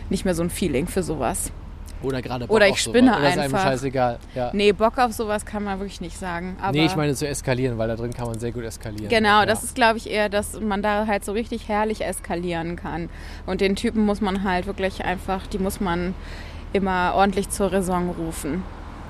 [0.09, 1.51] nicht mehr so ein Feeling für sowas.
[2.03, 2.95] Oder gerade Bock Oder ich auf sowas.
[2.97, 3.63] spinne Oder ist einem einfach.
[3.63, 4.19] scheißegal.
[4.35, 4.51] Ja.
[4.53, 6.55] Nee, Bock auf sowas kann man wirklich nicht sagen.
[6.61, 9.09] Aber nee, ich meine zu eskalieren, weil da drin kann man sehr gut eskalieren.
[9.09, 9.45] Genau, ja.
[9.45, 13.09] das ist, glaube ich, eher, dass man da halt so richtig herrlich eskalieren kann.
[13.45, 16.13] Und den Typen muss man halt wirklich einfach, die muss man
[16.73, 18.63] immer ordentlich zur Raison rufen.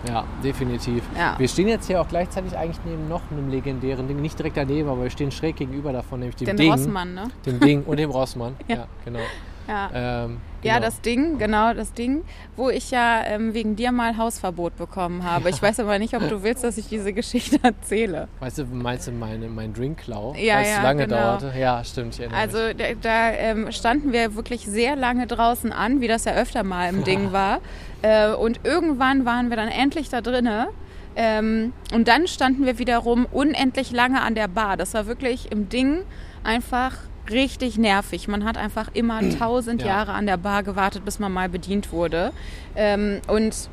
[0.08, 1.04] Ja, definitiv.
[1.18, 1.36] Ja.
[1.38, 4.22] Wir stehen jetzt hier auch gleichzeitig eigentlich neben noch einem legendären Ding.
[4.22, 6.72] Nicht direkt daneben, aber wir stehen schräg gegenüber davon, nämlich dem Den Ding.
[6.72, 7.24] Rossmann, ne?
[7.46, 8.56] Dem Ding und dem Rossmann.
[8.68, 8.76] ja.
[8.76, 8.88] Ja.
[9.04, 9.20] genau.
[9.68, 9.90] Ja.
[10.26, 10.38] Ähm,
[10.68, 10.86] Ja, genau.
[10.86, 12.24] das Ding, genau das Ding,
[12.56, 15.50] wo ich ja ähm, wegen dir mal Hausverbot bekommen habe.
[15.50, 18.28] Ich weiß aber nicht, ob du willst, dass ich diese Geschichte erzähle.
[18.40, 20.36] Weißt du, meinst du meine, mein Drinkklau?
[20.38, 21.18] Ja, Weil es ja, lange genau.
[21.18, 21.54] dauerte?
[21.58, 22.16] Ja, stimmt.
[22.16, 26.26] Ich erinnere Also da, da ähm, standen wir wirklich sehr lange draußen an, wie das
[26.26, 27.60] ja öfter mal im Ding war.
[28.02, 30.68] Äh, und irgendwann waren wir dann endlich da drinne.
[31.16, 34.78] Ähm, und dann standen wir wiederum unendlich lange an der Bar.
[34.78, 36.04] Das war wirklich im Ding
[36.44, 36.94] einfach
[37.30, 38.28] richtig nervig.
[38.28, 39.88] Man hat einfach immer tausend Ja.
[39.88, 42.32] Jahre an der Bar gewartet, bis man mal bedient wurde.
[42.76, 43.70] Ähm, und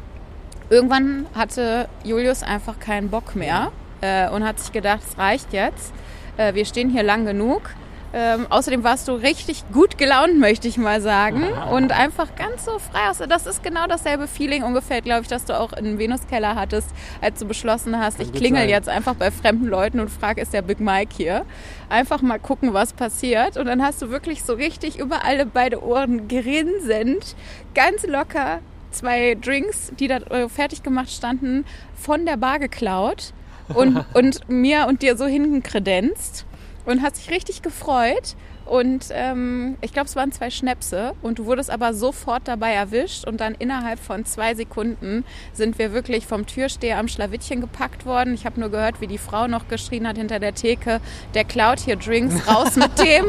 [0.70, 5.92] irgendwann hatte Julius einfach keinen Bock mehr äh, und hat sich gedacht, es reicht jetzt.
[6.36, 7.70] Äh, wir stehen hier lang genug.
[8.16, 11.42] Ähm, außerdem warst du richtig gut gelaunt, möchte ich mal sagen.
[11.72, 13.18] Und einfach ganz so frei aus.
[13.18, 16.90] Das ist genau dasselbe Feeling ungefähr, glaube ich, dass du auch im Venuskeller hattest,
[17.20, 18.68] als du beschlossen hast, Kann ich klingel sein.
[18.68, 21.44] jetzt einfach bei fremden Leuten und frage, ist der Big Mike hier?
[21.88, 23.56] Einfach mal gucken, was passiert.
[23.56, 27.34] Und dann hast du wirklich so richtig über alle beide Ohren grinsend,
[27.74, 28.60] ganz locker
[28.92, 31.64] zwei Drinks, die da äh, fertig gemacht standen,
[32.00, 33.32] von der Bar geklaut
[33.74, 36.46] und, und mir und dir so hinten kredenzt
[36.84, 38.36] und hast dich richtig gefreut.
[38.66, 43.26] Und ähm, ich glaube, es waren zwei Schnäpse und du wurdest aber sofort dabei erwischt
[43.26, 48.32] und dann innerhalb von zwei Sekunden sind wir wirklich vom Türsteher am Schlawittchen gepackt worden.
[48.32, 51.00] Ich habe nur gehört, wie die Frau noch geschrien hat hinter der Theke,
[51.34, 53.26] der klaut hier Drinks, raus mit dem.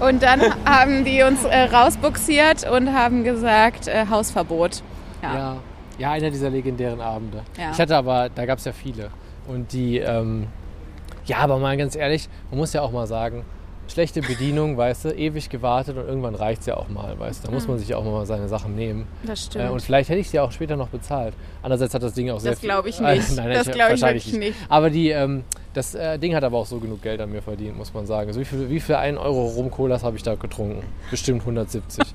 [0.00, 4.82] Und dann haben die uns äh, rausbuxiert und haben gesagt, äh, Hausverbot.
[5.22, 5.34] Ja.
[5.34, 5.56] Ja,
[5.96, 7.42] ja, einer dieser legendären Abende.
[7.58, 7.70] Ja.
[7.70, 9.10] Ich hatte aber, da gab es ja viele.
[9.46, 10.48] Und die, ähm,
[11.26, 13.44] ja, aber mal ganz ehrlich, man muss ja auch mal sagen,
[13.86, 17.48] schlechte Bedienung, weißt du, ewig gewartet und irgendwann reicht es ja auch mal, weißt du.
[17.48, 19.06] Da muss man sich ja auch mal seine Sachen nehmen.
[19.24, 19.64] Das stimmt.
[19.66, 21.34] Äh, und vielleicht hätte ich sie auch später noch bezahlt.
[21.62, 23.36] Andererseits hat das Ding auch sehr Das glaube ich Äh, nicht.
[23.36, 24.54] nein, Das glaube ich wirklich nicht.
[24.68, 25.44] Aber die, ähm,
[25.74, 28.32] das äh, Ding hat aber auch so genug Geld an mir verdient, muss man sagen.
[28.32, 30.82] So wie viel, wie viel 1 Euro Rum-Colas habe ich da getrunken?
[31.10, 32.04] Bestimmt 170.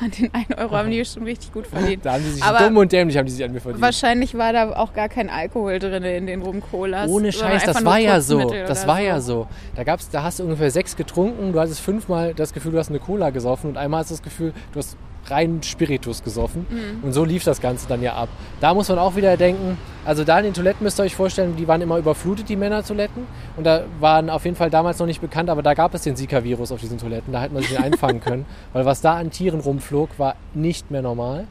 [0.00, 2.04] An den 1 Euro haben die schon richtig gut verdient.
[2.04, 3.82] da haben die sich Aber dumm und dämlich haben die sich an mir verdient.
[3.82, 7.10] Wahrscheinlich war da auch gar kein Alkohol drin in den Rum-Colas.
[7.10, 8.50] Ohne Scheiß, das war ja so.
[8.50, 9.46] Das war ja so.
[9.74, 12.90] Da, gab's, da hast du ungefähr sechs getrunken, du hattest fünfmal das Gefühl, du hast
[12.90, 14.96] eine Cola gesoffen und einmal hast du das Gefühl, du hast
[15.30, 16.66] rein Spiritus gesoffen.
[16.68, 17.04] Mhm.
[17.04, 18.28] Und so lief das Ganze dann ja ab.
[18.60, 21.56] Da muss man auch wieder denken, also da in den Toiletten müsst ihr euch vorstellen,
[21.56, 23.26] die waren immer überflutet, die Männertoiletten.
[23.56, 26.16] Und da waren auf jeden Fall damals noch nicht bekannt, aber da gab es den
[26.16, 27.32] Zika-Virus auf diesen Toiletten.
[27.32, 28.44] Da hätte man sich den einfangen können.
[28.72, 31.46] Weil was da an Tieren rumflog, war nicht mehr normal.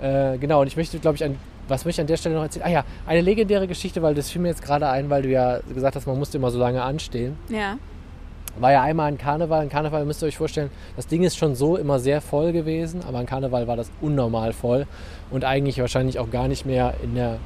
[0.00, 1.36] Äh, genau, und ich möchte, glaube ich, an,
[1.68, 2.66] was möchte ich an der Stelle noch erzählen?
[2.66, 5.60] Ah ja, eine legendäre Geschichte, weil das fiel mir jetzt gerade ein, weil du ja
[5.72, 7.36] gesagt hast, man musste immer so lange anstehen.
[7.48, 7.78] Ja.
[8.58, 9.60] War ja einmal ein Karneval.
[9.62, 13.02] Ein Karneval müsst ihr euch vorstellen, das Ding ist schon so immer sehr voll gewesen,
[13.06, 14.86] aber ein Karneval war das unnormal voll
[15.30, 17.38] und eigentlich wahrscheinlich auch gar nicht mehr in der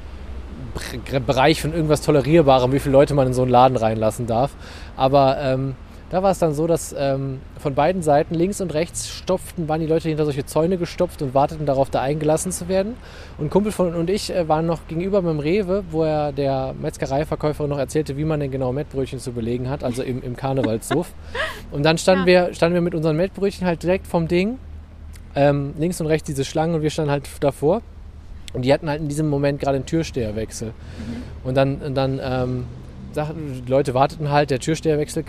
[1.25, 4.51] Bereich von irgendwas Tolerierbarem, wie viele Leute man in so einen Laden reinlassen darf.
[4.97, 5.75] Aber ähm,
[6.09, 9.79] da war es dann so, dass ähm, von beiden Seiten, links und rechts, stopften, waren
[9.79, 12.95] die Leute hinter solche Zäune gestopft und warteten darauf, da eingelassen zu werden.
[13.37, 17.69] Und Kumpel von und ich äh, waren noch gegenüber beim Rewe, wo er der Metzgereiverkäuferin
[17.69, 21.11] noch erzählte, wie man denn genau Mettbrötchen zu belegen hat, also im, im Karnevalssuff.
[21.71, 24.57] und dann standen, wir, standen wir mit unseren Mettbrötchen halt direkt vom Ding,
[25.35, 27.81] ähm, links und rechts diese Schlangen und wir standen halt davor.
[28.53, 30.73] Und die hatten halt in diesem Moment gerade einen Türsteherwechsel.
[31.43, 32.65] Und dann, und dann ähm,
[33.19, 35.23] dachte, die Leute warteten halt, der Türsteherwechsel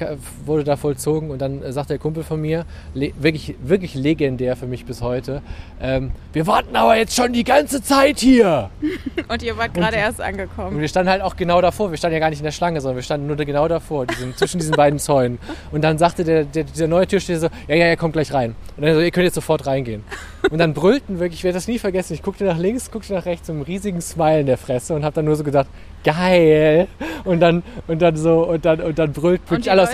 [0.44, 2.64] wurde da vollzogen und dann äh, sagt der Kumpel von mir,
[2.94, 5.42] wirklich, wirklich legendär für mich bis heute,
[5.80, 8.70] ähm, wir warten aber jetzt schon die ganze Zeit hier.
[9.28, 10.80] Und ihr wart gerade erst Und angekommen.
[10.80, 11.90] wir standen halt auch genau davor.
[11.90, 14.36] Wir standen ja gar nicht in der Schlange, sondern wir standen nur genau davor, diesen,
[14.36, 15.38] zwischen diesen beiden Zäunen.
[15.72, 18.54] Und dann sagte der, der, dieser neue Türsteher so, ja, ja, er kommt gleich rein.
[18.76, 20.04] Und dann so, ihr könnt jetzt sofort reingehen.
[20.50, 23.26] Und dann brüllten wirklich, ich werde das nie vergessen, ich guckte nach links, guckte nach
[23.26, 25.66] rechts, so einen riesigen Smile in der Fresse und habe dann nur so gedacht,
[26.04, 26.88] geil.
[27.24, 29.92] Und dann, und dann so, und dann, und dann brüllt die alle aus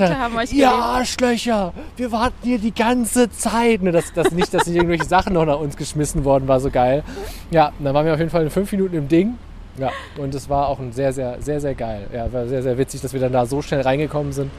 [0.53, 0.71] ihr.
[0.71, 3.83] Arschlöcher, wir warten hier die ganze Zeit.
[3.83, 6.71] Nur dass, dass nicht, dass nicht irgendwelche Sachen noch nach uns geschmissen worden war, so
[6.71, 7.03] geil.
[7.51, 9.37] Ja, dann waren wir auf jeden Fall in fünf Minuten im Ding.
[9.79, 12.07] Ja, und es war auch ein sehr, sehr, sehr, sehr geil.
[12.13, 14.51] Ja, war sehr, sehr witzig, dass wir dann da so schnell reingekommen sind.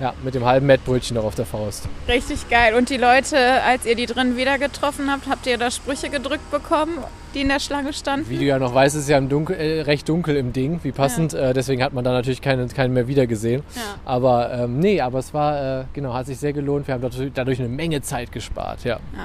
[0.00, 1.88] Ja, mit dem halben Mettbrötchen noch auf der Faust.
[2.08, 2.74] Richtig geil.
[2.74, 6.50] Und die Leute, als ihr die drin wieder getroffen habt, habt ihr da Sprüche gedrückt
[6.50, 6.98] bekommen,
[7.34, 8.28] die in der Schlange standen?
[8.28, 10.92] Wie du ja noch weißt, ist ja im Dunkel, äh, recht dunkel im Ding, wie
[10.92, 11.34] passend.
[11.34, 13.62] Äh, deswegen hat man da natürlich keinen, keinen mehr wiedergesehen.
[13.74, 13.82] Ja.
[14.04, 16.86] Aber ähm, nee, aber es war, äh, genau, hat sich sehr gelohnt.
[16.86, 18.98] Wir haben dadurch, dadurch eine Menge Zeit gespart, ja.
[19.16, 19.24] Ja,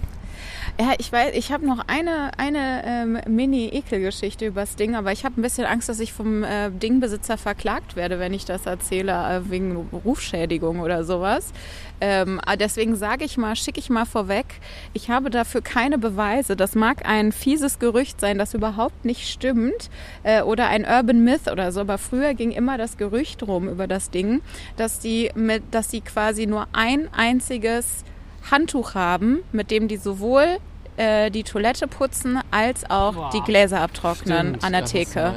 [0.97, 5.43] ich weiß, ich habe noch eine, eine ähm, Mini-Ekelgeschichte übers Ding, aber ich habe ein
[5.43, 9.75] bisschen Angst, dass ich vom äh, Dingbesitzer verklagt werde, wenn ich das erzähle, äh, wegen
[9.75, 11.53] Rufschädigung oder sowas.
[11.99, 14.45] Ähm, aber deswegen sage ich mal, schicke ich mal vorweg,
[14.93, 16.55] ich habe dafür keine Beweise.
[16.55, 19.91] Das mag ein fieses Gerücht sein, das überhaupt nicht stimmt
[20.23, 23.85] äh, oder ein Urban Myth oder so, aber früher ging immer das Gerücht rum über
[23.85, 24.41] das Ding,
[24.77, 28.03] dass die, mit, dass die quasi nur ein einziges
[28.49, 30.57] Handtuch haben, mit dem die sowohl
[31.01, 35.33] äh, die Toilette putzen als auch die Gläser abtrocknen Stimmt, an der das Theke.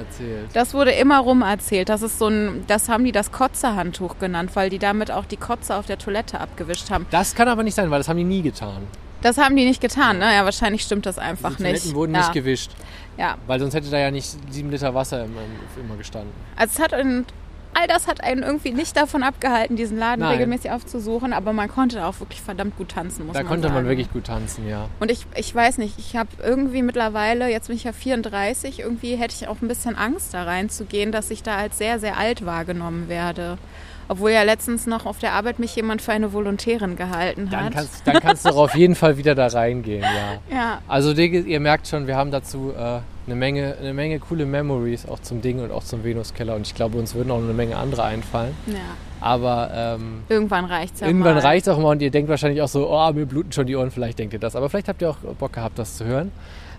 [0.53, 1.89] Das wurde immer rum erzählt.
[1.89, 5.39] Das ist so ein, das haben die das Kotze-Handtuch genannt, weil die damit auch die
[5.39, 7.07] Kotze auf der Toilette abgewischt haben.
[7.11, 8.83] Das kann aber nicht sein, weil das haben die nie getan.
[9.23, 10.35] Das haben die nicht getan, ne?
[10.35, 11.73] Ja, wahrscheinlich stimmt das einfach Die nicht.
[11.77, 12.21] Toiletten wurden ja.
[12.21, 12.73] nicht gewischt.
[13.17, 13.37] ja.
[13.47, 15.41] Weil sonst hätte da ja nicht sieben Liter Wasser immer,
[15.83, 16.31] immer gestanden.
[16.57, 16.93] Also es hat
[17.75, 20.33] all das hat einen irgendwie nicht davon abgehalten, diesen Laden Nein.
[20.33, 23.75] regelmäßig aufzusuchen, aber man konnte auch wirklich verdammt gut tanzen, muss Da man konnte sagen.
[23.75, 24.89] man wirklich gut tanzen, ja.
[25.01, 29.17] Und ich, ich weiß nicht, ich habe irgendwie mittlerweile, jetzt bin ich ja 34, irgendwie
[29.17, 32.45] hätte ich auch ein bisschen Angst da reinzugehen, dass ich da als sehr, sehr alt
[32.47, 33.59] wahrgenommen werde.
[34.09, 37.73] Obwohl ja letztens noch auf der Arbeit mich jemand für eine Volontärin gehalten Dann hat.
[37.75, 40.57] kannst, dann kannst du auch auf jeden Fall wieder da reingehen, ja.
[40.57, 45.07] ja, Also ihr merkt schon, wir haben dazu äh, eine, Menge, eine Menge coole Memories
[45.07, 46.55] auch zum Ding und auch zum Venuskeller.
[46.55, 48.55] Und ich glaube, uns würden auch eine Menge andere einfallen.
[48.67, 48.77] ja.
[49.21, 51.41] Aber ähm, Irgendwann reicht's ja irgendwann mal.
[51.41, 53.91] reicht auch mal und ihr denkt wahrscheinlich auch so, oh, mir bluten schon die Ohren,
[53.91, 54.55] vielleicht denkt ihr das.
[54.55, 56.31] Aber vielleicht habt ihr auch Bock gehabt, das zu hören.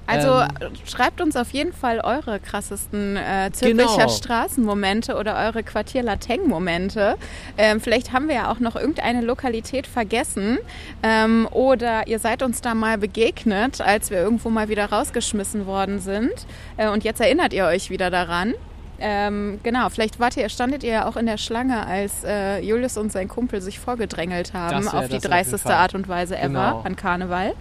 [0.08, 4.10] Also Ähm, schreibt uns auf jeden Fall eure krassesten äh, Zürcher Genau.
[4.10, 7.16] Straßenmomente oder eure Quartier Lateng-Momente.
[7.58, 10.60] Ähm, vielleicht haben wir ja auch noch irgendeine Lokalität vergessen
[11.04, 16.00] ähm, oder ihr seid uns da mal begegnet, als wir irgendwo mal wieder rausgeschmissen worden
[16.00, 16.34] sind
[16.78, 18.54] äh, und jetzt erinnert ihr euch wieder daran.
[19.00, 22.98] Ähm, genau, vielleicht wart ihr, standet ihr ja auch in der Schlange, als äh, Julius
[22.98, 25.74] und sein Kumpel sich vorgedrängelt haben wär- auf die auf dreisteste.
[25.76, 26.82] Art und Weise ever Genau.
[26.84, 27.54] an Karneval.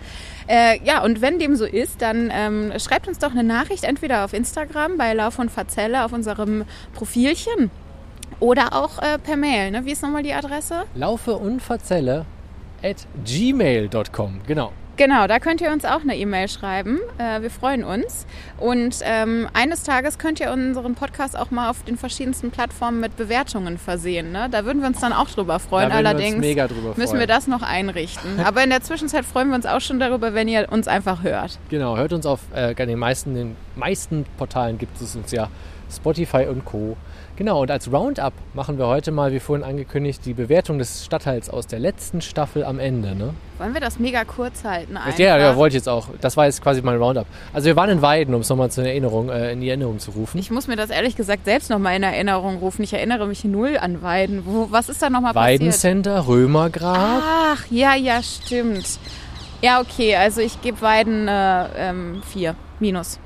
[0.46, 4.24] Äh, ja, und wenn dem so ist, dann ähm, schreibt uns doch eine Nachricht entweder
[4.24, 6.64] auf Instagram bei Lauf und Verzelle auf unserem
[6.94, 7.70] Profilchen
[8.40, 9.70] oder auch äh, per Mail.
[9.70, 9.84] Ne?
[9.86, 10.84] Wie ist nochmal die Adresse?
[10.94, 12.26] Laufe und verzelle
[12.82, 14.40] at gmail.com.
[14.46, 14.72] Genau.
[14.96, 17.00] Genau, da könnt ihr uns auch eine E-Mail schreiben.
[17.18, 18.26] Äh, wir freuen uns.
[18.58, 23.16] Und ähm, eines Tages könnt ihr unseren Podcast auch mal auf den verschiedensten Plattformen mit
[23.16, 24.30] Bewertungen versehen.
[24.30, 24.48] Ne?
[24.50, 25.88] Da würden wir uns dann auch drüber freuen.
[25.88, 27.20] Wir Allerdings mega drüber müssen freuen.
[27.20, 28.38] wir das noch einrichten.
[28.44, 31.58] Aber in der Zwischenzeit freuen wir uns auch schon darüber, wenn ihr uns einfach hört.
[31.70, 35.48] Genau, hört uns auf äh, den meisten, den meisten Portalen gibt es uns ja
[35.90, 36.96] Spotify und Co.
[37.36, 41.50] Genau, und als Roundup machen wir heute mal, wie vorhin angekündigt, die Bewertung des Stadtteils
[41.50, 43.16] aus der letzten Staffel am Ende.
[43.16, 43.34] Ne?
[43.58, 44.96] Wollen wir das mega kurz halten?
[44.96, 45.18] Einfach?
[45.18, 46.08] Ja, ja, wollte ich jetzt auch.
[46.20, 47.26] Das war jetzt quasi mein Roundup.
[47.52, 50.12] Also wir waren in Weiden, um es nochmal zur Erinnerung, äh, in die Erinnerung zu
[50.12, 50.38] rufen.
[50.38, 52.84] Ich muss mir das ehrlich gesagt selbst nochmal in Erinnerung rufen.
[52.84, 54.42] Ich erinnere mich null an Weiden.
[54.46, 55.60] Wo, was ist da nochmal passiert?
[55.60, 57.20] Weidencenter, Römergrab.
[57.24, 59.00] Ach, ja, ja, stimmt.
[59.60, 63.18] Ja, okay, also ich gebe Weiden äh, ähm, vier minus.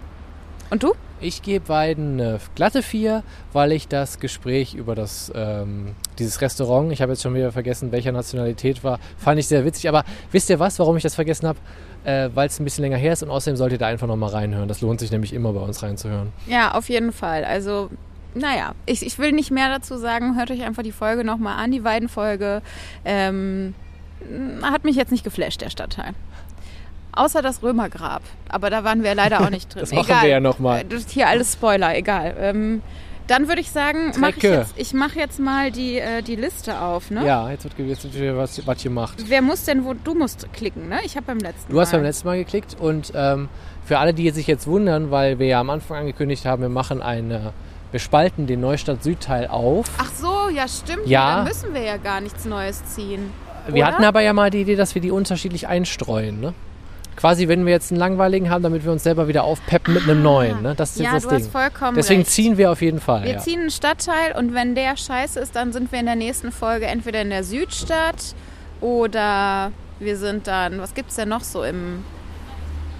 [0.70, 0.94] Und du?
[1.20, 6.92] Ich gebe Weiden eine glatte 4, weil ich das Gespräch über das, ähm, dieses Restaurant,
[6.92, 9.88] ich habe jetzt schon wieder vergessen, welcher Nationalität war, fand ich sehr witzig.
[9.88, 11.58] Aber wisst ihr was, warum ich das vergessen habe?
[12.04, 14.30] Äh, weil es ein bisschen länger her ist und außerdem solltet ihr da einfach nochmal
[14.30, 14.68] reinhören.
[14.68, 16.32] Das lohnt sich nämlich immer bei uns reinzuhören.
[16.46, 17.44] Ja, auf jeden Fall.
[17.44, 17.90] Also,
[18.34, 20.36] naja, ich, ich will nicht mehr dazu sagen.
[20.36, 22.62] Hört euch einfach die Folge nochmal an, die Weidenfolge.
[23.04, 23.74] Ähm,
[24.62, 26.14] hat mich jetzt nicht geflasht, der Stadtteil.
[27.18, 28.22] Außer das Römergrab.
[28.48, 29.80] Aber da waren wir leider auch nicht drin.
[29.80, 30.22] Das machen egal.
[30.22, 30.80] wir ja noch mal.
[30.80, 32.34] Äh, Das ist hier alles Spoiler, egal.
[32.38, 32.82] Ähm,
[33.26, 36.80] dann würde ich sagen, mach ich, jetzt, ich mache jetzt mal die, äh, die Liste
[36.80, 37.10] auf.
[37.10, 37.26] Ne?
[37.26, 39.18] Ja, jetzt wird, wieder was, was gemacht.
[39.26, 39.92] Wer muss denn wo?
[39.92, 41.00] Du musst klicken, ne?
[41.04, 41.98] Ich habe beim letzten Du hast Mal.
[41.98, 43.48] beim letzten Mal geklickt und ähm,
[43.84, 47.02] für alle, die sich jetzt wundern, weil wir ja am Anfang angekündigt haben, wir machen
[47.02, 47.52] eine,
[47.90, 49.86] wir spalten den Neustadt Südteil auf.
[49.98, 51.06] Ach so, so, ja stimmt.
[51.06, 51.36] Ja.
[51.36, 53.30] Dann müssen wir ja gar nichts Neues ziehen.
[53.66, 53.86] Wir Oder?
[53.92, 56.40] hatten aber ja mal die Idee, dass wir die unterschiedlich einstreuen.
[56.40, 56.54] Ne?
[57.18, 60.22] Quasi, wenn wir jetzt einen langweiligen haben, damit wir uns selber wieder aufpeppen mit einem
[60.22, 60.62] neuen.
[60.62, 60.74] Ne?
[60.76, 61.50] Das ist ja, jetzt du das hast Ding.
[61.52, 62.30] vollkommen Deswegen recht.
[62.30, 63.24] ziehen wir auf jeden Fall.
[63.24, 63.38] Wir ja.
[63.38, 66.86] ziehen einen Stadtteil und wenn der scheiße ist, dann sind wir in der nächsten Folge
[66.86, 68.34] entweder in der Südstadt
[68.80, 72.04] oder wir sind dann, was gibt's denn noch so im,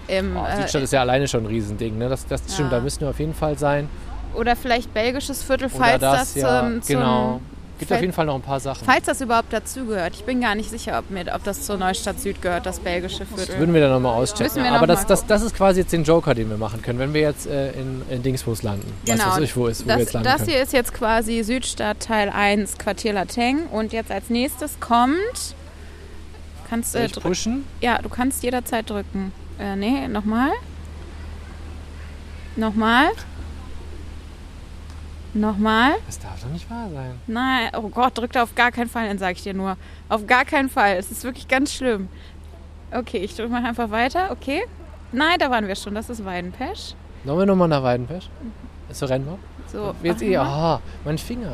[0.08, 1.96] im Oh, äh, Südstadt ist ja alleine schon ein Riesending.
[1.98, 2.08] Ne?
[2.08, 2.78] Das, das stimmt, Ja.
[2.78, 3.88] da müssen wir auf jeden Fall sein.
[4.34, 7.40] oder vielleicht belgisches Viertel, falls das, das, ja, zum, zum
[7.78, 7.80] genau.
[7.80, 8.84] Gibt auf Fällt- jeden Fall noch ein paar Sachen.
[8.84, 10.14] falls das überhaupt dazugehört.
[10.14, 13.24] Ich bin gar nicht sicher, ob, mir, ob das zur Neustadt Süd gehört, das belgische
[13.26, 13.58] Viertel.
[13.58, 14.56] Würden wir dann nochmal auschecken.
[14.62, 16.98] Wir Aber noch das, das, das ist quasi jetzt den Joker, den wir machen können,
[16.98, 18.92] wenn wir jetzt äh, in, in Dingsbus landen.
[19.06, 19.98] Weißt du, was ich, wo ist, wo wir Genau.
[19.98, 20.50] das jetzt landen das können.
[20.50, 23.66] hier ist jetzt quasi Südstadt Teil 1, Quartier Lateng.
[23.68, 25.16] Und jetzt als nächstes kommt.
[26.68, 27.20] Kannst äh, drücken.
[27.22, 27.64] pushen?
[27.80, 29.32] Ja, du kannst jederzeit drücken.
[29.58, 30.50] Äh, nee, nochmal.
[32.56, 33.08] Nochmal.
[35.34, 35.92] Nochmal.
[36.06, 37.14] Das darf doch nicht wahr sein.
[37.26, 39.76] Nein, oh Gott, drück da auf gar keinen Fall, dann sage ich dir nur.
[40.08, 40.96] Auf gar keinen Fall.
[40.96, 42.08] Es ist wirklich ganz schlimm.
[42.90, 44.30] Okay, ich drücke mal einfach weiter.
[44.30, 44.62] Okay.
[45.12, 45.94] Nein, da waren wir schon.
[45.94, 46.94] Das ist Weidenpesch.
[47.24, 48.28] Sollen wir nochmal nach Weidenpesch?
[48.88, 49.38] Ist so rennbar?
[49.70, 51.52] So, Jetzt eh, aha, mein Finger.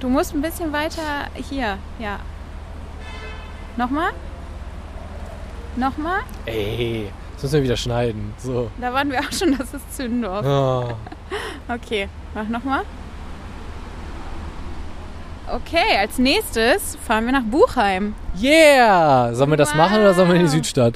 [0.00, 2.18] Du musst ein bisschen weiter hier, ja.
[3.76, 4.12] Nochmal?
[5.76, 6.20] Nochmal?
[6.46, 8.34] Ey, das müssen wir wieder schneiden.
[8.38, 8.70] So.
[8.80, 10.44] Da waren wir auch schon, das ist Zündorf.
[10.44, 10.94] Oh.
[11.68, 12.82] Okay, mach nochmal.
[15.52, 18.14] Okay, als nächstes fahren wir nach Buchheim.
[18.40, 19.32] Yeah!
[19.34, 20.52] Sollen wir das machen oder sollen wir in die Wow.
[20.54, 20.94] Südstadt?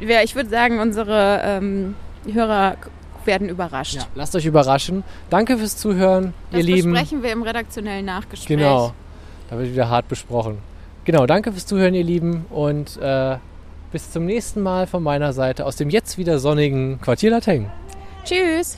[0.00, 1.94] Ja, Ich würde sagen, unsere ähm,
[2.32, 2.76] Hörer
[3.24, 3.94] werden überrascht.
[3.94, 5.02] Ja, lasst euch überraschen.
[5.30, 6.92] Danke fürs Zuhören, Das ihr Lieben.
[6.92, 8.48] besprechen wir im redaktionellen Nachgespräch.
[8.56, 8.92] Genau.
[9.50, 10.58] Da wird wieder hart besprochen.
[11.04, 12.46] Genau, danke fürs Zuhören, ihr Lieben.
[12.50, 13.36] Und äh,
[13.92, 17.70] bis zum nächsten Mal von meiner Seite aus dem jetzt wieder sonnigen Quartier Lateng.
[18.24, 18.76] Tschüss.